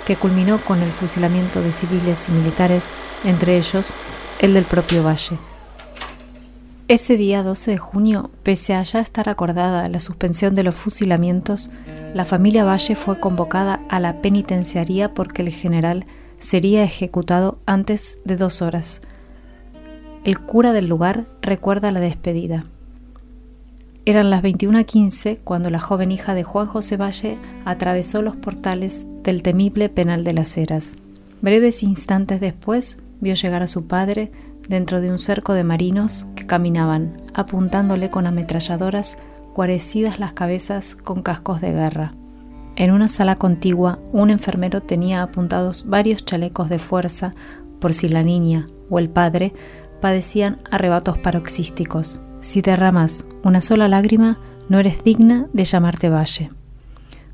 que 0.07 0.17
culminó 0.17 0.59
con 0.59 0.83
el 0.83 0.91
fusilamiento 0.91 1.63
de 1.63 1.71
civiles 1.73 2.29
y 2.29 2.33
militares, 2.33 2.91
entre 3.25 3.57
ellos 3.57 3.95
el 4.41 4.55
del 4.55 4.65
propio 4.65 5.05
Valle. 5.05 5.39
Ese 6.89 7.17
día 7.17 7.45
12 7.45 7.71
de 7.71 7.79
junio, 7.79 8.31
pese 8.43 8.75
a 8.75 8.83
ya 8.83 8.99
estar 8.99 9.29
acordada 9.29 9.89
la 9.89 10.01
suspensión 10.01 10.55
de 10.55 10.65
los 10.65 10.75
fusilamientos, 10.75 11.71
la 12.13 12.25
familia 12.25 12.65
Valle 12.65 12.97
fue 12.97 13.21
convocada 13.21 13.79
a 13.89 14.01
la 14.01 14.21
penitenciaría 14.21 15.15
porque 15.15 15.43
el 15.43 15.51
general 15.51 16.07
sería 16.41 16.83
ejecutado 16.83 17.59
antes 17.67 18.19
de 18.25 18.37
dos 18.37 18.63
horas. 18.63 19.03
El 20.23 20.39
cura 20.39 20.75
del 20.75 20.87
lugar 20.87 21.27
recuerda 21.41 21.91
la 21.93 22.01
despedida. 22.01 22.65
Eran 24.05 24.29
las 24.29 24.43
21:15 24.43 25.39
cuando 25.43 25.71
la 25.71 25.81
joven 25.81 26.13
hija 26.13 26.35
de 26.35 26.45
Juan 26.45 26.67
José 26.67 26.99
Valle 26.99 27.39
atravesó 27.65 28.21
los 28.21 28.37
portales 28.37 29.07
del 29.23 29.43
temible 29.43 29.89
penal 29.89 30.23
de 30.23 30.35
las 30.35 30.59
Heras. 30.59 30.97
Breves 31.41 31.83
instantes 31.83 32.39
después 32.39 32.99
vio 33.21 33.33
llegar 33.33 33.63
a 33.63 33.67
su 33.67 33.87
padre 33.87 34.31
dentro 34.69 35.01
de 35.01 35.11
un 35.11 35.19
cerco 35.19 35.55
de 35.55 35.65
marinos 35.65 36.27
que 36.37 36.47
caminaban, 36.47 37.23
apuntándole 37.33 38.11
con 38.11 38.27
ametralladoras 38.27 39.17
guarecidas 39.55 40.21
las 40.21 40.35
cabezas 40.35 40.97
con 40.97 41.23
cascos 41.23 41.63
de 41.63 41.73
guerra. 41.73 42.15
En 42.77 42.93
una 42.93 43.09
sala 43.09 43.37
contigua, 43.37 43.99
un 44.13 44.29
enfermero 44.29 44.83
tenía 44.83 45.23
apuntados 45.23 45.89
varios 45.89 46.27
chalecos 46.27 46.69
de 46.69 46.79
fuerza 46.79 47.33
por 47.81 47.95
si 47.95 48.09
la 48.09 48.23
niña 48.23 48.67
o 48.91 48.99
el 48.99 49.09
padre 49.09 49.53
padecían 50.01 50.59
arrebatos 50.71 51.19
paroxísticos. 51.19 52.21
Si 52.41 52.63
derramas 52.63 53.27
una 53.43 53.61
sola 53.61 53.89
lágrima, 53.89 54.39
no 54.69 54.79
eres 54.79 55.05
digna 55.05 55.49
de 55.53 55.65
llamarte 55.65 56.09
Valle. 56.09 56.51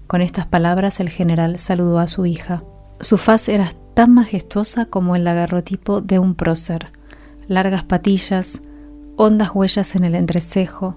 Con 0.07 0.23
estas 0.23 0.47
palabras 0.47 1.01
el 1.01 1.11
general 1.11 1.59
saludó 1.59 1.99
a 1.99 2.07
su 2.07 2.27
hija. 2.27 2.63
Su 3.01 3.19
faz 3.19 3.49
era 3.49 3.71
tan 3.95 4.15
majestuosa 4.15 4.87
como 4.87 5.17
el 5.17 5.25
daguerrotipo 5.25 6.01
de 6.01 6.19
un 6.19 6.35
prócer. 6.35 6.93
Largas 7.49 7.85
patillas, 7.85 8.63
hondas 9.17 9.51
huellas 9.55 9.97
en 9.97 10.05
el 10.05 10.15
entrecejo 10.15 10.97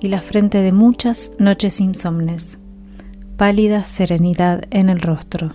y 0.00 0.08
la 0.08 0.20
frente 0.20 0.58
de 0.58 0.72
muchas 0.72 1.32
noches 1.38 1.80
insomnes. 1.80 2.58
Pálida 3.36 3.82
serenidad 3.84 4.64
en 4.70 4.88
el 4.88 5.00
rostro. 5.00 5.54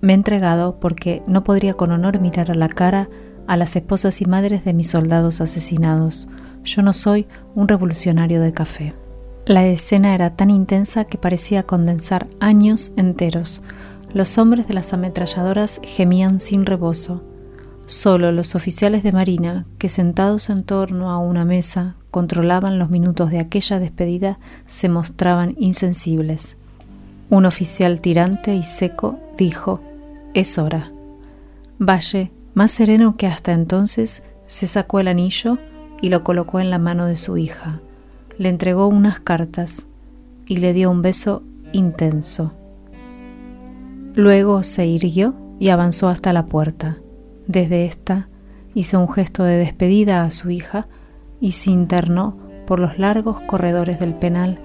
Me 0.00 0.12
he 0.12 0.16
entregado 0.16 0.78
porque 0.80 1.22
no 1.26 1.44
podría 1.44 1.74
con 1.74 1.90
honor 1.90 2.20
mirar 2.20 2.50
a 2.50 2.54
la 2.54 2.68
cara 2.68 3.08
a 3.48 3.56
las 3.56 3.74
esposas 3.74 4.20
y 4.20 4.26
madres 4.26 4.64
de 4.64 4.74
mis 4.74 4.90
soldados 4.90 5.40
asesinados. 5.40 6.28
Yo 6.64 6.82
no 6.82 6.92
soy 6.92 7.26
un 7.56 7.66
revolucionario 7.66 8.40
de 8.40 8.52
café. 8.52 8.92
La 9.46 9.66
escena 9.66 10.14
era 10.14 10.36
tan 10.36 10.50
intensa 10.50 11.06
que 11.06 11.16
parecía 11.16 11.62
condensar 11.62 12.28
años 12.38 12.92
enteros. 12.96 13.62
Los 14.12 14.36
hombres 14.36 14.68
de 14.68 14.74
las 14.74 14.92
ametralladoras 14.92 15.80
gemían 15.82 16.38
sin 16.38 16.66
rebozo. 16.66 17.24
Solo 17.86 18.32
los 18.32 18.54
oficiales 18.54 19.02
de 19.02 19.12
Marina, 19.12 19.64
que 19.78 19.88
sentados 19.88 20.50
en 20.50 20.60
torno 20.60 21.10
a 21.10 21.16
una 21.16 21.46
mesa 21.46 21.94
controlaban 22.10 22.78
los 22.78 22.90
minutos 22.90 23.30
de 23.30 23.38
aquella 23.38 23.78
despedida, 23.78 24.38
se 24.66 24.90
mostraban 24.90 25.54
insensibles. 25.58 26.58
Un 27.30 27.46
oficial 27.46 28.02
tirante 28.02 28.54
y 28.54 28.62
seco 28.62 29.18
dijo, 29.38 29.80
es 30.34 30.58
hora. 30.58 30.92
Valle, 31.78 32.30
más 32.58 32.72
sereno 32.72 33.14
que 33.16 33.28
hasta 33.28 33.52
entonces, 33.52 34.24
se 34.46 34.66
sacó 34.66 34.98
el 34.98 35.06
anillo 35.06 35.58
y 36.00 36.08
lo 36.08 36.24
colocó 36.24 36.58
en 36.58 36.70
la 36.70 36.80
mano 36.80 37.06
de 37.06 37.14
su 37.14 37.36
hija. 37.36 37.78
Le 38.36 38.48
entregó 38.48 38.88
unas 38.88 39.20
cartas 39.20 39.86
y 40.44 40.56
le 40.56 40.72
dio 40.72 40.90
un 40.90 41.00
beso 41.00 41.44
intenso. 41.72 42.52
Luego 44.16 44.64
se 44.64 44.86
irguió 44.86 45.36
y 45.60 45.68
avanzó 45.68 46.08
hasta 46.08 46.32
la 46.32 46.46
puerta. 46.46 46.98
Desde 47.46 47.84
esta 47.84 48.28
hizo 48.74 48.98
un 48.98 49.08
gesto 49.08 49.44
de 49.44 49.56
despedida 49.56 50.24
a 50.24 50.32
su 50.32 50.50
hija 50.50 50.88
y 51.40 51.52
se 51.52 51.70
internó 51.70 52.36
por 52.66 52.80
los 52.80 52.98
largos 52.98 53.40
corredores 53.42 54.00
del 54.00 54.14
penal, 54.14 54.58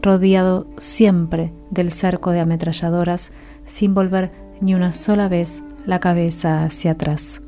rodeado 0.00 0.66
siempre 0.78 1.52
del 1.68 1.90
cerco 1.90 2.30
de 2.30 2.40
ametralladoras, 2.40 3.32
sin 3.66 3.92
volver 3.92 4.32
ni 4.62 4.74
una 4.74 4.94
sola 4.94 5.28
vez 5.28 5.62
la 5.86 6.00
cabeza 6.00 6.64
hacia 6.64 6.92
atrás. 6.92 7.40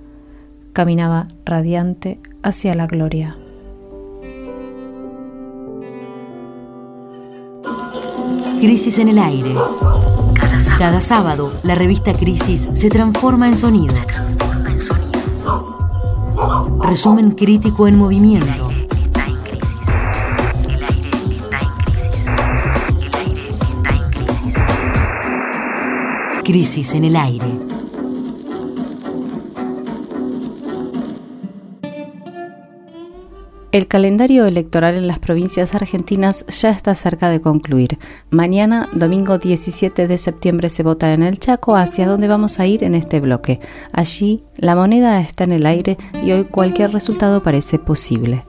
Caminaba 0.72 1.28
radiante 1.44 2.20
hacia 2.42 2.74
la 2.74 2.86
gloria. 2.86 3.36
Crisis 8.60 8.98
en 8.98 9.08
el 9.08 9.18
aire. 9.18 9.54
Cada 10.78 11.00
sábado, 11.00 11.52
la 11.62 11.74
revista 11.74 12.12
Crisis 12.12 12.68
se 12.72 12.90
transforma 12.90 13.48
en 13.48 13.56
sonido. 13.56 13.94
Resumen 16.82 17.30
crítico 17.32 17.88
en 17.88 17.98
movimiento. 17.98 18.70
está 18.70 19.26
en 19.26 19.36
crisis. 19.42 19.88
El 20.68 20.84
aire 20.84 21.10
está 21.30 21.58
en 21.58 21.84
crisis. 21.84 22.26
El 23.06 23.14
aire 23.14 23.50
está 23.50 23.90
en 23.90 24.10
crisis. 24.10 24.54
Crisis 26.44 26.94
en 26.94 27.04
el 27.04 27.16
aire. 27.16 27.75
El 33.76 33.88
calendario 33.88 34.46
electoral 34.46 34.94
en 34.94 35.06
las 35.06 35.18
provincias 35.18 35.74
argentinas 35.74 36.46
ya 36.46 36.70
está 36.70 36.94
cerca 36.94 37.28
de 37.28 37.42
concluir. 37.42 37.98
Mañana, 38.30 38.88
domingo 38.94 39.36
17 39.36 40.08
de 40.08 40.16
septiembre, 40.16 40.70
se 40.70 40.82
vota 40.82 41.12
en 41.12 41.22
el 41.22 41.38
Chaco, 41.38 41.76
hacia 41.76 42.08
donde 42.08 42.26
vamos 42.26 42.58
a 42.58 42.66
ir 42.66 42.82
en 42.84 42.94
este 42.94 43.20
bloque. 43.20 43.60
Allí, 43.92 44.42
la 44.56 44.74
moneda 44.74 45.20
está 45.20 45.44
en 45.44 45.52
el 45.52 45.66
aire 45.66 45.98
y 46.24 46.32
hoy 46.32 46.44
cualquier 46.44 46.90
resultado 46.90 47.42
parece 47.42 47.78
posible. 47.78 48.46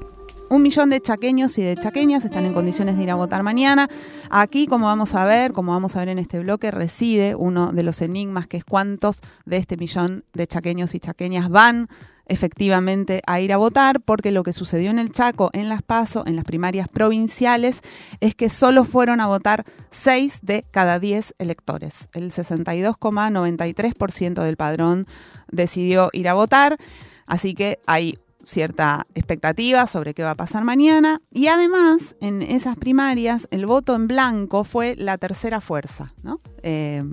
Un 0.50 0.62
millón 0.62 0.90
de 0.90 1.02
chaqueños 1.02 1.58
y 1.58 1.62
de 1.62 1.76
chaqueñas 1.76 2.24
están 2.24 2.46
en 2.46 2.54
condiciones 2.54 2.96
de 2.96 3.04
ir 3.04 3.12
a 3.12 3.16
votar 3.16 3.44
mañana. 3.44 3.90
Aquí, 4.30 4.66
como 4.66 4.86
vamos 4.86 5.14
a 5.14 5.26
ver, 5.26 5.52
como 5.52 5.74
vamos 5.74 5.98
a 5.98 6.00
ver 6.00 6.08
en 6.08 6.20
este 6.20 6.40
bloque, 6.40 6.72
reside 6.72 7.36
uno 7.36 7.74
de 7.74 7.84
los 7.84 8.02
enigmas 8.02 8.48
que 8.48 8.56
es 8.56 8.64
cuántos 8.64 9.20
de 9.46 9.58
este 9.58 9.76
millón 9.76 10.24
de 10.32 10.48
chaqueños 10.48 10.96
y 10.96 11.02
chaqueñas 11.02 11.50
van 11.50 11.90
efectivamente 12.28 13.22
a 13.26 13.40
ir 13.40 13.54
a 13.54 13.58
votar, 13.58 14.02
porque 14.02 14.32
lo 14.32 14.44
que 14.44 14.54
sucedió 14.54 14.90
en 14.90 14.98
el 15.00 15.12
Chaco, 15.12 15.50
en 15.54 15.70
las 15.70 15.82
PASO, 15.82 16.24
en 16.26 16.36
las 16.36 16.46
primarias 16.46 16.88
provinciales, 16.88 17.82
es 18.20 18.36
que 18.36 18.50
solo 18.50 18.86
fueron 18.86 19.22
a 19.22 19.28
votar 19.28 19.66
6 19.92 20.40
de 20.42 20.64
cada 20.70 21.00
10 21.00 21.36
electores. 21.40 22.08
El 22.14 22.32
62,93% 22.32 24.44
del 24.44 24.58
padrón 24.58 25.08
decidió 25.52 26.10
ir 26.14 26.30
a 26.30 26.34
votar, 26.34 26.78
así 27.26 27.54
que 27.54 27.80
hay 27.86 28.18
cierta 28.48 29.06
expectativa 29.14 29.86
sobre 29.88 30.14
qué 30.14 30.24
va 30.24 30.32
a 30.32 30.36
pasar 30.36 30.64
mañana. 30.64 31.20
Y 31.32 31.48
además, 31.48 32.16
en 32.22 32.42
esas 32.42 32.78
primarias, 32.78 33.48
el 33.52 33.66
voto 33.66 33.94
en 33.96 34.08
blanco 34.08 34.64
fue 34.64 34.96
la 34.98 35.18
tercera 35.18 35.60
fuerza, 35.60 36.14
¿no? 36.24 36.40
Eh, 36.64 37.04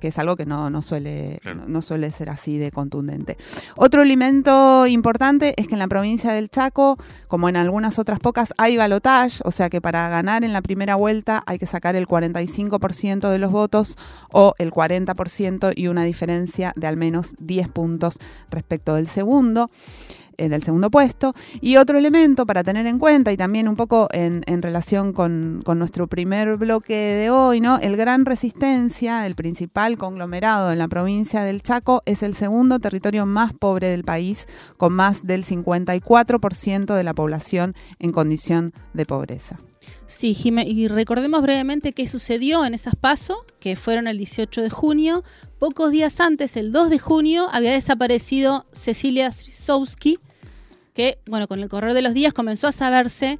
que 0.00 0.08
es 0.08 0.18
algo 0.18 0.36
que 0.36 0.46
no, 0.46 0.70
no 0.70 0.82
suele, 0.82 1.40
no, 1.44 1.66
no 1.66 1.82
suele 1.82 2.10
ser 2.12 2.30
así 2.30 2.58
de 2.58 2.70
contundente. 2.70 3.36
Otro 3.76 4.02
elemento 4.02 4.86
importante 4.86 5.54
es 5.56 5.68
que 5.68 5.74
en 5.74 5.78
la 5.78 5.88
provincia 5.88 6.32
del 6.32 6.50
Chaco, 6.50 6.98
como 7.26 7.48
en 7.48 7.56
algunas 7.56 7.98
otras 7.98 8.20
pocas, 8.20 8.52
hay 8.58 8.76
balotage, 8.76 9.40
o 9.44 9.50
sea 9.50 9.70
que 9.70 9.80
para 9.80 10.08
ganar 10.08 10.44
en 10.44 10.52
la 10.52 10.62
primera 10.62 10.94
vuelta 10.94 11.42
hay 11.46 11.58
que 11.58 11.66
sacar 11.66 11.96
el 11.96 12.06
45% 12.06 13.30
de 13.30 13.38
los 13.38 13.50
votos 13.50 13.96
o 14.32 14.54
el 14.58 14.72
40% 14.72 15.72
y 15.74 15.88
una 15.88 16.04
diferencia 16.04 16.72
de 16.76 16.86
al 16.86 16.96
menos 16.96 17.34
10 17.38 17.68
puntos 17.68 18.18
respecto 18.50 18.94
del 18.94 19.06
segundo 19.06 19.70
eh, 20.38 20.48
del 20.48 20.62
segundo 20.62 20.90
puesto. 20.90 21.34
Y 21.60 21.76
otro 21.76 21.98
elemento 21.98 22.46
para 22.46 22.62
tener 22.62 22.86
en 22.86 22.98
cuenta, 22.98 23.32
y 23.32 23.36
también 23.36 23.68
un 23.68 23.76
poco 23.76 24.08
en, 24.12 24.42
en 24.46 24.62
relación 24.62 25.12
con, 25.12 25.62
con, 25.64 25.78
nuestro 25.78 26.06
primer 26.06 26.56
bloque 26.56 26.94
de 26.94 27.30
hoy, 27.30 27.60
¿no? 27.60 27.78
El 27.78 27.96
Gran 27.96 28.24
Resistencia, 28.24 29.26
el 29.26 29.34
principal 29.34 29.98
conglomerado 29.98 30.72
en 30.72 30.78
la 30.78 30.88
provincia 30.88 31.42
del 31.42 31.62
Chaco, 31.62 32.02
es 32.06 32.22
el 32.22 32.34
segundo 32.34 32.78
territorio 32.78 33.26
más 33.26 33.52
pobre 33.52 33.88
del 33.88 34.04
país, 34.04 34.46
con 34.76 34.92
más 34.92 35.26
del 35.26 35.44
54% 35.44 36.94
de 36.94 37.04
la 37.04 37.14
población 37.14 37.74
en 37.98 38.12
condición 38.12 38.72
de 38.94 39.06
pobreza. 39.06 39.58
Sí, 40.06 40.34
Jime, 40.34 40.64
y 40.66 40.88
recordemos 40.88 41.42
brevemente 41.42 41.92
qué 41.92 42.08
sucedió 42.08 42.64
en 42.64 42.74
esas 42.74 42.96
pasos, 42.96 43.36
que 43.60 43.76
fueron 43.76 44.06
el 44.06 44.16
18 44.18 44.62
de 44.62 44.70
junio. 44.70 45.22
Pocos 45.58 45.90
días 45.90 46.18
antes, 46.20 46.56
el 46.56 46.72
2 46.72 46.90
de 46.90 46.98
junio, 46.98 47.48
había 47.52 47.72
desaparecido 47.72 48.66
Cecilia 48.72 49.30
Strisowski, 49.30 50.18
que, 50.98 51.20
bueno, 51.26 51.46
con 51.46 51.60
el 51.60 51.68
correr 51.68 51.94
de 51.94 52.02
los 52.02 52.12
días 52.12 52.32
comenzó 52.32 52.66
a 52.66 52.72
saberse 52.72 53.38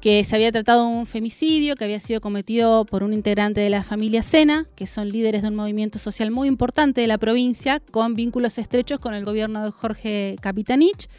que 0.00 0.24
se 0.24 0.36
había 0.36 0.50
tratado 0.50 0.88
de 0.88 0.96
un 0.96 1.06
femicidio 1.06 1.76
que 1.76 1.84
había 1.84 2.00
sido 2.00 2.22
cometido 2.22 2.86
por 2.86 3.02
un 3.02 3.12
integrante 3.12 3.60
de 3.60 3.68
la 3.68 3.84
familia 3.84 4.22
Sena, 4.22 4.66
que 4.74 4.86
son 4.86 5.10
líderes 5.10 5.42
de 5.42 5.48
un 5.48 5.54
movimiento 5.54 5.98
social 5.98 6.30
muy 6.30 6.48
importante 6.48 7.02
de 7.02 7.06
la 7.06 7.18
provincia, 7.18 7.78
con 7.90 8.14
vínculos 8.14 8.56
estrechos 8.56 9.00
con 9.00 9.12
el 9.12 9.26
gobierno 9.26 9.62
de 9.64 9.70
Jorge 9.70 10.36
Capitanich. 10.40 11.10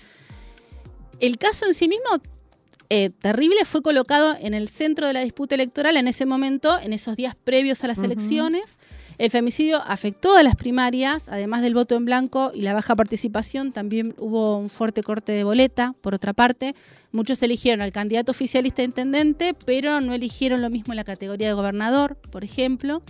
El 1.20 1.38
caso 1.38 1.68
en 1.68 1.76
sí 1.76 1.88
mismo 1.88 2.10
eh, 2.90 3.12
terrible 3.12 3.64
fue 3.64 3.84
colocado 3.84 4.36
en 4.40 4.56
el 4.56 4.70
centro 4.70 5.06
de 5.06 5.14
la 5.14 5.22
disputa 5.22 5.54
electoral 5.54 5.98
en 5.98 6.08
ese 6.08 6.26
momento, 6.26 6.80
en 6.82 6.94
esos 6.94 7.16
días 7.16 7.36
previos 7.36 7.84
a 7.84 7.88
las 7.88 8.00
uh 8.00 8.02
-huh. 8.02 8.06
elecciones. 8.06 8.80
El 9.18 9.32
femicidio 9.32 9.82
afectó 9.82 10.36
a 10.36 10.44
las 10.44 10.56
primarias, 10.56 11.30
además 11.30 11.62
del 11.62 11.74
voto 11.74 11.96
en 11.96 12.06
blanco 12.06 12.52
y 12.54 12.62
la 12.62 12.74
baja 12.74 12.96
participación, 12.96 13.72
también 13.72 14.14
hubo 14.18 14.58
un 14.58 14.70
fuerte 14.70 15.04
corte 15.04 15.32
de 15.32 15.44
boleta, 15.46 15.96
por 16.02 16.14
otra 16.14 16.34
parte. 16.34 16.76
Muchos 17.12 17.42
eligieron 17.42 17.82
al 17.82 17.94
candidato 17.94 18.32
oficialista 18.32 18.84
intendente, 18.84 19.54
pero 19.54 20.02
no 20.02 20.14
eligieron 20.14 20.62
lo 20.62 20.70
mismo 20.70 20.92
en 20.92 20.98
la 20.98 21.06
categoría 21.06 21.48
de 21.48 21.54
gobernador, 21.54 22.18
por 22.30 22.44
ejemplo. 22.44 23.02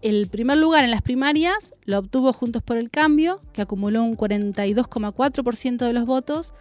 El 0.00 0.28
primer 0.28 0.56
lugar 0.56 0.84
en 0.84 0.90
las 0.90 1.02
primarias 1.02 1.74
lo 1.84 1.98
obtuvo 1.98 2.32
Juntos 2.32 2.62
por 2.62 2.78
el 2.78 2.90
Cambio, 2.90 3.40
que 3.52 3.60
acumuló 3.60 4.02
un 4.02 4.16
42,4% 4.16 5.76
de 5.76 5.92
los 5.92 6.06
votos, 6.06 6.54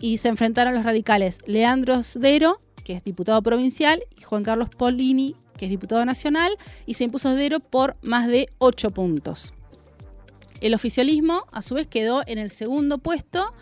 y 0.00 0.18
se 0.18 0.28
enfrentaron 0.28 0.74
los 0.74 0.84
radicales 0.84 1.38
Leandro 1.46 2.00
Sdero, 2.04 2.60
que 2.84 2.92
es 2.92 3.02
diputado 3.02 3.42
provincial, 3.42 4.04
y 4.16 4.22
Juan 4.22 4.44
Carlos 4.44 4.68
Polini, 4.68 5.34
que 5.56 5.66
es 5.66 5.70
diputado 5.70 6.04
nacional, 6.04 6.56
y 6.86 6.94
se 6.94 7.04
impuso 7.04 7.32
Sdero 7.32 7.60
por 7.60 7.96
más 8.02 8.26
de 8.28 8.50
8 8.58 8.90
puntos. 8.90 9.52
El 10.60 10.74
oficialismo, 10.74 11.44
a 11.52 11.62
su 11.62 11.74
vez, 11.74 11.86
quedó 11.86 12.22
en 12.26 12.38
el 12.38 12.50
segundo 12.50 12.98
puesto. 12.98 13.54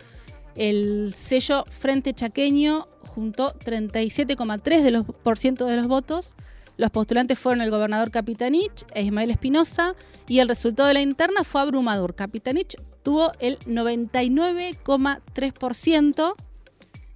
El 0.55 1.13
sello 1.15 1.65
Frente 1.69 2.13
Chaqueño 2.13 2.87
juntó 3.07 3.53
37,3% 3.59 5.65
de, 5.65 5.71
de 5.71 5.77
los 5.77 5.87
votos. 5.87 6.35
Los 6.77 6.89
postulantes 6.89 7.37
fueron 7.37 7.61
el 7.61 7.69
gobernador 7.69 8.09
Capitanich 8.09 8.85
e 8.93 9.03
Ismael 9.03 9.31
Espinosa 9.31 9.95
y 10.27 10.39
el 10.39 10.47
resultado 10.47 10.87
de 10.87 10.95
la 10.95 11.01
interna 11.01 11.43
fue 11.43 11.61
abrumador. 11.61 12.15
Capitanich 12.15 12.75
tuvo 13.03 13.31
el 13.39 13.59
99,3%, 13.59 16.33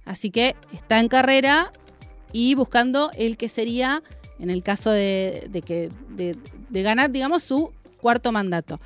así 0.04 0.30
que 0.30 0.54
está 0.72 1.00
en 1.00 1.08
carrera 1.08 1.72
y 2.32 2.54
buscando 2.54 3.10
el 3.14 3.36
que 3.36 3.48
sería, 3.48 4.04
en 4.38 4.50
el 4.50 4.62
caso 4.62 4.90
de, 4.90 5.50
que, 5.64 5.90
de, 6.10 6.36
de 6.68 6.82
ganar, 6.82 7.10
digamos, 7.10 7.42
su 7.42 7.72
cuarto 8.00 8.32
mandato. 8.32 8.80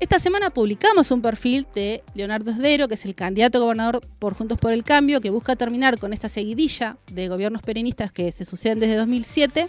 Esta 0.00 0.18
semana 0.18 0.48
publicamos 0.48 1.10
un 1.10 1.20
perfil 1.20 1.66
de 1.74 2.02
Leonardo 2.14 2.52
Esdero, 2.52 2.88
que 2.88 2.94
es 2.94 3.04
el 3.04 3.14
candidato 3.14 3.58
a 3.58 3.60
gobernador 3.60 4.00
por 4.18 4.32
Juntos 4.32 4.58
por 4.58 4.72
el 4.72 4.82
Cambio, 4.82 5.20
que 5.20 5.28
busca 5.28 5.56
terminar 5.56 5.98
con 5.98 6.14
esta 6.14 6.30
seguidilla 6.30 6.96
de 7.12 7.28
gobiernos 7.28 7.60
peronistas 7.60 8.10
que 8.10 8.32
se 8.32 8.46
suceden 8.46 8.80
desde 8.80 8.96
2007. 8.96 9.68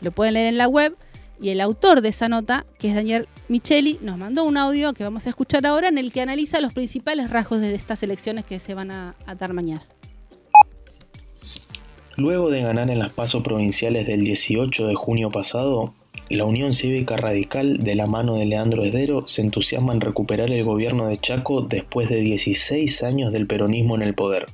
Lo 0.00 0.10
pueden 0.10 0.34
leer 0.34 0.48
en 0.48 0.58
la 0.58 0.66
web. 0.66 0.96
Y 1.40 1.50
el 1.50 1.60
autor 1.60 2.02
de 2.02 2.08
esa 2.08 2.28
nota, 2.28 2.66
que 2.78 2.88
es 2.88 2.94
Daniel 2.94 3.28
Micheli, 3.48 3.98
nos 4.02 4.18
mandó 4.18 4.44
un 4.44 4.56
audio 4.56 4.94
que 4.94 5.04
vamos 5.04 5.26
a 5.26 5.30
escuchar 5.30 5.64
ahora 5.66 5.88
en 5.88 5.98
el 5.98 6.12
que 6.12 6.20
analiza 6.20 6.60
los 6.60 6.72
principales 6.72 7.30
rasgos 7.30 7.60
de 7.60 7.74
estas 7.74 8.02
elecciones 8.02 8.44
que 8.44 8.58
se 8.58 8.74
van 8.74 8.90
a, 8.90 9.14
a 9.26 9.34
dar 9.34 9.52
mañana. 9.52 9.82
Luego 12.16 12.50
de 12.50 12.60
ganar 12.60 12.90
en 12.90 12.98
las 12.98 13.12
pasos 13.12 13.42
provinciales 13.42 14.06
del 14.06 14.22
18 14.22 14.86
de 14.86 14.94
junio 14.94 15.30
pasado, 15.30 15.94
la 16.28 16.44
Unión 16.44 16.74
Cívica 16.74 17.16
Radical, 17.16 17.78
de 17.78 17.94
la 17.94 18.06
mano 18.06 18.34
de 18.34 18.44
Leandro 18.44 18.84
Esdero, 18.84 19.26
se 19.26 19.40
entusiasma 19.40 19.94
en 19.94 20.02
recuperar 20.02 20.50
el 20.50 20.62
gobierno 20.62 21.06
de 21.06 21.18
Chaco 21.18 21.62
después 21.62 22.10
de 22.10 22.20
16 22.20 23.02
años 23.02 23.32
del 23.32 23.46
peronismo 23.46 23.94
en 23.94 24.02
el 24.02 24.14
poder. 24.14 24.46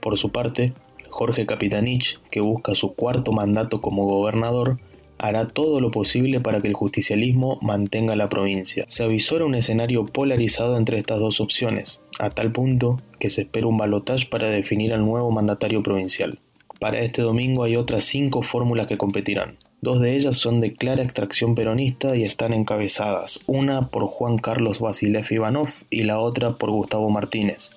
Por 0.00 0.18
su 0.18 0.32
parte, 0.32 0.72
Jorge 1.10 1.46
Capitanich, 1.46 2.18
que 2.32 2.40
busca 2.40 2.74
su 2.74 2.94
cuarto 2.94 3.30
mandato 3.30 3.80
como 3.80 4.04
gobernador, 4.06 4.80
hará 5.18 5.46
todo 5.46 5.80
lo 5.80 5.92
posible 5.92 6.40
para 6.40 6.60
que 6.60 6.66
el 6.66 6.74
justicialismo 6.74 7.58
mantenga 7.62 8.16
la 8.16 8.28
provincia. 8.28 8.84
Se 8.88 9.04
avisora 9.04 9.44
un 9.44 9.54
escenario 9.54 10.06
polarizado 10.06 10.76
entre 10.76 10.98
estas 10.98 11.20
dos 11.20 11.40
opciones, 11.40 12.02
a 12.18 12.30
tal 12.30 12.50
punto 12.50 13.00
que 13.20 13.30
se 13.30 13.42
espera 13.42 13.68
un 13.68 13.78
balotaje 13.78 14.26
para 14.26 14.48
definir 14.48 14.92
al 14.92 15.04
nuevo 15.04 15.30
mandatario 15.30 15.82
provincial. 15.84 16.40
Para 16.84 17.00
este 17.00 17.22
domingo 17.22 17.64
hay 17.64 17.76
otras 17.76 18.04
cinco 18.04 18.42
fórmulas 18.42 18.86
que 18.86 18.98
competirán. 18.98 19.56
Dos 19.80 20.02
de 20.02 20.14
ellas 20.14 20.36
son 20.36 20.60
de 20.60 20.74
clara 20.74 21.02
extracción 21.02 21.54
peronista 21.54 22.14
y 22.14 22.24
están 22.24 22.52
encabezadas, 22.52 23.40
una 23.46 23.88
por 23.88 24.04
Juan 24.04 24.36
Carlos 24.36 24.80
Basilev 24.80 25.24
Ivanov 25.30 25.70
y 25.88 26.02
la 26.02 26.18
otra 26.18 26.58
por 26.58 26.70
Gustavo 26.70 27.08
Martínez, 27.08 27.70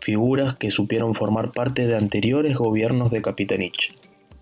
figuras 0.00 0.56
que 0.56 0.70
supieron 0.70 1.14
formar 1.14 1.52
parte 1.52 1.86
de 1.86 1.96
anteriores 1.96 2.54
gobiernos 2.58 3.10
de 3.10 3.22
Capitanich. 3.22 3.94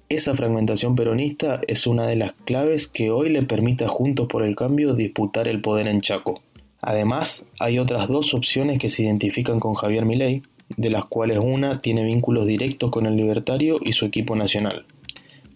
Esa 0.08 0.34
fragmentación 0.34 0.96
peronista 0.96 1.60
es 1.68 1.86
una 1.86 2.04
de 2.08 2.16
las 2.16 2.32
claves 2.32 2.88
que 2.88 3.12
hoy 3.12 3.30
le 3.30 3.44
permite 3.44 3.84
a 3.84 3.88
Juntos 3.88 4.26
por 4.26 4.42
el 4.42 4.56
Cambio 4.56 4.94
disputar 4.94 5.46
el 5.46 5.60
poder 5.60 5.86
en 5.86 6.00
Chaco. 6.00 6.42
Además, 6.80 7.44
hay 7.60 7.78
otras 7.78 8.08
dos 8.08 8.34
opciones 8.34 8.80
que 8.80 8.88
se 8.88 9.04
identifican 9.04 9.60
con 9.60 9.74
Javier 9.74 10.04
Milei, 10.04 10.42
de 10.76 10.90
las 10.90 11.04
cuales 11.04 11.38
una 11.38 11.80
tiene 11.80 12.04
vínculos 12.04 12.46
directos 12.46 12.90
con 12.90 13.06
el 13.06 13.16
libertario 13.16 13.76
y 13.82 13.92
su 13.92 14.04
equipo 14.04 14.36
nacional. 14.36 14.84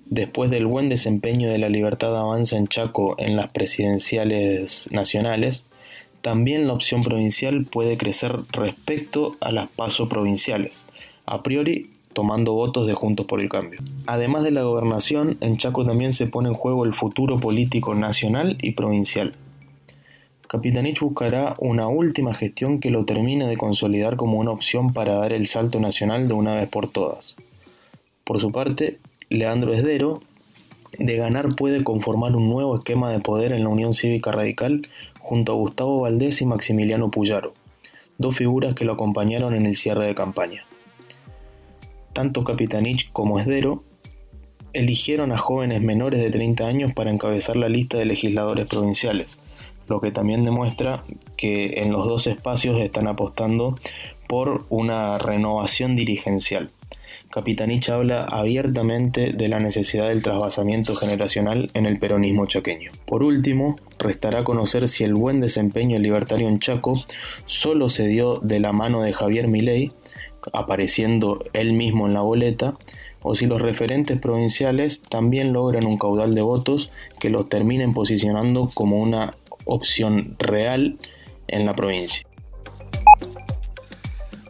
Después 0.06 0.50
del 0.50 0.66
buen 0.66 0.88
desempeño 0.88 1.50
de 1.50 1.58
la 1.58 1.68
Libertad 1.68 2.16
Avanza 2.16 2.56
en 2.56 2.68
Chaco 2.68 3.16
en 3.18 3.36
las 3.36 3.50
presidenciales 3.50 4.88
nacionales, 4.92 5.66
también 6.20 6.66
la 6.66 6.74
opción 6.74 7.02
provincial 7.02 7.64
puede 7.64 7.96
crecer 7.96 8.36
respecto 8.52 9.36
a 9.40 9.52
las 9.52 9.68
pasos 9.68 10.08
provinciales, 10.08 10.86
a 11.24 11.42
priori 11.42 11.90
tomando 12.12 12.54
votos 12.54 12.86
de 12.86 12.94
Juntos 12.94 13.26
por 13.26 13.40
el 13.40 13.48
Cambio. 13.48 13.78
Además 14.06 14.42
de 14.42 14.50
la 14.50 14.62
gobernación, 14.62 15.36
en 15.40 15.58
Chaco 15.58 15.84
también 15.84 16.12
se 16.12 16.26
pone 16.26 16.48
en 16.48 16.54
juego 16.54 16.84
el 16.84 16.94
futuro 16.94 17.36
político 17.36 17.94
nacional 17.94 18.56
y 18.62 18.72
provincial. 18.72 19.34
Capitanich 20.48 21.00
buscará 21.00 21.56
una 21.58 21.88
última 21.88 22.32
gestión 22.32 22.78
que 22.78 22.90
lo 22.90 23.04
termine 23.04 23.48
de 23.48 23.56
consolidar 23.56 24.16
como 24.16 24.38
una 24.38 24.52
opción 24.52 24.92
para 24.92 25.14
dar 25.14 25.32
el 25.32 25.48
salto 25.48 25.80
nacional 25.80 26.28
de 26.28 26.34
una 26.34 26.54
vez 26.54 26.68
por 26.68 26.88
todas. 26.88 27.36
Por 28.22 28.40
su 28.40 28.52
parte, 28.52 28.98
Leandro 29.28 29.74
Esdero, 29.74 30.20
de 30.98 31.16
ganar 31.16 31.56
puede 31.56 31.82
conformar 31.82 32.36
un 32.36 32.48
nuevo 32.48 32.76
esquema 32.76 33.10
de 33.10 33.18
poder 33.18 33.50
en 33.52 33.64
la 33.64 33.70
Unión 33.70 33.92
Cívica 33.92 34.30
Radical 34.30 34.88
junto 35.18 35.52
a 35.52 35.56
Gustavo 35.56 36.02
Valdés 36.02 36.40
y 36.40 36.46
Maximiliano 36.46 37.10
Puyaro, 37.10 37.52
dos 38.18 38.36
figuras 38.36 38.76
que 38.76 38.84
lo 38.84 38.92
acompañaron 38.92 39.52
en 39.52 39.66
el 39.66 39.76
cierre 39.76 40.06
de 40.06 40.14
campaña. 40.14 40.64
Tanto 42.12 42.44
Capitanich 42.44 43.10
como 43.12 43.40
Esdero 43.40 43.82
eligieron 44.72 45.32
a 45.32 45.38
jóvenes 45.38 45.82
menores 45.82 46.22
de 46.22 46.30
30 46.30 46.66
años 46.66 46.92
para 46.94 47.10
encabezar 47.10 47.56
la 47.56 47.68
lista 47.68 47.98
de 47.98 48.04
legisladores 48.04 48.66
provinciales, 48.66 49.40
lo 49.88 50.00
que 50.00 50.12
también 50.12 50.44
demuestra 50.44 51.04
que 51.36 51.82
en 51.82 51.92
los 51.92 52.06
dos 52.06 52.26
espacios 52.26 52.80
están 52.80 53.06
apostando 53.06 53.78
por 54.26 54.66
una 54.68 55.18
renovación 55.18 55.96
dirigencial. 55.96 56.70
Capitanich 57.30 57.90
habla 57.90 58.24
abiertamente 58.24 59.32
de 59.32 59.48
la 59.48 59.58
necesidad 59.58 60.08
del 60.08 60.22
trasvasamiento 60.22 60.94
generacional 60.94 61.70
en 61.74 61.84
el 61.84 61.98
peronismo 61.98 62.46
chaqueño. 62.46 62.92
Por 63.04 63.22
último, 63.22 63.76
restará 63.98 64.44
conocer 64.44 64.88
si 64.88 65.04
el 65.04 65.14
buen 65.14 65.40
desempeño 65.40 65.98
libertario 65.98 66.48
en 66.48 66.60
Chaco 66.60 66.94
solo 67.44 67.88
se 67.88 68.06
dio 68.06 68.38
de 68.38 68.60
la 68.60 68.72
mano 68.72 69.02
de 69.02 69.12
Javier 69.12 69.48
Milei, 69.48 69.92
apareciendo 70.52 71.44
él 71.52 71.72
mismo 71.72 72.06
en 72.06 72.14
la 72.14 72.20
boleta, 72.20 72.76
o 73.22 73.34
si 73.34 73.46
los 73.46 73.60
referentes 73.60 74.18
provinciales 74.18 75.02
también 75.02 75.52
logran 75.52 75.84
un 75.84 75.98
caudal 75.98 76.34
de 76.34 76.42
votos 76.42 76.90
que 77.18 77.28
los 77.28 77.48
terminen 77.48 77.92
posicionando 77.92 78.70
como 78.72 78.98
una 78.98 79.34
opción 79.66 80.36
real 80.38 80.96
en 81.48 81.66
la 81.66 81.74
provincia. 81.74 82.26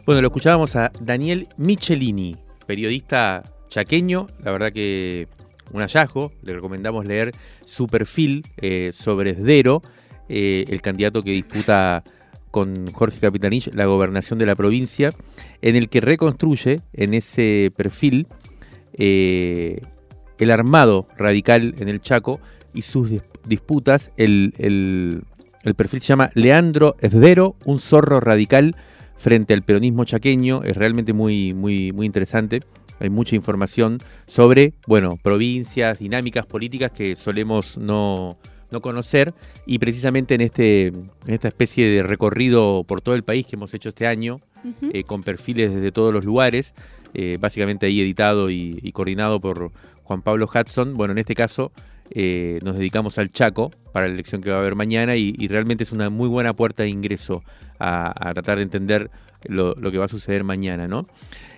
Bueno, 0.05 0.21
lo 0.21 0.27
escuchábamos 0.27 0.75
a 0.77 0.91
Daniel 1.01 1.47
Michelini, 1.57 2.37
periodista 2.65 3.43
chaqueño, 3.67 4.27
la 4.41 4.51
verdad 4.51 4.71
que 4.71 5.27
un 5.73 5.81
hallazgo, 5.81 6.31
le 6.43 6.53
recomendamos 6.53 7.05
leer 7.05 7.33
su 7.65 7.87
perfil 7.87 8.45
eh, 8.57 8.91
sobre 8.93 9.31
Esdero, 9.31 9.81
eh, 10.29 10.65
el 10.69 10.81
candidato 10.81 11.23
que 11.23 11.31
disputa 11.31 12.03
con 12.51 12.91
Jorge 12.91 13.19
Capitanich 13.19 13.73
la 13.73 13.85
gobernación 13.85 14.39
de 14.39 14.45
la 14.45 14.55
provincia, 14.55 15.13
en 15.61 15.75
el 15.75 15.89
que 15.89 16.01
reconstruye 16.01 16.81
en 16.93 17.13
ese 17.13 17.71
perfil 17.75 18.27
eh, 18.93 19.81
el 20.37 20.51
armado 20.51 21.07
radical 21.17 21.75
en 21.79 21.89
el 21.89 22.01
Chaco 22.01 22.39
y 22.73 22.81
sus 22.83 23.11
disputas. 23.45 24.11
El, 24.17 24.53
el, 24.57 25.23
el 25.63 25.75
perfil 25.75 26.01
se 26.01 26.07
llama 26.07 26.31
Leandro 26.33 26.95
Esdero, 26.99 27.55
un 27.65 27.79
zorro 27.79 28.19
radical 28.19 28.75
frente 29.15 29.53
al 29.53 29.63
peronismo 29.63 30.05
chaqueño. 30.05 30.63
Es 30.63 30.77
realmente 30.77 31.13
muy, 31.13 31.53
muy, 31.53 31.91
muy 31.91 32.05
interesante. 32.05 32.61
Hay 32.99 33.09
mucha 33.09 33.35
información 33.35 33.99
sobre, 34.25 34.73
bueno, 34.87 35.17
provincias, 35.21 35.99
dinámicas 35.99 36.45
políticas 36.45 36.91
que 36.91 37.15
solemos 37.15 37.77
no, 37.77 38.37
no 38.71 38.81
conocer. 38.81 39.33
Y 39.65 39.77
precisamente 39.79 40.35
en, 40.35 40.41
este, 40.41 40.87
en 40.87 41.09
esta 41.27 41.47
especie 41.47 41.87
de 41.87 42.03
recorrido 42.03 42.83
por 42.87 43.01
todo 43.01 43.15
el 43.15 43.23
país 43.23 43.45
que 43.45 43.55
hemos 43.55 43.73
hecho 43.73 43.89
este 43.89 44.07
año, 44.07 44.39
eh, 44.93 45.03
con 45.03 45.23
perfiles 45.23 45.73
desde 45.73 45.91
todos 45.91 46.11
los 46.11 46.25
lugares, 46.25 46.73
eh, 47.13 47.37
básicamente 47.39 47.85
ahí 47.85 48.01
editado 48.01 48.49
y, 48.49 48.79
y 48.81 48.91
coordinado 48.91 49.39
por 49.39 49.71
Juan 50.03 50.23
Pablo 50.23 50.49
Hudson. 50.53 50.93
Bueno, 50.93 51.11
en 51.11 51.19
este 51.19 51.35
caso 51.35 51.71
eh, 52.11 52.59
nos 52.63 52.77
dedicamos 52.77 53.17
al 53.17 53.31
Chaco 53.31 53.71
para 53.91 54.07
la 54.07 54.13
elección 54.13 54.41
que 54.41 54.49
va 54.49 54.57
a 54.57 54.59
haber 54.59 54.75
mañana 54.75 55.15
y, 55.15 55.33
realmente 55.47 55.83
es 55.83 55.91
una 55.91 56.09
muy 56.09 56.27
buena 56.27 56.53
puerta 56.53 56.83
de 56.83 56.89
ingreso 56.89 57.43
a, 57.79 58.31
tratar 58.33 58.57
de 58.57 58.63
entender 58.63 59.09
lo, 59.45 59.75
que 59.75 59.97
va 59.97 60.05
a 60.05 60.09
suceder 60.09 60.43
mañana, 60.43 60.87
¿no? 60.87 61.07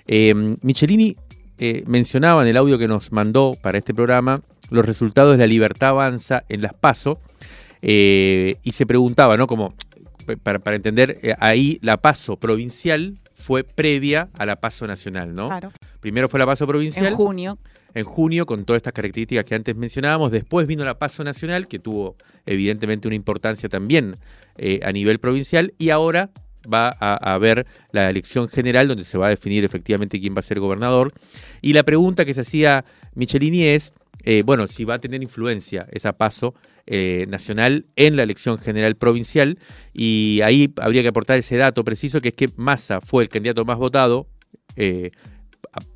Eh, 0.08 0.34
Michelini 0.62 1.16
eh, 1.58 1.84
mencionaba 1.88 2.42
en 2.42 2.48
el 2.48 2.58
audio 2.58 2.78
que 2.78 2.88
nos 2.88 3.12
mandó 3.12 3.56
para 3.62 3.78
este 3.78 3.94
programa 3.94 4.42
los 4.70 4.86
resultados 4.86 5.34
de 5.34 5.40
la 5.40 5.48
libertad 5.48 5.90
avanza 5.90 6.44
en 6.50 6.62
las 6.62 6.74
PASO 6.74 7.20
y 7.82 8.72
se 8.72 8.86
preguntaba, 8.86 9.38
¿no? 9.38 9.48
Como 9.48 9.74
para, 10.44 10.76
entender, 10.76 11.38
ahí 11.40 11.80
la 11.82 11.98
PASO 11.98 12.38
provincial 12.38 13.18
fue 13.40 13.64
previa 13.64 14.30
a 14.38 14.46
la 14.46 14.58
PASO 14.58 14.86
nacional, 14.86 15.34
¿no? 15.34 15.48
Claro. 15.48 15.72
Primero 16.02 16.28
fue 16.28 16.40
la 16.40 16.46
PASO 16.46 16.68
provincial. 16.68 17.06
En 17.06 17.16
junio. 17.16 17.58
En 17.94 18.04
junio, 18.04 18.46
con 18.46 18.66
todas 18.66 18.80
estas 18.80 18.92
características 18.92 19.46
que 19.46 19.56
antes 19.56 19.76
mencionábamos. 19.78 20.32
Después 20.32 20.68
vino 20.68 20.84
la 20.84 21.00
PASO 21.00 21.24
nacional, 21.24 21.68
que 21.68 21.80
tuvo 21.80 22.18
evidentemente 22.46 23.08
una 23.08 23.16
importancia 23.16 23.70
también 23.70 24.18
eh, 24.58 24.82
a 24.84 24.92
nivel 24.92 25.20
provincial. 25.20 25.74
Y 25.78 25.90
ahora 25.90 26.32
va 26.72 26.90
a, 26.90 27.14
a 27.14 27.34
haber 27.34 27.66
la 27.94 28.10
elección 28.10 28.50
general, 28.50 28.90
donde 28.90 29.06
se 29.06 29.18
va 29.18 29.28
a 29.28 29.30
definir 29.30 29.64
efectivamente 29.64 30.20
quién 30.20 30.36
va 30.36 30.40
a 30.40 30.44
ser 30.44 30.60
gobernador. 30.60 31.14
Y 31.62 31.72
la 31.72 31.84
pregunta 31.84 32.26
que 32.26 32.34
se 32.34 32.42
hacía 32.42 32.84
Michelini 33.16 33.64
es, 33.64 33.94
eh, 34.24 34.44
bueno, 34.46 34.68
si 34.68 34.86
va 34.86 34.96
a 34.96 35.00
tener 35.00 35.22
influencia 35.22 35.88
esa 35.92 36.14
PASO 36.14 36.54
eh, 36.86 37.26
nacional 37.30 37.86
en 37.96 38.16
la 38.16 38.24
elección 38.24 38.58
general 38.58 38.96
provincial. 38.96 39.60
Y 39.94 40.42
ahí 40.44 40.74
habría 40.82 41.02
que 41.02 41.10
aportar 41.10 41.38
ese 41.38 41.56
dato 41.56 41.84
preciso, 41.84 42.22
que 42.22 42.30
es 42.30 42.34
que 42.34 42.50
Massa 42.56 43.00
fue 43.02 43.24
el 43.24 43.30
candidato 43.30 43.66
más 43.66 43.78
votado. 43.78 44.28
eh, 44.76 45.12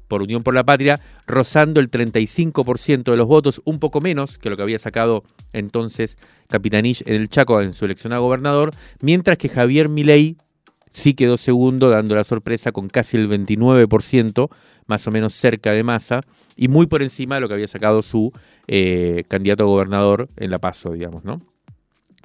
por 0.08 0.22
Unión 0.22 0.44
por 0.44 0.54
la 0.54 0.64
Patria, 0.64 1.00
rozando 1.26 1.80
el 1.80 1.90
35% 1.90 3.10
de 3.10 3.18
los 3.18 3.26
votos, 3.26 3.62
un 3.66 3.80
poco 3.80 4.00
menos 4.00 4.38
que 4.38 4.52
lo 4.52 4.56
que 4.56 4.62
había 4.62 4.78
sacado 4.78 5.24
entonces 5.54 6.20
Capitanich 6.50 7.02
en 7.08 7.16
el 7.16 7.30
Chaco 7.30 7.60
en 7.62 7.74
su 7.74 7.86
elección 7.86 8.14
a 8.14 8.20
gobernador, 8.20 8.76
mientras 9.02 9.40
que 9.40 9.50
Javier 9.50 9.90
Milei 9.90 10.38
sí 10.94 11.16
quedó 11.16 11.38
segundo, 11.38 11.90
dando 11.90 12.16
la 12.16 12.24
sorpresa 12.24 12.72
con 12.72 12.88
casi 12.88 13.18
el 13.18 13.28
29%, 13.28 14.50
más 14.86 15.08
o 15.08 15.12
menos 15.12 15.34
cerca 15.34 15.72
de 15.72 15.84
Massa, 15.84 16.22
y 16.56 16.70
muy 16.70 16.86
por 16.86 17.02
encima 17.02 17.36
de 17.36 17.42
lo 17.42 17.48
que 17.48 17.56
había 17.56 17.68
sacado 17.68 18.02
su 18.02 18.32
eh, 18.68 19.24
candidato 19.28 19.64
a 19.64 19.68
gobernador 19.68 20.30
en 20.38 20.52
La 20.52 20.60
Paso, 20.60 20.92
digamos, 20.92 21.26
¿no? 21.26 21.40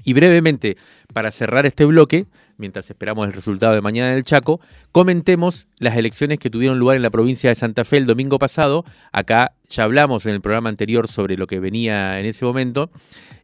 Y 0.04 0.12
brevemente, 0.12 0.76
para 1.12 1.32
cerrar 1.32 1.66
este 1.66 1.84
bloque, 1.84 2.26
mientras 2.56 2.88
esperamos 2.88 3.26
el 3.26 3.32
resultado 3.32 3.74
de 3.74 3.80
mañana 3.80 4.12
en 4.12 4.16
el 4.16 4.24
Chaco, 4.24 4.60
comentemos 4.92 5.66
las 5.78 5.96
elecciones 5.96 6.38
que 6.38 6.50
tuvieron 6.50 6.78
lugar 6.78 6.96
en 6.96 7.02
la 7.02 7.10
provincia 7.10 7.50
de 7.50 7.56
Santa 7.56 7.84
Fe 7.84 7.96
el 7.96 8.06
domingo 8.06 8.38
pasado. 8.38 8.84
Acá 9.12 9.54
ya 9.68 9.82
hablamos 9.82 10.24
en 10.26 10.34
el 10.34 10.40
programa 10.40 10.68
anterior 10.68 11.08
sobre 11.08 11.36
lo 11.36 11.46
que 11.46 11.58
venía 11.58 12.20
en 12.20 12.26
ese 12.26 12.44
momento. 12.44 12.90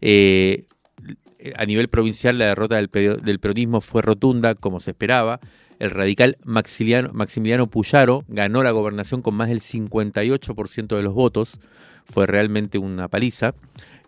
Eh, 0.00 0.66
a 1.56 1.64
nivel 1.66 1.88
provincial, 1.88 2.38
la 2.38 2.46
derrota 2.46 2.76
del, 2.76 2.88
pe- 2.88 3.16
del 3.16 3.38
peronismo 3.38 3.80
fue 3.80 4.02
rotunda, 4.02 4.54
como 4.54 4.80
se 4.80 4.92
esperaba. 4.92 5.40
El 5.78 5.90
radical 5.90 6.36
Maximiliano, 6.44 7.10
Maximiliano 7.12 7.66
Puyaro 7.66 8.24
ganó 8.28 8.62
la 8.62 8.70
gobernación 8.70 9.22
con 9.22 9.34
más 9.34 9.48
del 9.48 9.60
58% 9.60 10.96
de 10.96 11.02
los 11.02 11.14
votos. 11.14 11.58
fue 12.06 12.26
realmente 12.26 12.78
una 12.78 13.08
paliza 13.08 13.54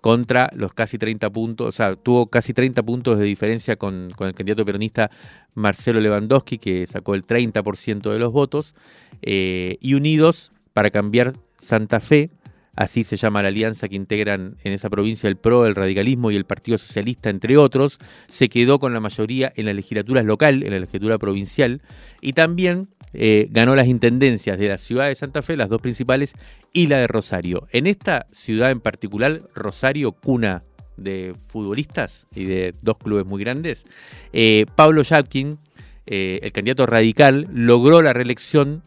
contra 0.03 0.51
los 0.55 0.73
casi 0.75 0.99
30 0.99 1.31
puntos, 1.31 1.67
o 1.67 1.73
sea, 1.73 1.97
tuvo 1.97 2.27
casi 2.29 2.53
30 2.53 2.83
puntos 2.83 3.19
de 3.19 3.25
diferencia 3.25 3.77
con, 3.77 4.11
con 4.15 4.29
el 4.29 4.35
candidato 4.35 4.65
peronista 4.65 5.11
Marcelo 5.55 6.01
Lewandowski, 6.01 6.59
que 6.59 6.87
sacó 6.87 7.15
el 7.15 7.27
30% 7.27 8.13
de 8.13 8.19
los 8.19 8.33
votos, 8.33 8.75
eh, 9.23 9.79
y 9.81 9.95
Unidos 9.95 10.53
para 10.75 10.91
cambiar 10.91 11.33
Santa 11.59 12.01
Fe, 12.01 12.31
así 12.77 13.05
se 13.05 13.17
llama 13.17 13.43
la 13.43 13.49
alianza 13.49 13.89
que 13.89 13.97
integran 13.97 14.57
en 14.63 14.73
esa 14.73 14.91
provincia 14.91 15.29
el 15.29 15.37
PRO, 15.37 15.67
el 15.67 15.75
radicalismo 15.75 16.31
y 16.31 16.37
el 16.37 16.45
Partido 16.45 16.79
Socialista, 16.79 17.31
entre 17.31 17.57
otros, 17.57 17.99
se 18.29 18.49
quedó 18.49 18.79
con 18.79 18.93
la 18.93 19.01
mayoría 19.01 19.53
en 19.57 19.67
las 19.67 19.75
legislaturas 19.75 20.25
local, 20.25 20.63
en 20.63 20.73
la 20.73 20.79
legislatura 20.79 21.19
provincial, 21.19 21.81
y 22.21 22.35
también 22.35 22.89
eh, 23.15 23.49
ganó 23.51 23.75
las 23.75 23.87
intendencias 23.87 24.59
de 24.59 24.69
la 24.69 24.79
ciudad 24.79 25.09
de 25.09 25.15
Santa 25.15 25.43
Fe, 25.43 25.57
las 25.57 25.71
dos 25.71 25.81
principales, 25.81 26.35
y 26.73 26.87
la 26.87 26.99
de 26.99 27.07
Rosario. 27.07 27.67
En 27.73 27.87
esta 27.87 28.27
ciudad 28.31 28.71
en 28.71 28.81
particular, 28.81 29.41
Rosario, 29.55 30.13
cuna 30.13 30.63
de 30.99 31.35
futbolistas 31.49 32.27
y 32.35 32.45
de 32.45 32.75
dos 32.83 32.99
clubes 32.99 33.25
muy 33.25 33.43
grandes, 33.43 33.85
eh, 34.33 34.67
Pablo 34.77 35.03
Yapkin, 35.03 35.59
eh, 36.07 36.41
el 36.43 36.53
candidato 36.53 36.87
radical, 36.87 37.49
logró 37.51 38.03
la 38.03 38.13
reelección 38.13 38.83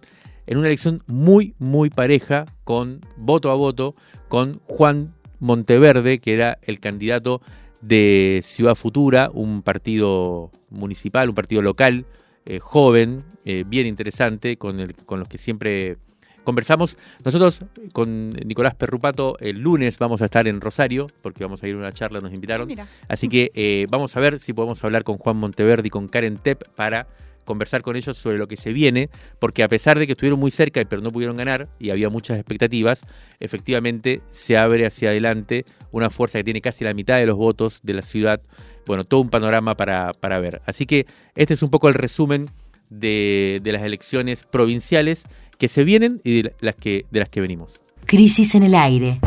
en 0.50 0.58
una 0.58 0.66
elección 0.66 1.04
muy, 1.06 1.54
muy 1.60 1.92
pareja, 1.92 2.48
con 2.64 3.02
voto 3.18 3.52
a 3.52 3.54
voto, 3.54 3.96
con 4.30 4.62
Juan 4.66 5.14
Monteverde, 5.40 6.18
que 6.18 6.34
era 6.34 6.58
el 6.64 6.80
candidato 6.80 7.40
de 7.82 8.42
Ciudad 8.44 8.74
Futura, 8.74 9.30
un 9.32 9.62
partido 9.62 10.50
municipal, 10.72 11.30
un 11.30 11.36
partido 11.36 11.62
local, 11.62 12.08
eh, 12.48 12.58
joven, 12.60 13.26
eh, 13.46 13.64
bien 13.68 13.86
interesante, 13.86 14.58
con, 14.58 14.80
el, 14.80 14.96
con 14.96 15.20
los 15.20 15.28
que 15.28 15.38
siempre 15.38 15.98
conversamos. 16.44 16.98
Nosotros 17.24 17.60
con 17.94 18.30
Nicolás 18.30 18.74
Perrupato 18.74 19.38
el 19.40 19.60
lunes 19.60 20.00
vamos 20.00 20.24
a 20.24 20.26
estar 20.26 20.48
en 20.48 20.62
Rosario, 20.62 21.06
porque 21.22 21.44
vamos 21.44 21.62
a 21.62 21.68
ir 21.68 21.76
a 21.76 21.78
una 21.78 21.94
charla, 21.94 22.22
nos 22.22 22.34
invitaron. 22.34 22.66
Mira. 22.66 22.88
Así 23.08 23.30
que 23.30 23.52
eh, 23.54 23.86
vamos 23.92 24.18
a 24.18 24.20
ver 24.20 24.40
si 24.40 24.54
podemos 24.54 24.84
hablar 24.84 25.04
con 25.04 25.20
Juan 25.20 25.38
Monteverde 25.38 25.90
y 25.90 25.92
con 25.92 26.08
Karen 26.08 26.38
Tepp 26.38 26.64
para 26.76 27.06
conversar 27.50 27.82
con 27.82 27.96
ellos 27.96 28.16
sobre 28.16 28.38
lo 28.38 28.48
que 28.48 28.58
se 28.58 28.74
viene, 28.74 29.10
porque 29.40 29.64
a 29.64 29.68
pesar 29.68 29.98
de 29.98 30.06
que 30.06 30.12
estuvieron 30.12 30.40
muy 30.40 30.52
cerca 30.52 30.86
pero 30.88 31.02
no 31.02 31.12
pudieron 31.12 31.36
ganar 31.36 31.68
y 31.80 31.90
había 31.90 32.10
muchas 32.10 32.38
expectativas, 32.38 33.02
efectivamente 33.40 34.22
se 34.30 34.56
abre 34.56 34.86
hacia 34.86 35.10
adelante 35.10 35.66
una 35.92 36.12
fuerza 36.12 36.38
que 36.38 36.44
tiene 36.44 36.62
casi 36.62 36.84
la 36.84 36.94
mitad 36.94 37.18
de 37.18 37.26
los 37.26 37.38
votos 37.38 37.80
de 37.82 37.96
la 37.96 38.04
ciudad. 38.04 38.40
Bueno, 38.86 39.04
todo 39.04 39.22
un 39.22 39.32
panorama 39.32 39.76
para, 39.76 40.14
para 40.14 40.40
ver. 40.40 40.62
Así 40.68 40.86
que 40.86 41.08
este 41.34 41.56
es 41.56 41.64
un 41.64 41.72
poco 41.72 41.88
el 41.88 41.96
resumen 41.96 42.52
de, 42.92 43.62
de 43.64 43.72
las 43.72 43.82
elecciones 43.82 44.44
provinciales 44.44 45.24
que 45.58 45.68
se 45.68 45.84
vienen 45.84 46.22
y 46.24 46.44
de 46.44 46.54
las 46.62 46.76
que, 46.76 47.08
de 47.10 47.20
las 47.20 47.30
que 47.30 47.42
venimos. 47.42 47.74
Crisis 48.06 48.54
en 48.54 48.64
el 48.64 48.76
aire. 48.76 49.20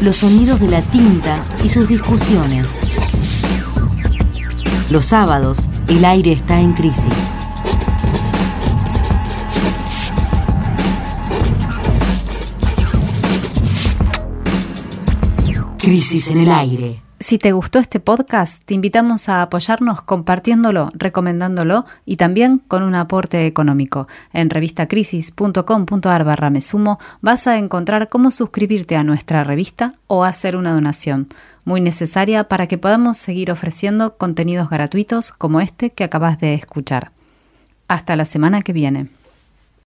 Los 0.00 0.16
sonidos 0.16 0.58
de 0.58 0.68
la 0.68 0.80
tinta 0.80 1.42
y 1.62 1.68
sus 1.68 1.86
discusiones. 1.86 3.05
Los 4.90 5.06
sábados, 5.06 5.68
el 5.88 6.04
aire 6.04 6.30
está 6.30 6.60
en 6.60 6.72
crisis. 6.72 7.32
Crisis 15.78 16.30
en 16.30 16.38
el 16.38 16.50
aire. 16.50 17.02
Si 17.18 17.38
te 17.38 17.50
gustó 17.50 17.80
este 17.80 17.98
podcast, 17.98 18.62
te 18.64 18.74
invitamos 18.74 19.28
a 19.28 19.42
apoyarnos 19.42 20.02
compartiéndolo, 20.02 20.92
recomendándolo 20.94 21.84
y 22.04 22.16
también 22.16 22.58
con 22.58 22.84
un 22.84 22.94
aporte 22.94 23.46
económico. 23.46 24.06
En 24.32 24.50
revistacrisis.com.ar 24.50 26.24
barra 26.24 26.50
me 26.50 26.60
sumo 26.60 27.00
vas 27.22 27.48
a 27.48 27.58
encontrar 27.58 28.08
cómo 28.08 28.30
suscribirte 28.30 28.94
a 28.94 29.02
nuestra 29.02 29.42
revista 29.42 29.94
o 30.06 30.22
hacer 30.22 30.54
una 30.54 30.72
donación, 30.74 31.28
muy 31.66 31.82
necesaria 31.82 32.44
para 32.44 32.68
que 32.68 32.78
podamos 32.78 33.18
seguir 33.18 33.50
ofreciendo 33.50 34.16
contenidos 34.16 34.70
gratuitos 34.70 35.32
como 35.32 35.60
este 35.60 35.90
que 35.90 36.04
acabas 36.04 36.40
de 36.40 36.54
escuchar. 36.54 37.10
Hasta 37.88 38.16
la 38.16 38.24
semana 38.24 38.62
que 38.62 38.72
viene. 38.72 39.08